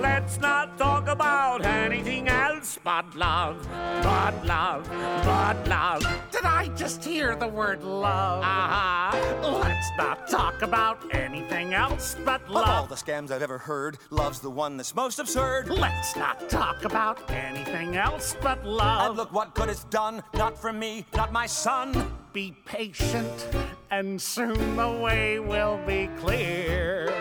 Let's 0.00 0.38
not 0.38 0.78
talk 0.78 1.08
about 1.08 1.64
anything 1.64 2.28
else 2.28 2.78
but 2.82 3.14
love, 3.14 3.66
but 4.02 4.46
love, 4.46 4.88
but 5.24 5.68
love. 5.68 6.02
Did 6.30 6.44
I 6.44 6.68
just 6.76 7.04
hear 7.04 7.36
the 7.36 7.48
word 7.48 7.82
love? 7.82 8.42
Uh-huh. 8.42 9.60
Let's 9.62 9.90
not 9.98 10.28
talk 10.28 10.62
about 10.62 11.14
anything 11.14 11.74
else 11.74 12.16
but 12.24 12.48
love. 12.48 12.64
Of 12.64 12.74
all 12.74 12.86
the 12.86 12.94
scams 12.94 13.30
I've 13.30 13.42
ever 13.42 13.58
heard, 13.58 13.98
love's 14.10 14.40
the 14.40 14.50
one 14.50 14.76
that's 14.76 14.94
most 14.94 15.18
absurd. 15.18 15.45
Let's 15.68 16.16
not 16.16 16.48
talk 16.48 16.84
about 16.84 17.30
anything 17.30 17.96
else 17.96 18.36
but 18.40 18.64
love. 18.64 19.08
And 19.08 19.16
look 19.16 19.32
what 19.32 19.54
good 19.54 19.68
it's 19.68 19.84
done, 19.84 20.22
not 20.34 20.56
for 20.56 20.72
me, 20.72 21.04
not 21.14 21.32
my 21.32 21.46
son. 21.46 22.12
Be 22.32 22.54
patient, 22.64 23.48
and 23.90 24.20
soon 24.20 24.76
the 24.76 24.90
way 24.90 25.38
will 25.38 25.78
be 25.86 26.08
clear. 26.18 27.12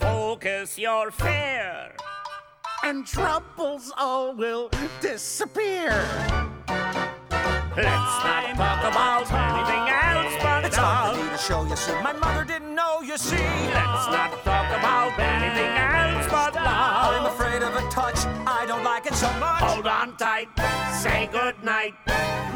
Focus 0.00 0.78
your 0.78 1.10
fear. 1.10 1.94
And 2.82 3.06
troubles 3.06 3.92
all 3.98 4.34
will 4.34 4.70
disappear. 5.00 5.90
Let's 7.76 8.16
not 8.24 8.56
talk 8.56 8.80
about 8.90 9.30
anything 9.30 9.84
else 9.88 10.34
but 10.42 10.64
It's 10.64 10.76
hard 10.76 11.14
for 11.14 11.20
love. 11.20 11.30
me 11.30 11.36
to 11.36 11.42
show 11.42 11.64
you, 11.64 11.76
see. 11.76 11.92
My 12.02 12.12
mother 12.12 12.44
didn't 12.44 12.74
know, 12.74 13.02
you 13.02 13.16
see. 13.16 13.36
Let's 13.36 14.06
not 14.10 14.30
talk 14.42 14.66
about 14.78 15.18
anything 15.18 15.76
else 15.76 15.97
a 17.78 17.90
touch, 17.90 18.26
I 18.46 18.64
don't 18.66 18.82
like 18.82 19.06
it 19.06 19.14
so 19.14 19.30
much. 19.34 19.62
Hold 19.62 19.86
on 19.86 20.16
tight, 20.16 20.48
say 21.00 21.28
goodnight, 21.30 21.94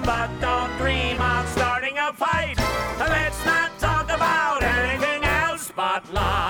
but 0.04 0.28
don't 0.40 0.76
dream 0.78 1.20
of 1.20 1.48
starting 1.50 1.96
a 1.98 2.12
fight. 2.12 2.58
Let's 2.98 3.44
not 3.44 3.78
talk 3.78 4.04
about 4.04 4.62
anything 4.62 5.22
else 5.24 5.70
but 5.76 6.12
love. 6.12 6.42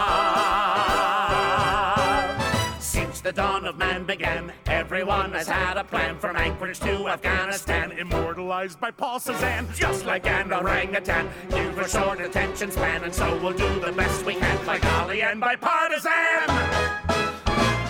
Since 2.81 3.21
the 3.21 3.33
dawn 3.33 3.67
of 3.67 3.77
man 3.77 4.05
began, 4.05 4.53
everyone 4.67 5.33
has 5.33 5.49
had 5.49 5.77
a 5.77 5.85
plan 5.85 6.19
from 6.19 6.37
Anchorage 6.37 6.81
to 6.81 7.09
Afghanistan, 7.09 7.93
immortalized 7.93 8.81
by 8.81 8.91
Paul 8.91 9.21
Cezanne. 9.21 9.69
Just 9.75 10.07
like 10.07 10.27
an 10.27 10.51
orangutan, 10.51 11.29
you've 11.55 11.77
a 11.79 11.87
short 11.89 12.23
attention 12.23 12.71
span, 12.71 13.05
and 13.05 13.15
so 13.15 13.39
we'll 13.43 13.53
do 13.53 13.81
the 13.81 13.93
best 13.93 14.25
we 14.25 14.35
can 14.35 14.65
by 14.65 14.79
golly 14.79 15.21
and 15.21 15.41
by 15.41 15.57
partisan. 15.57 17.12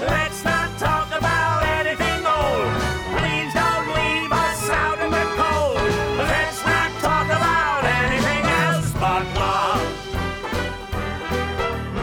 Let's 0.09 0.45
not 0.45 0.79
talk 0.79 1.09
about 1.17 1.63
anything 1.79 2.27
old. 2.27 2.73
Please 3.17 3.53
don't 3.55 3.89
leave 3.95 4.33
us 4.33 4.69
out 4.71 4.99
in 5.01 5.11
the 5.11 5.25
cold. 5.41 5.77
Let's 6.19 6.65
not 6.65 6.91
talk 7.01 7.27
about 7.27 7.85
anything 7.85 8.45
else 8.63 8.93
but 8.95 9.25
love. 9.35 9.83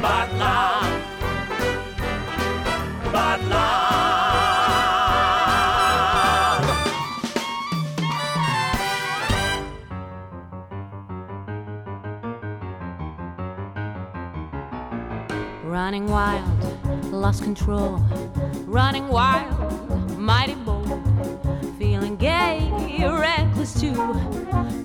But 0.02 0.28
love. 0.34 0.92
But 3.12 3.40
love. 3.44 3.90
Running 15.66 16.08
wild, 16.08 16.49
lost 17.20 17.44
control. 17.44 17.98
Running 18.66 19.10
wild, 19.10 20.18
mighty 20.18 20.56
bold. 20.56 20.88
Feeling 21.78 22.16
gay, 22.16 22.72
reckless 23.02 23.80
too. 23.80 23.94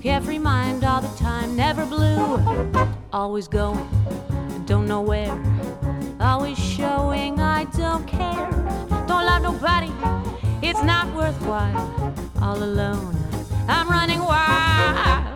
Carefree 0.01 0.39
mind 0.39 0.83
all 0.83 1.01
the 1.01 1.17
time, 1.17 1.55
never 1.55 1.85
blue. 1.85 2.39
Always 3.13 3.47
going, 3.47 3.87
don't 4.65 4.85
know 4.85 5.01
where. 5.01 5.33
Always 6.19 6.57
showing 6.57 7.39
I 7.39 7.63
don't 7.65 8.05
care. 8.05 8.49
Don't 9.07 9.25
love 9.25 9.41
nobody, 9.41 9.91
it's 10.61 10.83
not 10.83 11.13
worthwhile. 11.15 12.13
All 12.41 12.61
alone, 12.61 13.15
I'm 13.69 13.87
running 13.87 14.19
wild. 14.19 15.35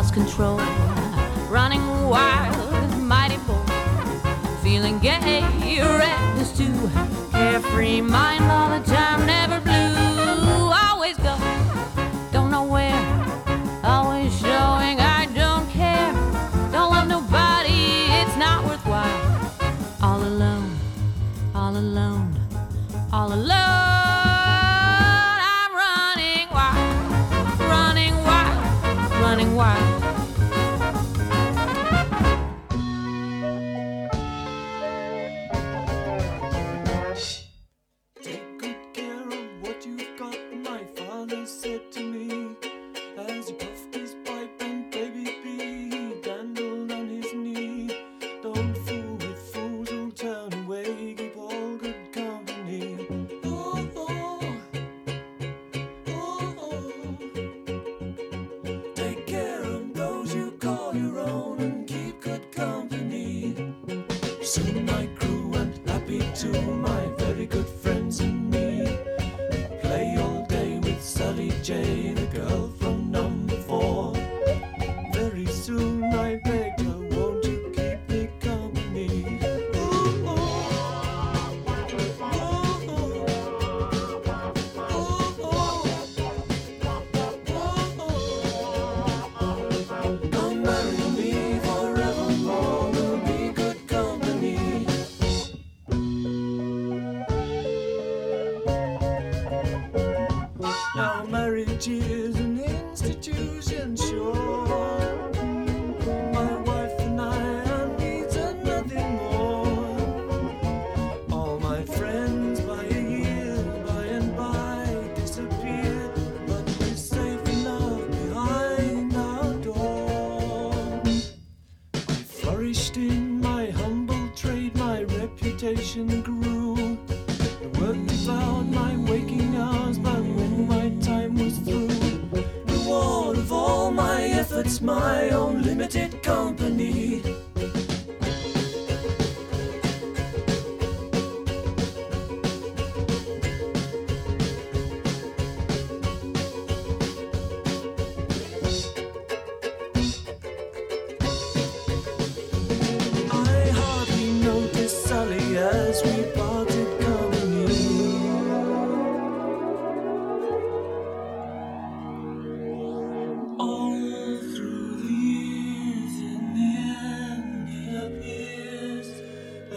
Lost 0.00 0.14
control. 0.14 0.56
Running 1.50 1.84
wild, 2.08 2.96
mighty 3.02 3.36
bold. 3.46 3.70
Feeling 4.62 4.98
gay, 4.98 5.42
reckless 5.82 6.56
too. 6.56 6.90
Carefree 7.32 8.00
mind 8.00 8.44
all 8.44 8.69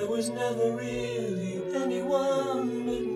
there 0.03 0.11
was 0.11 0.30
never 0.31 0.75
really 0.75 1.61
anyone 1.73 2.67
but 2.67 2.85
me. 2.85 3.12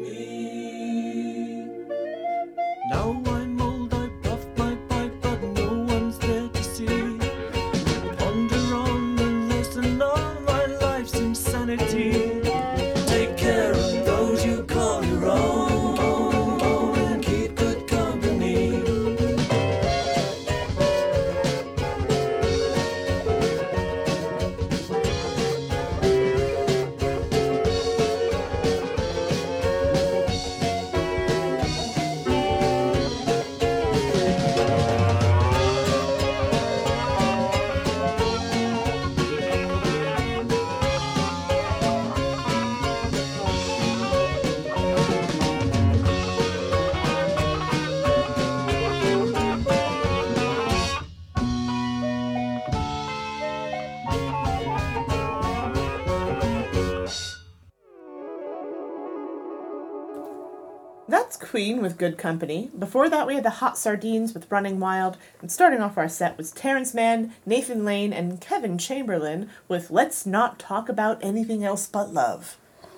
With 61.87 61.97
Good 61.97 62.17
Company. 62.17 62.69
Before 62.77 63.07
that, 63.07 63.25
we 63.27 63.35
had 63.35 63.45
the 63.45 63.49
Hot 63.49 63.77
Sardines 63.77 64.33
with 64.33 64.51
Running 64.51 64.77
Wild. 64.77 65.15
And 65.41 65.49
starting 65.49 65.79
off 65.79 65.97
our 65.97 66.09
set 66.09 66.37
was 66.37 66.51
Terrence 66.51 66.93
Mann, 66.93 67.33
Nathan 67.45 67.85
Lane, 67.85 68.11
and 68.11 68.41
Kevin 68.41 68.77
Chamberlin 68.77 69.47
with 69.69 69.89
Let's 69.89 70.25
Not 70.25 70.59
Talk 70.59 70.89
About 70.89 71.17
Anything 71.23 71.63
Else 71.63 71.87
But 71.87 72.13
Love. 72.13 72.57
and 72.83 72.89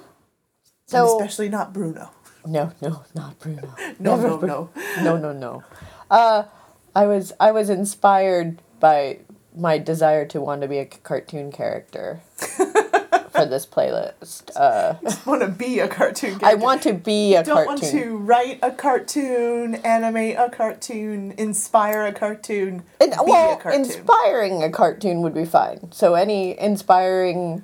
So- 0.88 1.18
especially 1.18 1.50
not 1.50 1.72
Bruno. 1.72 2.10
No, 2.48 2.72
no, 2.82 3.04
not 3.14 3.38
Bruno. 3.38 3.76
No, 4.00 4.16
Never 4.16 4.28
no, 4.28 4.40
no. 4.40 4.70
no, 5.04 5.18
no, 5.18 5.34
no. 5.34 5.64
Uh, 6.10 6.46
I 6.96 7.06
was 7.06 7.32
I 7.40 7.52
was 7.52 7.70
inspired 7.70 8.60
by 8.80 9.20
my 9.56 9.78
desire 9.78 10.26
to 10.26 10.42
want 10.42 10.64
to 10.64 10.68
be 10.68 10.80
a 10.80 10.86
cartoon 10.88 11.52
character 11.52 12.22
for 13.44 13.50
this 13.50 13.66
playlist. 13.66 14.52
Uh, 14.56 14.96
want 15.26 15.42
to 15.42 15.48
be 15.48 15.80
a 15.80 15.88
cartoon 15.88 16.32
character. 16.40 16.46
I 16.46 16.54
want 16.56 16.82
to 16.84 16.94
be 16.94 17.36
a 17.36 17.40
You 17.40 17.46
don't 17.46 17.66
cartoon. 17.66 17.68
want 17.68 17.84
to 18.04 18.18
write 18.18 18.60
a 18.62 18.72
cartoon, 18.72 19.76
animate 19.76 20.36
a 20.38 20.50
cartoon, 20.50 21.34
inspire 21.38 22.06
a 22.06 22.14
cartoon, 22.14 22.84
And, 23.02 23.12
be 23.12 23.18
well, 23.26 23.54
a 23.54 23.58
cartoon. 23.58 23.82
inspiring 23.86 24.64
a 24.64 24.70
cartoon 24.70 25.22
would 25.22 25.34
be 25.34 25.46
fine. 25.46 25.92
So 25.92 26.14
any 26.16 26.60
inspiring 26.60 27.64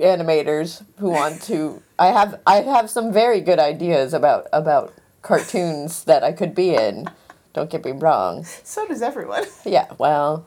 animators 0.00 0.84
who 0.98 1.10
want 1.10 1.42
to, 1.42 1.82
I 1.98 2.08
have 2.08 2.40
I 2.46 2.56
have 2.62 2.88
some 2.90 3.12
very 3.12 3.40
good 3.40 3.58
ideas 3.58 4.14
about 4.14 4.46
about 4.52 4.94
cartoons 5.22 6.04
that 6.04 6.22
I 6.22 6.32
could 6.32 6.54
be 6.54 6.74
in. 6.74 7.06
Don't 7.52 7.70
get 7.70 7.84
me 7.84 7.90
wrong. 7.92 8.44
so 8.62 8.86
does 8.86 9.02
everyone. 9.02 9.44
Yeah, 9.64 9.86
well, 9.98 10.46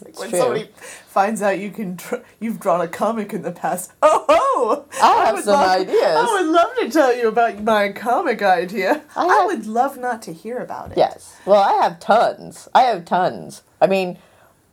Like 0.00 0.10
it's 0.10 0.18
when 0.20 0.30
true. 0.30 0.38
somebody 0.38 0.68
finds 1.08 1.42
out 1.42 1.58
you 1.58 1.70
can, 1.70 1.96
dr- 1.96 2.24
you've 2.40 2.58
drawn 2.60 2.80
a 2.80 2.88
comic 2.88 3.32
in 3.34 3.42
the 3.42 3.52
past. 3.52 3.92
Oh 4.02 4.24
ho! 4.28 4.84
I 5.02 5.24
have 5.26 5.34
would 5.34 5.44
some 5.44 5.54
love- 5.54 5.80
ideas. 5.80 6.16
I 6.16 6.40
would 6.40 6.50
love 6.52 6.70
to 6.80 6.90
tell 6.90 7.14
you 7.16 7.28
about 7.28 7.60
my 7.62 7.90
comic 7.90 8.40
idea. 8.42 9.02
I, 9.16 9.26
have- 9.26 9.46
would 9.46 9.66
love 9.66 9.98
not 9.98 10.22
to 10.22 10.32
hear 10.32 10.58
about 10.58 10.92
it. 10.92 10.98
Yes. 10.98 11.36
Well, 11.44 11.60
I 11.60 11.72
have 11.82 11.98
tons. 12.00 12.68
I 12.74 12.82
have 12.82 13.04
tons. 13.04 13.62
I 13.80 13.86
mean, 13.88 14.18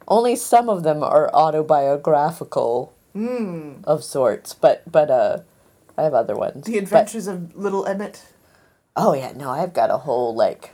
only 0.07 0.35
some 0.35 0.69
of 0.69 0.83
them 0.83 1.03
are 1.03 1.29
autobiographical 1.33 2.93
Mm. 3.15 3.83
of 3.85 4.03
sorts, 4.03 4.53
but 4.53 4.83
but 4.89 5.09
uh, 5.09 5.39
I 5.97 6.03
have 6.03 6.13
other 6.13 6.35
ones. 6.35 6.65
The 6.65 6.73
But- 6.73 6.83
Adventures 6.83 7.25
of 7.27 7.55
Little 7.55 7.85
Emmett. 7.87 8.23
Oh 8.95 9.13
yeah, 9.13 9.31
no, 9.35 9.49
I've 9.49 9.73
got 9.73 9.89
a 9.89 9.97
whole 9.97 10.35
like 10.35 10.71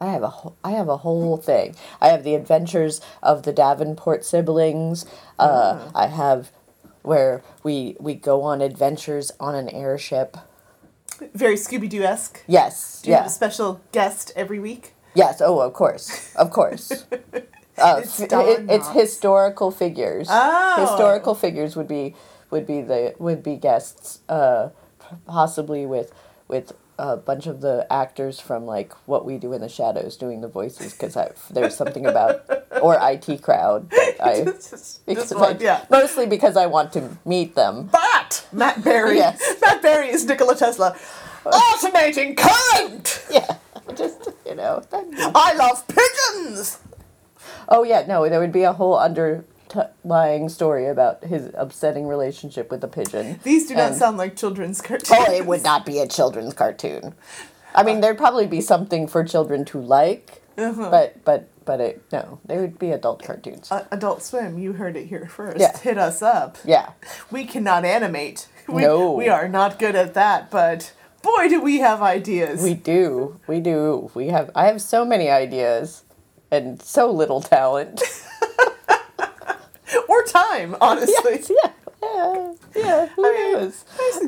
I 0.00 0.06
have 0.12 0.22
a 0.22 0.28
whole, 0.28 0.56
I 0.64 0.72
have 0.72 0.88
a 0.88 0.98
whole 0.98 1.36
thing. 1.36 1.74
I 2.00 2.08
have 2.08 2.24
the 2.24 2.34
adventures 2.34 3.00
of 3.22 3.42
the 3.44 3.52
Davenport 3.52 4.24
siblings. 4.24 5.06
Uh, 5.38 5.78
Ah. 5.78 5.90
I 5.94 6.06
have 6.08 6.50
where 7.02 7.42
we 7.62 7.96
we 8.00 8.14
go 8.14 8.42
on 8.42 8.60
adventures 8.60 9.30
on 9.40 9.54
an 9.54 9.68
airship. 9.68 10.36
Very 11.32 11.54
Scooby 11.56 11.88
Doo 11.88 12.02
esque. 12.02 12.42
Yes, 12.46 13.00
Do 13.02 13.10
you 13.10 13.16
have 13.16 13.26
a 13.26 13.30
special 13.30 13.80
guest 13.92 14.32
every 14.34 14.58
week? 14.58 14.94
Yes, 15.14 15.40
oh, 15.40 15.60
of 15.60 15.72
course. 15.74 16.34
Of 16.34 16.50
course. 16.50 17.06
Uh, 17.76 17.96
It's 18.04 18.20
it- 18.20 18.30
it's 18.70 18.88
historical 18.90 19.72
figures. 19.72 20.28
Oh. 20.30 20.76
Historical 20.78 21.34
figures 21.34 21.74
would 21.74 21.88
be 21.88 22.14
would 22.50 22.66
be 22.66 22.80
the 22.82 23.14
would 23.18 23.42
be 23.42 23.56
guests 23.56 24.20
uh, 24.28 24.68
possibly 25.26 25.84
with 25.84 26.12
with 26.46 26.72
a 26.98 27.16
bunch 27.16 27.46
of 27.46 27.60
the 27.60 27.86
actors 27.92 28.38
from 28.40 28.66
like 28.66 28.92
What 29.08 29.24
We 29.24 29.38
Do 29.38 29.52
in 29.52 29.60
the 29.60 29.68
Shadows 29.68 30.16
doing 30.16 30.40
the 30.40 30.48
voices 30.48 30.92
because 30.92 31.16
there's 31.50 31.76
something 31.76 32.06
about 32.06 32.44
or 32.82 32.96
IT 33.00 33.42
crowd 33.42 33.90
that 33.90 34.16
I 34.24 34.44
Just- 34.44 35.04
because 35.06 35.32
one, 35.34 35.56
I- 35.56 35.60
yeah. 35.60 35.84
mostly 35.90 36.26
because 36.26 36.56
I 36.56 36.66
want 36.66 36.92
to 36.92 37.16
meet 37.24 37.54
them. 37.54 37.88
But 37.90 38.46
Matt 38.52 38.84
Berry. 38.84 39.16
Yes. 39.24 39.42
Matt 39.60 39.82
Berry 39.82 40.08
is 40.08 40.24
Nikola 40.24 40.54
Tesla. 40.56 40.96
Alternating 41.44 42.36
current. 42.36 43.24
Yeah. 43.30 43.56
Just 43.94 44.30
you 44.46 44.54
know. 44.54 44.82
I 44.92 45.54
love 45.54 45.84
pigeons. 45.88 46.78
Oh 47.68 47.82
yeah, 47.82 48.04
no, 48.06 48.28
there 48.28 48.40
would 48.40 48.52
be 48.52 48.62
a 48.62 48.72
whole 48.72 48.98
underlying 49.76 50.48
story 50.48 50.86
about 50.86 51.24
his 51.24 51.50
upsetting 51.54 52.06
relationship 52.06 52.70
with 52.70 52.80
the 52.80 52.88
pigeon. 52.88 53.40
These 53.42 53.68
do 53.68 53.74
not 53.74 53.90
And- 53.90 53.96
sound 53.96 54.16
like 54.18 54.36
children's 54.36 54.80
cartoons. 54.80 55.10
Oh, 55.28 55.32
it 55.32 55.46
would 55.46 55.62
not 55.62 55.84
be 55.86 55.98
a 55.98 56.06
children's 56.06 56.54
cartoon. 56.54 57.14
I 57.74 57.82
mean, 57.82 58.00
there'd 58.00 58.18
probably 58.18 58.46
be 58.46 58.60
something 58.60 59.06
for 59.08 59.24
children 59.24 59.64
to 59.66 59.80
like, 59.80 60.42
Uh-huh. 60.56 60.90
but 60.90 61.24
but 61.24 61.48
but 61.64 61.80
it 61.80 62.02
no, 62.12 62.38
they 62.44 62.58
would 62.58 62.78
be 62.78 62.92
adult 62.92 63.22
cartoons. 63.24 63.72
Uh, 63.72 63.84
Adult 63.90 64.22
Swim, 64.22 64.58
you 64.58 64.74
heard 64.74 64.96
it 64.96 65.06
here 65.06 65.26
first. 65.26 65.58
Yeah. 65.58 65.76
Hit 65.78 65.98
us 65.98 66.22
up. 66.22 66.56
Yeah. 66.64 66.90
We 67.32 67.44
cannot 67.44 67.84
animate. 67.84 68.46
We, 68.68 68.82
No. 68.82 69.12
We 69.12 69.28
are 69.28 69.48
not 69.48 69.78
good 69.80 69.96
at 69.96 70.14
that, 70.14 70.50
but 70.50 70.92
boy, 71.22 71.48
do 71.48 71.60
we 71.60 71.80
have 71.80 72.00
ideas. 72.00 72.62
We 72.62 72.74
do, 72.74 73.40
we 73.48 73.58
do. 73.60 74.10
We 74.14 74.28
have. 74.28 74.50
I 74.54 74.66
have 74.66 74.80
so 74.80 75.04
many 75.04 75.28
ideas, 75.28 76.04
and 76.52 76.80
so 76.80 77.10
little 77.10 77.40
talent. 77.42 78.00
or 80.08 80.22
time, 80.24 80.76
honestly. 80.80 81.42
yeah, 81.50 81.70
yeah, 82.02 82.52
yeah. 82.74 83.06
Who 83.16 83.22
knows? 83.22 83.84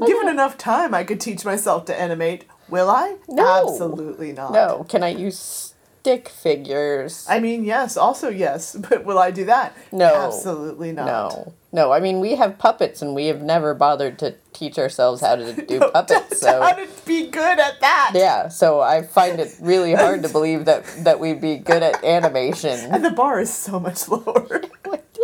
Given 0.06 0.28
enough 0.28 0.56
time, 0.58 0.94
I 0.94 1.04
could 1.04 1.20
teach 1.20 1.44
myself 1.44 1.84
to 1.86 1.98
animate. 2.00 2.44
Will 2.68 2.90
I? 2.90 3.16
No. 3.28 3.68
Absolutely 3.68 4.32
not. 4.32 4.52
No, 4.52 4.84
can 4.88 5.02
I 5.02 5.08
use 5.10 5.74
stick 6.06 6.28
figures? 6.28 7.26
I 7.28 7.40
mean, 7.40 7.64
yes, 7.64 7.96
also 7.96 8.28
yes, 8.28 8.76
but 8.88 9.04
will 9.04 9.18
I 9.18 9.32
do 9.32 9.44
that? 9.46 9.76
No. 9.90 10.26
Absolutely 10.28 10.92
not. 10.92 11.06
No, 11.06 11.54
no. 11.72 11.90
I 11.92 11.98
mean, 11.98 12.20
we 12.20 12.36
have 12.36 12.58
puppets, 12.58 13.02
and 13.02 13.12
we 13.12 13.26
have 13.26 13.42
never 13.42 13.74
bothered 13.74 14.16
to 14.20 14.36
teach 14.52 14.78
ourselves 14.78 15.20
how 15.20 15.34
to 15.34 15.52
do 15.66 15.80
puppets. 15.92 16.40
So 16.40 16.60
How 16.62 16.72
to 16.74 16.86
be 17.04 17.26
good 17.26 17.58
at 17.58 17.80
that? 17.80 18.12
yeah, 18.14 18.46
so 18.46 18.80
I 18.80 19.02
find 19.02 19.40
it 19.40 19.56
really 19.60 19.94
hard 19.94 20.22
to 20.22 20.28
believe 20.28 20.66
that 20.66 20.84
that 21.02 21.18
we'd 21.18 21.40
be 21.40 21.56
good 21.56 21.82
at 21.82 22.04
animation. 22.04 22.78
And 22.92 23.04
the 23.04 23.10
bar 23.10 23.40
is 23.40 23.52
so 23.52 23.80
much 23.80 24.08
lower. 24.08 24.62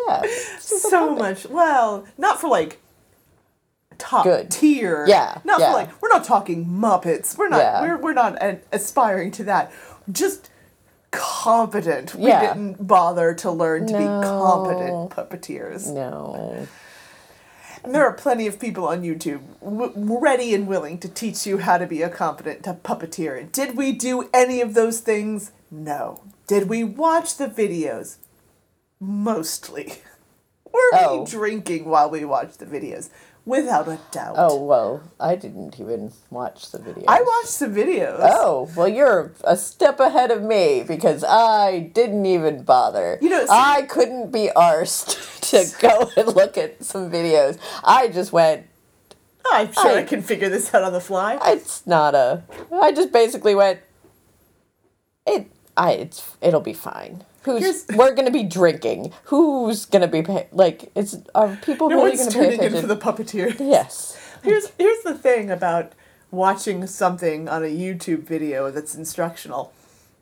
yeah. 0.08 0.22
So 0.58 1.14
much. 1.14 1.46
Well, 1.46 2.06
not 2.18 2.40
for 2.40 2.48
like 2.48 2.80
top 3.98 4.24
Good. 4.24 4.50
tier. 4.50 5.04
Yeah, 5.06 5.38
Not 5.44 5.60
yeah. 5.60 5.68
for 5.70 5.74
like 5.74 6.02
we're 6.02 6.08
not 6.08 6.24
talking 6.24 6.66
Muppets. 6.66 7.38
We're 7.38 7.48
not 7.50 7.58
Yeah. 7.58 7.82
we're 7.82 7.98
we're 7.98 8.12
not 8.14 8.42
uh, 8.42 8.56
aspiring 8.72 9.30
to 9.32 9.44
that. 9.44 9.70
Just 10.10 10.50
competent. 11.12 12.14
We 12.16 12.26
Yeah. 12.28 12.40
didn't 12.54 12.86
bother 12.86 13.32
to 13.34 13.50
learn 13.50 13.86
to 13.86 13.92
be 13.96 14.04
competent 14.04 15.10
puppeteers. 15.10 15.86
No. 15.92 16.66
And 17.84 17.94
there 17.94 18.04
are 18.06 18.12
plenty 18.12 18.46
of 18.46 18.58
people 18.58 18.86
on 18.86 19.02
YouTube 19.02 19.40
w- 19.60 19.92
ready 20.18 20.54
and 20.54 20.66
willing 20.66 20.98
to 20.98 21.08
teach 21.08 21.46
you 21.46 21.58
how 21.58 21.78
to 21.78 21.86
be 21.86 22.02
a 22.02 22.08
competent 22.08 22.62
puppeteer. 22.82 23.50
Did 23.52 23.76
we 23.76 23.92
do 23.92 24.28
any 24.32 24.60
of 24.60 24.74
those 24.74 25.00
things? 25.00 25.50
No. 25.70 26.20
Did 26.46 26.68
we 26.68 26.82
watch 26.84 27.36
the 27.36 27.48
videos? 27.48 28.16
Mostly. 29.00 29.94
Were 30.72 30.80
Oh. 30.94 31.20
we 31.20 31.26
drinking 31.30 31.84
while 31.86 32.08
we 32.08 32.24
watched 32.24 32.58
the 32.58 32.66
videos? 32.66 33.10
Without 33.44 33.88
a 33.88 33.98
doubt. 34.12 34.34
Oh 34.38 34.62
well, 34.62 35.02
I 35.18 35.34
didn't 35.34 35.80
even 35.80 36.12
watch 36.30 36.70
the 36.70 36.78
video. 36.78 37.04
I 37.08 37.20
watched 37.22 37.58
the 37.58 37.66
videos. 37.66 38.18
Oh, 38.20 38.70
well, 38.76 38.86
you're 38.86 39.32
a 39.42 39.56
step 39.56 39.98
ahead 39.98 40.30
of 40.30 40.42
me 40.42 40.84
because 40.86 41.24
I 41.24 41.90
didn't 41.92 42.24
even 42.24 42.62
bother. 42.62 43.18
You 43.20 43.30
know, 43.30 43.44
I 43.50 43.82
couldn't 43.82 44.30
be 44.30 44.48
arsed 44.54 45.40
to 45.50 45.80
go 45.80 46.10
and 46.16 46.36
look 46.36 46.56
at 46.56 46.84
some 46.84 47.10
videos. 47.10 47.58
I 47.82 48.06
just 48.08 48.32
went, 48.32 48.66
I'm 49.50 49.72
sure 49.72 49.88
I, 49.90 49.98
I- 49.98 50.04
can 50.04 50.22
figure 50.22 50.48
this 50.48 50.72
out 50.72 50.84
on 50.84 50.92
the 50.92 51.00
fly. 51.00 51.38
it's 51.44 51.84
not 51.84 52.14
a. 52.14 52.44
I 52.72 52.92
just 52.92 53.10
basically 53.12 53.56
went, 53.56 53.80
it. 55.26 55.50
I 55.76 55.92
it's 55.92 56.36
it'll 56.40 56.60
be 56.60 56.74
fine. 56.74 57.24
Who's 57.42 57.60
Here's- 57.62 57.86
we're 57.96 58.14
gonna 58.14 58.30
be 58.30 58.44
drinking? 58.44 59.12
Who's 59.24 59.84
gonna 59.86 60.08
be 60.08 60.22
pay, 60.22 60.46
like? 60.52 60.90
It's 60.94 61.16
are 61.34 61.58
people 61.64 61.90
no 61.90 61.96
really 61.96 62.10
one's 62.16 62.32
gonna 62.34 62.48
pay 62.48 62.54
attention? 62.54 62.80
for 62.82 62.86
the 62.86 62.96
puppeteer. 62.96 63.58
yes. 63.58 64.16
Here's 64.42 64.70
here's 64.78 65.02
the 65.02 65.14
thing 65.14 65.50
about 65.50 65.92
watching 66.30 66.86
something 66.86 67.48
on 67.48 67.62
a 67.62 67.66
YouTube 67.68 68.22
video 68.22 68.70
that's 68.70 68.94
instructional. 68.94 69.72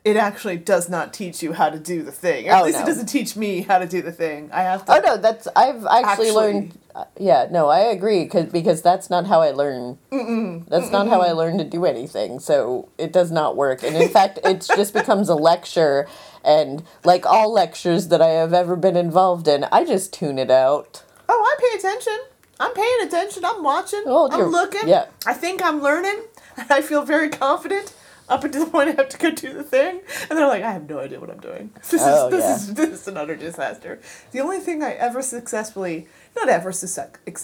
It 0.02 0.16
actually 0.16 0.56
does 0.56 0.88
not 0.88 1.12
teach 1.12 1.42
you 1.42 1.52
how 1.52 1.68
to 1.68 1.78
do 1.78 2.02
the 2.02 2.10
thing. 2.10 2.48
Or 2.48 2.52
at 2.52 2.62
Oh, 2.62 2.64
least 2.64 2.78
no. 2.78 2.84
it 2.84 2.86
doesn't 2.86 3.06
teach 3.06 3.36
me 3.36 3.60
how 3.60 3.78
to 3.78 3.86
do 3.86 4.00
the 4.00 4.12
thing. 4.12 4.48
I 4.50 4.62
have 4.62 4.86
to. 4.86 4.92
Oh 4.96 5.00
no, 5.00 5.16
that's 5.18 5.46
I've 5.54 5.84
actually, 5.84 6.02
Actually- 6.04 6.30
learned. 6.32 6.78
uh, 6.94 7.04
Yeah, 7.18 7.48
no, 7.50 7.68
I 7.68 7.80
agree 7.80 8.26
cause, 8.26 8.46
because 8.46 8.80
that's 8.80 9.10
not 9.10 9.26
how 9.26 9.42
I 9.42 9.50
learn. 9.50 9.98
Mm-mm. 10.10 10.66
That's 10.68 10.90
not 10.90 11.06
how 11.08 11.20
I 11.20 11.32
learn 11.32 11.58
to 11.58 11.64
do 11.64 11.84
anything. 11.84 12.40
So 12.40 12.88
it 12.96 13.12
does 13.12 13.30
not 13.30 13.56
work, 13.56 13.82
and 13.82 13.94
in 13.94 14.08
fact, 14.08 14.38
it 14.42 14.66
just 14.74 14.94
becomes 14.94 15.28
a 15.28 15.34
lecture. 15.34 16.08
And 16.44 16.84
like 17.04 17.26
all 17.26 17.52
lectures 17.52 18.08
that 18.08 18.22
I 18.22 18.28
have 18.30 18.52
ever 18.54 18.76
been 18.76 18.96
involved 18.96 19.46
in, 19.48 19.64
I 19.72 19.84
just 19.84 20.12
tune 20.12 20.38
it 20.38 20.50
out. 20.50 21.02
Oh, 21.28 21.40
I 21.42 21.60
pay 21.60 21.78
attention. 21.78 22.18
I'm 22.58 22.74
paying 22.74 22.98
attention. 23.02 23.44
I'm 23.44 23.62
watching. 23.62 24.02
Oh, 24.06 24.28
I'm 24.30 24.50
looking. 24.50 24.88
yeah. 24.88 25.06
I 25.26 25.32
think 25.34 25.62
I'm 25.62 25.80
learning. 25.82 26.22
I 26.70 26.82
feel 26.82 27.02
very 27.02 27.28
confident 27.30 27.94
up 28.28 28.44
until 28.44 28.64
the 28.66 28.70
point 28.70 28.88
I 28.90 28.92
have 28.92 29.08
to 29.10 29.18
go 29.18 29.30
do 29.30 29.52
the 29.52 29.62
thing. 29.62 30.00
And 30.28 30.38
they're 30.38 30.46
like, 30.46 30.62
I 30.62 30.70
have 30.72 30.88
no 30.88 30.98
idea 30.98 31.20
what 31.20 31.30
I'm 31.30 31.40
doing. 31.40 31.70
This 31.90 32.02
Oh, 32.04 32.26
is 32.26 32.32
this 32.32 32.44
yeah. 32.44 32.54
is 32.56 32.74
this 32.74 33.00
is 33.02 33.08
an 33.08 33.16
utter 33.16 33.36
disaster. 33.36 34.00
The 34.32 34.40
only 34.40 34.58
thing 34.60 34.82
I 34.82 34.92
ever 34.92 35.22
successfully 35.22 36.06
not 36.36 36.48
ever 36.48 36.72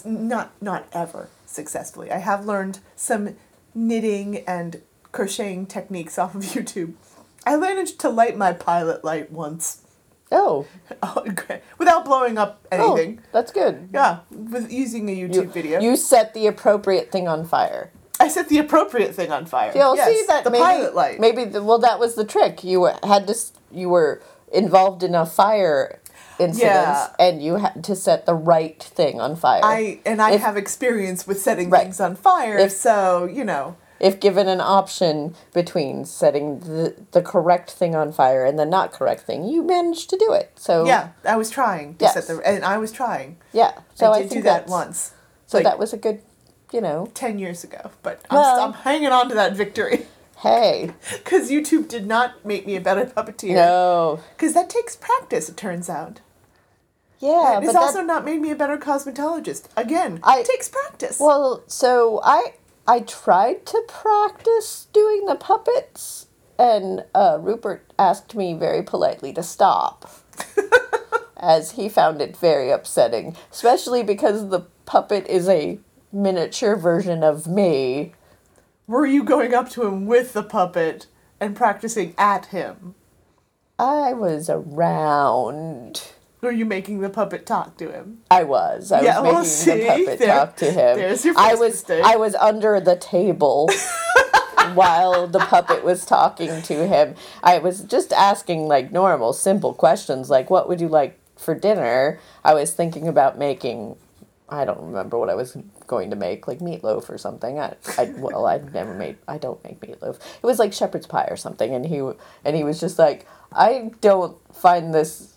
not 0.05 0.51
not 0.61 0.85
ever 0.93 1.29
successfully. 1.45 2.11
I 2.11 2.17
have 2.19 2.45
learned 2.45 2.79
some 2.95 3.35
knitting 3.75 4.37
and 4.47 4.81
crocheting 5.11 5.65
techniques 5.65 6.17
off 6.17 6.35
of 6.35 6.41
YouTube. 6.43 6.93
I 7.47 7.55
managed 7.55 7.99
to 7.99 8.09
light 8.09 8.37
my 8.37 8.51
pilot 8.51 9.05
light 9.05 9.31
once. 9.31 9.83
Oh. 10.31 10.67
oh 11.01 11.23
okay. 11.29 11.61
Without 11.77 12.03
blowing 12.03 12.37
up 12.37 12.65
oh, 12.73 12.95
anything. 12.95 13.19
Oh, 13.21 13.27
that's 13.31 13.53
good. 13.53 13.89
Yeah, 13.93 14.19
with 14.29 14.71
using 14.71 15.09
a 15.09 15.15
YouTube 15.15 15.53
video. 15.53 15.79
You 15.79 15.95
set 15.95 16.33
the 16.33 16.47
appropriate 16.47 17.09
thing 17.09 17.27
on 17.27 17.45
fire. 17.45 17.91
I 18.19 18.27
set 18.27 18.49
the 18.49 18.57
appropriate 18.57 19.15
thing 19.15 19.31
on 19.31 19.45
fire. 19.45 19.71
You'll 19.73 19.95
yes, 19.95 20.07
see 20.07 20.25
that 20.27 20.43
the 20.43 20.49
maybe, 20.49 20.63
pilot 20.63 20.95
light. 20.95 21.19
Maybe 21.19 21.45
the, 21.45 21.63
well, 21.63 21.79
that 21.79 21.99
was 21.99 22.15
the 22.15 22.25
trick. 22.25 22.63
You 22.63 22.91
had 23.03 23.27
to. 23.27 23.35
You 23.71 23.89
were 23.89 24.21
involved 24.51 25.03
in 25.03 25.15
a 25.15 25.25
fire 25.25 25.99
incident, 26.39 26.71
Yeah. 26.71 27.09
and 27.17 27.41
you 27.41 27.55
had 27.55 27.83
to 27.85 27.95
set 27.95 28.25
the 28.25 28.33
right 28.33 28.81
thing 28.81 29.21
on 29.21 29.37
fire. 29.37 29.61
I 29.63 29.99
and 30.05 30.21
I 30.21 30.31
If- 30.31 30.41
have 30.41 30.57
experience 30.57 31.25
with 31.25 31.39
setting 31.39 31.71
things 31.71 32.01
on 32.01 32.15
fire, 32.15 32.57
If- 32.57 32.73
so 32.73 33.25
you 33.25 33.45
know. 33.45 33.77
If 33.99 34.19
given 34.19 34.47
an 34.47 34.61
option 34.61 35.35
between 35.53 36.05
setting 36.05 36.59
the, 36.59 36.95
the 37.11 37.21
correct 37.21 37.71
thing 37.71 37.95
on 37.95 38.11
fire 38.11 38.45
and 38.45 38.57
the 38.59 38.65
not 38.65 38.91
correct 38.91 39.21
thing, 39.21 39.43
you 39.45 39.63
managed 39.63 40.09
to 40.11 40.17
do 40.17 40.33
it. 40.33 40.51
So 40.55 40.85
Yeah, 40.85 41.09
I 41.25 41.35
was 41.35 41.49
trying 41.49 41.95
to 41.95 42.05
Yes. 42.05 42.13
set 42.13 42.27
the, 42.27 42.41
and 42.47 42.63
I 42.63 42.77
was 42.77 42.91
trying. 42.91 43.37
yeah. 43.53 43.71
So 43.95 44.11
I 44.11 44.17
I, 44.17 44.21
did 44.21 44.29
think 44.29 44.39
do 44.43 44.49
that 44.49 44.67
once. 44.67 45.11
So 45.47 45.57
Like- 45.57 45.65
that 45.65 45.79
was 45.79 45.93
a 45.93 45.97
good, 45.97 46.21
you 46.71 46.81
know. 46.81 47.09
Ten 47.13 47.39
years 47.39 47.63
ago, 47.63 47.91
but 48.03 48.21
I'm, 48.29 48.37
Well- 48.37 48.59
I'm 48.65 48.73
hanging 48.73 49.09
on 49.09 49.29
to 49.29 49.35
that 49.35 49.53
victory. 49.53 50.05
Hey. 50.41 50.91
Because 51.11 51.49
YouTube 51.49 51.87
did 51.87 52.05
not 52.05 52.45
make 52.45 52.67
me 52.67 52.75
a 52.75 52.81
better 52.81 53.05
puppeteer. 53.05 53.55
No. 53.55 54.19
Because 54.35 54.53
that 54.53 54.69
takes 54.69 54.95
practice, 54.95 55.49
it 55.49 55.57
turns 55.57 55.89
out. 55.89 56.19
Yeah, 57.19 57.57
it's 57.59 57.73
that- 57.73 57.81
also 57.81 58.01
not 58.01 58.23
made 58.23 58.41
me 58.41 58.51
a 58.51 58.55
better 58.55 58.77
cosmetologist. 58.77 59.65
Again, 59.75 60.19
it 60.27 60.45
takes 60.45 60.69
practice. 60.69 61.19
Well, 61.19 61.63
so 61.65 62.21
I 62.23 62.53
I 62.87 63.01
tried 63.01 63.65
to 63.65 63.83
practice 63.87 64.87
doing 64.93 65.25
the 65.25 65.35
puppets, 65.35 66.27
and 66.57 67.03
uh, 67.13 67.37
Rupert 67.41 67.91
asked 67.99 68.33
me 68.33 68.53
very 68.53 68.81
politely 68.81 69.33
to 69.33 69.43
stop, 69.43 70.09
as 71.37 71.71
he 71.71 71.89
found 71.89 72.21
it 72.21 72.37
very 72.37 72.71
upsetting, 72.71 73.35
especially 73.51 74.03
because 74.03 74.47
the 74.49 74.61
puppet 74.85 75.27
is 75.27 75.49
a 75.49 75.79
miniature 76.13 76.77
version 76.77 77.23
of 77.23 77.45
me. 77.45 78.13
Were 78.87 79.05
you 79.05 79.25
going 79.25 79.53
up 79.53 79.69
to 79.71 79.85
him 79.85 80.05
with 80.05 80.31
the 80.31 80.43
puppet 80.43 81.07
and 81.41 81.57
practicing 81.57 82.15
at 82.17 82.47
him? 82.47 82.95
I 83.77 84.13
was 84.13 84.49
around. 84.49 86.03
Were 86.47 86.53
you 86.53 86.63
making 86.65 87.01
the 87.01 87.09
puppet 87.09 87.45
talk 87.45 87.75
to 87.75 87.91
him? 87.91 88.19
I 88.31 88.43
was. 88.43 88.93
I 88.93 89.01
Yeah, 89.01 89.19
was 89.19 89.23
well, 89.23 89.33
making 89.33 89.49
see, 89.49 89.71
the 89.81 89.85
puppet 89.87 90.19
there- 90.19 90.27
talk 90.37 90.55
to 90.55 90.65
him. 90.71 90.97
there's 90.97 91.25
your 91.25 91.33
I 91.37 91.55
was 91.55 91.71
mistake. 91.73 92.05
I 92.05 92.15
was 92.15 92.35
under 92.35 92.79
the 92.79 92.95
table 92.95 93.69
while 94.73 95.27
the 95.27 95.39
puppet 95.39 95.83
was 95.83 96.05
talking 96.05 96.61
to 96.61 96.87
him. 96.87 97.15
I 97.43 97.57
was 97.57 97.81
just 97.83 98.13
asking 98.13 98.69
like 98.69 98.93
normal, 98.93 99.33
simple 99.33 99.73
questions 99.73 100.29
like 100.29 100.49
what 100.49 100.69
would 100.69 100.79
you 100.79 100.87
like 100.87 101.19
for 101.35 101.53
dinner? 101.53 102.19
I 102.45 102.53
was 102.53 102.71
thinking 102.71 103.09
about 103.09 103.37
making 103.37 103.97
I 104.47 104.63
don't 104.63 104.79
remember 104.81 105.19
what 105.19 105.29
I 105.29 105.35
was 105.35 105.57
going 105.87 106.09
to 106.11 106.15
make, 106.15 106.47
like 106.47 106.59
meatloaf 106.59 107.09
or 107.09 107.17
something. 107.17 107.59
I, 107.59 107.75
I 107.97 108.05
well, 108.15 108.45
I've 108.45 108.73
never 108.73 108.93
made. 108.93 109.17
I 109.27 109.37
don't 109.37 109.61
make 109.65 109.81
meatloaf. 109.81 110.15
It 110.41 110.43
was 110.45 110.59
like 110.59 110.71
shepherd's 110.71 111.07
pie 111.07 111.27
or 111.29 111.35
something, 111.35 111.75
and 111.75 111.85
he 111.85 111.97
and 112.45 112.55
he 112.55 112.63
was 112.63 112.79
just 112.79 112.97
like, 112.97 113.27
I 113.51 113.91
don't 113.99 114.37
find 114.55 114.93
this 114.93 115.33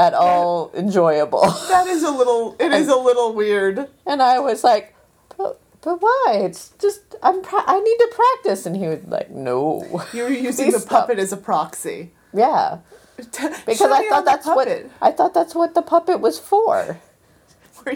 at 0.00 0.14
all 0.14 0.72
enjoyable. 0.74 1.42
That 1.68 1.86
is 1.86 2.02
a 2.02 2.10
little. 2.10 2.56
It 2.58 2.72
is 2.72 2.88
a 2.88 2.96
little 2.96 3.34
weird. 3.34 3.88
And 4.06 4.22
I 4.22 4.38
was 4.38 4.64
like, 4.64 4.94
but, 5.36 5.60
but 5.82 6.00
why? 6.00 6.40
It's 6.44 6.70
just 6.80 7.00
I'm. 7.22 7.42
Pra- 7.42 7.64
I 7.66 7.78
need 7.80 7.98
to 7.98 8.10
practice. 8.14 8.64
And 8.64 8.74
he 8.76 8.88
was 8.88 9.00
like, 9.06 9.30
no. 9.30 10.02
You 10.14 10.22
were 10.22 10.30
using 10.48 10.70
the 10.70 10.80
puppet 10.80 11.18
as 11.18 11.32
a 11.32 11.36
proxy. 11.36 12.12
Yeah. 12.32 12.78
because 13.16 13.76
Show 13.76 13.92
I 13.92 14.08
thought 14.08 14.24
that's 14.24 14.46
what. 14.46 14.68
I 15.02 15.12
thought 15.12 15.34
that's 15.34 15.54
what 15.54 15.74
the 15.74 15.82
puppet 15.82 16.20
was 16.20 16.38
for. 16.38 16.98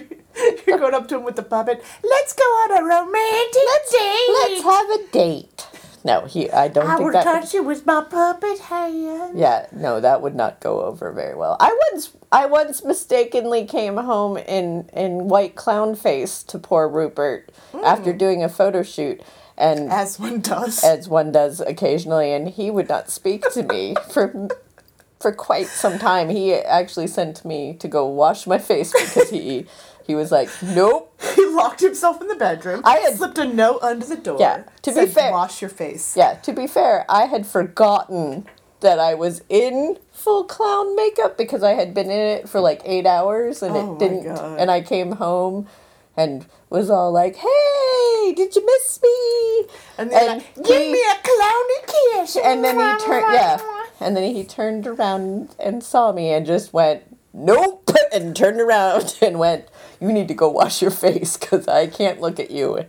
You're 0.66 0.78
going 0.78 0.94
up 0.94 1.08
to 1.08 1.16
him 1.16 1.24
with 1.24 1.36
the 1.36 1.42
puppet. 1.42 1.82
Let's 2.02 2.32
go 2.32 2.44
on 2.44 2.70
a 2.78 2.82
romantic 2.84 3.62
let's, 3.66 3.92
date. 3.92 4.28
Let's 4.40 4.62
have 4.62 4.90
a 4.90 5.12
date. 5.12 5.66
No, 6.04 6.26
he. 6.26 6.50
I 6.50 6.68
don't 6.68 6.86
I 6.86 6.96
think 6.96 7.06
will 7.06 7.12
that. 7.12 7.24
touch 7.24 7.54
you 7.54 7.62
with 7.62 7.86
my 7.86 8.02
puppet 8.02 8.58
hand. 8.58 9.38
Yeah, 9.38 9.66
no, 9.72 10.00
that 10.00 10.20
would 10.20 10.34
not 10.34 10.60
go 10.60 10.82
over 10.82 11.10
very 11.10 11.34
well. 11.34 11.56
I 11.58 11.76
once 11.90 12.10
I 12.30 12.44
once 12.44 12.84
mistakenly 12.84 13.64
came 13.64 13.96
home 13.96 14.36
in 14.36 14.90
in 14.92 15.28
white 15.28 15.54
clown 15.54 15.94
face 15.94 16.42
to 16.44 16.58
poor 16.58 16.88
Rupert 16.88 17.50
hmm. 17.72 17.78
after 17.82 18.12
doing 18.12 18.44
a 18.44 18.50
photo 18.50 18.82
shoot 18.82 19.22
and 19.56 19.90
as 19.90 20.18
one 20.20 20.40
does. 20.40 20.84
As 20.84 21.08
one 21.08 21.32
does 21.32 21.60
occasionally 21.60 22.32
and 22.32 22.48
he 22.48 22.70
would 22.70 22.88
not 22.88 23.10
speak 23.10 23.50
to 23.52 23.62
me 23.62 23.94
for 24.10 24.48
for 25.20 25.32
quite 25.32 25.68
some 25.68 25.98
time. 25.98 26.28
He 26.28 26.52
actually 26.52 27.06
sent 27.06 27.46
me 27.46 27.74
to 27.78 27.88
go 27.88 28.06
wash 28.06 28.46
my 28.46 28.58
face 28.58 28.92
because 28.92 29.30
he 29.30 29.66
he 30.06 30.14
was 30.14 30.30
like, 30.30 30.50
"Nope." 30.62 31.18
He 31.54 31.60
locked 31.60 31.80
himself 31.80 32.20
in 32.20 32.26
the 32.28 32.34
bedroom. 32.34 32.80
I 32.84 32.96
had 32.96 33.14
slipped 33.16 33.38
a 33.38 33.44
note 33.46 33.78
under 33.82 34.04
the 34.04 34.16
door. 34.16 34.38
Yeah, 34.40 34.64
to 34.82 34.92
be 34.92 35.06
fair- 35.06 35.30
wash 35.30 35.62
your 35.62 35.68
face. 35.70 36.16
Yeah, 36.16 36.34
to 36.34 36.52
be 36.52 36.66
fair, 36.66 37.04
I 37.08 37.26
had 37.26 37.46
forgotten 37.46 38.46
that 38.80 38.98
I 38.98 39.14
was 39.14 39.42
in 39.48 39.98
full 40.12 40.44
clown 40.44 40.96
makeup 40.96 41.38
because 41.38 41.62
I 41.62 41.74
had 41.74 41.94
been 41.94 42.10
in 42.10 42.18
it 42.38 42.48
for 42.48 42.60
like 42.60 42.82
eight 42.84 43.06
hours 43.06 43.62
and 43.62 43.74
Oh 43.76 43.94
it 43.94 43.98
didn't. 44.00 44.26
And 44.26 44.68
I 44.70 44.80
came 44.82 45.12
home 45.12 45.68
and 46.16 46.44
was 46.70 46.90
all 46.90 47.12
like, 47.12 47.36
"Hey, 47.36 48.32
did 48.34 48.54
you 48.56 48.66
miss 48.66 49.00
me?" 49.02 49.66
And 49.96 50.10
then 50.10 50.38
like, 50.38 50.54
give 50.56 50.90
me 50.92 51.00
a 51.00 51.14
clowny 51.22 51.86
kiss. 51.86 52.36
And 52.36 52.64
then 52.64 52.74
he 52.78 53.04
turned, 53.06 53.32
yeah, 53.32 53.58
and 54.00 54.16
then 54.16 54.34
he 54.34 54.44
turned 54.44 54.86
around 54.88 55.54
and 55.58 55.82
saw 55.84 56.10
me 56.12 56.32
and 56.32 56.44
just 56.44 56.72
went, 56.72 57.02
"Nope," 57.32 57.90
and 58.12 58.34
turned 58.36 58.60
around 58.60 59.16
and 59.22 59.38
went, 59.38 59.66
"You 60.00 60.12
need 60.12 60.28
to 60.28 60.34
go 60.34 60.48
wash 60.48 60.82
your 60.82 60.90
face 60.90 61.36
because 61.36 61.66
I 61.68 61.86
can't 61.86 62.20
look 62.20 62.38
at 62.40 62.50
you." 62.50 62.84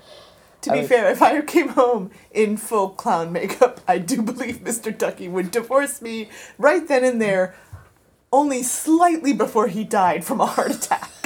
To 0.61 0.71
I 0.71 0.73
be 0.75 0.79
was- 0.81 0.89
fair, 0.89 1.09
if 1.11 1.21
I 1.21 1.41
came 1.41 1.69
home 1.69 2.09
in 2.31 2.57
full 2.57 2.89
clown 2.89 3.31
makeup, 3.31 3.81
I 3.87 3.97
do 3.99 4.21
believe 4.21 4.57
Mr. 4.63 4.95
Ducky 4.97 5.27
would 5.27 5.51
divorce 5.51 6.01
me 6.01 6.29
right 6.57 6.87
then 6.87 7.03
and 7.03 7.21
there, 7.21 7.53
only 8.33 8.63
slightly 8.63 9.31
before 9.33 9.67
he 9.67 9.83
died 9.83 10.25
from 10.25 10.41
a 10.41 10.45
heart 10.45 10.71
attack. 10.71 11.11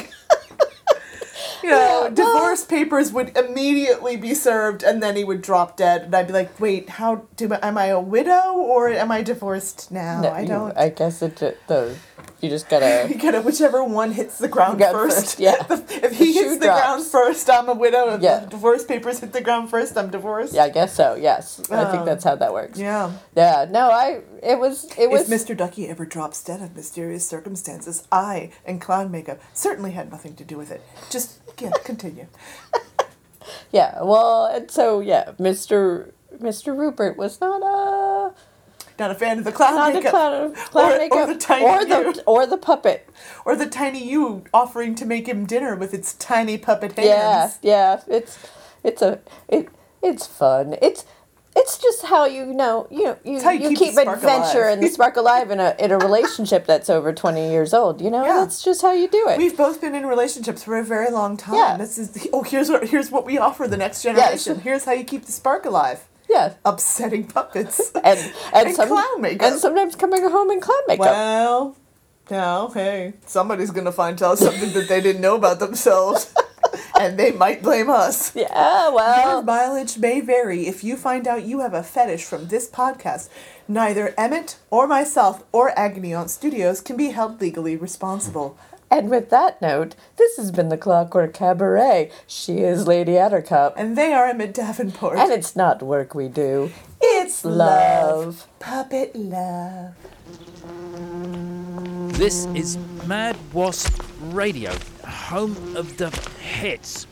You 1.61 1.71
know, 1.71 2.09
divorce 2.13 2.63
papers 2.63 3.11
would 3.11 3.37
immediately 3.37 4.15
be 4.15 4.33
served, 4.33 4.81
and 4.81 5.03
then 5.03 5.17
he 5.17 5.25
would 5.25 5.41
drop 5.41 5.75
dead, 5.75 6.03
and 6.03 6.15
I'd 6.15 6.27
be 6.27 6.33
like, 6.33 6.57
"Wait, 6.57 6.87
how 6.89 7.23
do 7.35 7.51
am 7.53 7.77
I 7.77 7.87
a 7.87 7.99
widow 7.99 8.53
or 8.53 8.87
am 8.87 9.11
I 9.11 9.21
divorced 9.23 9.91
now? 9.91 10.21
No, 10.21 10.29
I 10.29 10.41
you- 10.41 10.47
don't." 10.47 10.77
I 10.77 10.87
guess 10.87 11.21
it 11.21 11.35
the 11.67 11.95
you 12.41 12.49
just 12.49 12.69
gotta. 12.69 13.07
You 13.09 13.15
gotta 13.19 13.41
whichever 13.41 13.83
one 13.83 14.11
hits 14.11 14.37
the 14.37 14.47
ground 14.47 14.79
first. 14.79 15.17
first, 15.37 15.39
yeah. 15.39 15.55
if 15.69 16.17
he 16.17 16.33
The 16.33 16.39
hits 16.39 16.57
the 16.59 16.65
drops. 16.65 16.81
ground 16.81 17.03
first, 17.05 17.49
I'm 17.49 17.67
a 17.69 17.73
widow. 17.73 18.15
If 18.15 18.21
Yeah. 18.21 18.39
the 18.41 18.47
divorce 18.47 18.83
papers 18.83 19.19
hit 19.19 19.33
the 19.33 19.41
ground 19.41 19.69
first, 19.69 19.97
I'm 19.97 20.09
divorced. 20.09 20.53
Yeah, 20.53 20.63
I 20.63 20.69
guess 20.69 20.93
so. 20.95 21.15
Yes, 21.15 21.61
I 21.71 21.85
think 21.91 22.05
that's 22.05 22.23
how 22.23 22.35
that 22.35 22.53
works. 22.53 22.77
Yeah. 22.79 23.11
Yeah. 23.35 23.65
No, 23.69 23.89
I. 23.91 24.21
It 24.41 24.59
was. 24.59 24.85
It 24.97 25.09
was. 25.09 25.29
If 25.31 25.47
Mr. 25.47 25.55
Ducky 25.55 25.87
ever 25.87 26.05
drops 26.05 26.43
dead 26.43 26.61
of 26.61 26.75
mysterious 26.75 27.27
circumstances, 27.27 28.07
I 28.11 28.51
and 28.65 28.79
clown 28.79 29.11
makeup 29.11 29.39
certainly 29.53 29.91
had 29.91 30.11
nothing 30.11 30.35
to 30.35 30.43
do 30.43 30.57
with 30.57 30.71
it. 30.71 30.81
Just 31.09 31.39
yeah, 31.59 31.71
continue. 31.83 32.27
Yeah. 33.71 34.01
Well, 34.03 34.45
and 34.45 34.69
so 34.69 34.99
yeah, 34.99 35.31
Mr. 35.39 36.11
Mr. 36.39 36.75
Rupert 36.77 37.17
was 37.17 37.41
not 37.41 37.61
a 37.63 38.18
Not 38.99 39.11
a 39.11 39.15
fan 39.15 39.39
of 39.39 39.45
the 39.45 39.51
clown 39.51 39.75
not 39.75 39.93
makeup. 39.93 40.07
a 40.07 40.11
clown, 40.11 40.55
clown 40.55 40.91
or, 40.91 40.97
makeup 40.97 41.17
or 41.17 41.33
the 41.33 41.39
tiny 41.39 41.65
or 41.65 41.85
the 41.85 42.13
you. 42.17 42.23
or 42.25 42.45
the 42.45 42.57
puppet. 42.57 43.09
Or 43.45 43.55
the 43.55 43.67
tiny 43.67 44.03
you 44.03 44.43
offering 44.53 44.95
to 44.95 45.05
make 45.05 45.27
him 45.27 45.45
dinner 45.45 45.75
with 45.75 45.93
its 45.93 46.13
tiny 46.15 46.57
puppet 46.57 46.97
hands. 46.97 47.59
Yeah. 47.61 48.01
Yeah. 48.07 48.15
It's 48.15 48.37
it's 48.83 49.01
a 49.01 49.19
it 49.47 49.69
it's 50.01 50.27
fun. 50.27 50.75
It's 50.81 51.05
it's 51.55 51.77
just 51.77 52.05
how 52.05 52.25
you 52.25 52.45
know 52.45 52.87
you 52.91 53.17
you, 53.23 53.39
you 53.39 53.51
you 53.51 53.69
keep 53.69 53.95
keep 53.95 53.97
adventure 53.97 54.63
alive. 54.63 54.73
and 54.73 54.83
the 54.83 54.87
spark 54.87 55.17
alive 55.17 55.49
in 55.51 55.59
a 55.59 55.75
in 55.79 55.91
a 55.91 55.97
relationship 55.97 56.65
that's 56.65 56.89
over 56.89 57.11
twenty 57.11 57.49
years 57.49 57.73
old. 57.73 58.01
You 58.01 58.11
know, 58.11 58.23
that's 58.23 58.63
just 58.63 58.81
how 58.81 58.93
you 58.93 59.07
do 59.07 59.27
it. 59.29 59.37
We've 59.37 59.57
both 59.57 59.81
been 59.81 59.95
in 59.95 60.05
relationships 60.05 60.63
for 60.63 60.77
a 60.77 60.83
very 60.83 61.11
long 61.11 61.37
time. 61.37 61.55
Yeah. 61.55 61.77
This 61.77 61.97
is 61.97 62.11
the, 62.11 62.29
oh 62.31 62.43
here's 62.43 62.69
what 62.69 62.87
here's 62.87 63.11
what 63.11 63.25
we 63.25 63.37
offer 63.37 63.67
the 63.67 63.77
next 63.77 64.03
generation. 64.03 64.59
Here's 64.59 64.85
how 64.85 64.91
you 64.93 65.03
keep 65.03 65.25
the 65.25 65.31
spark 65.31 65.65
alive. 65.65 66.07
Yeah. 66.29 66.53
Upsetting 66.63 67.25
puppets. 67.25 67.91
and 67.95 68.19
and, 68.53 68.67
And 68.67 68.75
some, 68.75 68.87
clown 68.89 69.21
makeup. 69.21 69.51
and 69.51 69.59
sometimes 69.59 69.95
coming 69.95 70.21
home 70.29 70.51
in 70.51 70.61
clown 70.61 70.81
makeup. 70.87 71.05
Well, 71.07 71.75
now, 72.29 72.67
hey, 72.69 73.13
somebody's 73.25 73.71
gonna 73.71 73.91
find 73.91 74.21
out 74.21 74.37
something 74.37 74.71
that 74.73 74.87
they 74.87 75.01
didn't 75.01 75.21
know 75.21 75.35
about 75.35 75.57
themselves, 75.59 76.31
and 76.99 77.17
they 77.17 77.31
might 77.31 77.63
blame 77.63 77.89
us. 77.89 78.35
Yeah, 78.35 78.89
well, 78.93 79.33
your 79.33 79.41
mileage 79.41 79.97
may 79.97 80.21
vary. 80.21 80.67
If 80.67 80.83
you 80.83 80.95
find 80.95 81.25
out 81.27 81.43
you 81.43 81.61
have 81.61 81.73
a 81.73 81.81
fetish 81.81 82.25
from 82.25 82.47
this 82.49 82.69
podcast, 82.69 83.29
neither 83.67 84.13
Emmett 84.15 84.57
or 84.69 84.85
myself 84.85 85.43
or 85.51 85.77
Agony 85.77 86.13
Aunt 86.13 86.29
Studios 86.29 86.81
can 86.81 86.95
be 86.97 87.09
held 87.09 87.41
legally 87.41 87.75
responsible. 87.75 88.55
And 88.91 89.09
with 89.09 89.29
that 89.29 89.61
note, 89.61 89.95
this 90.17 90.37
has 90.37 90.51
been 90.51 90.69
the 90.69 90.77
Clockwork 90.77 91.33
Cabaret. 91.33 92.11
She 92.25 92.59
is 92.59 92.87
Lady 92.87 93.13
Attercop. 93.13 93.73
And 93.77 93.95
they 93.95 94.13
are 94.13 94.25
Emmett 94.25 94.53
Davenport. 94.53 95.17
And 95.17 95.31
it's 95.31 95.55
not 95.55 95.83
work 95.83 96.15
we 96.15 96.27
do, 96.27 96.71
It's 96.99 97.45
love. 97.45 98.47
Puppet 98.59 99.15
love. 99.15 99.93
This 102.17 102.47
is 102.47 102.77
Mad 103.05 103.37
Wasp 103.53 104.01
Radio, 104.31 104.73
home 105.05 105.75
of 105.75 105.97
the 105.97 106.09
hits. 106.41 107.05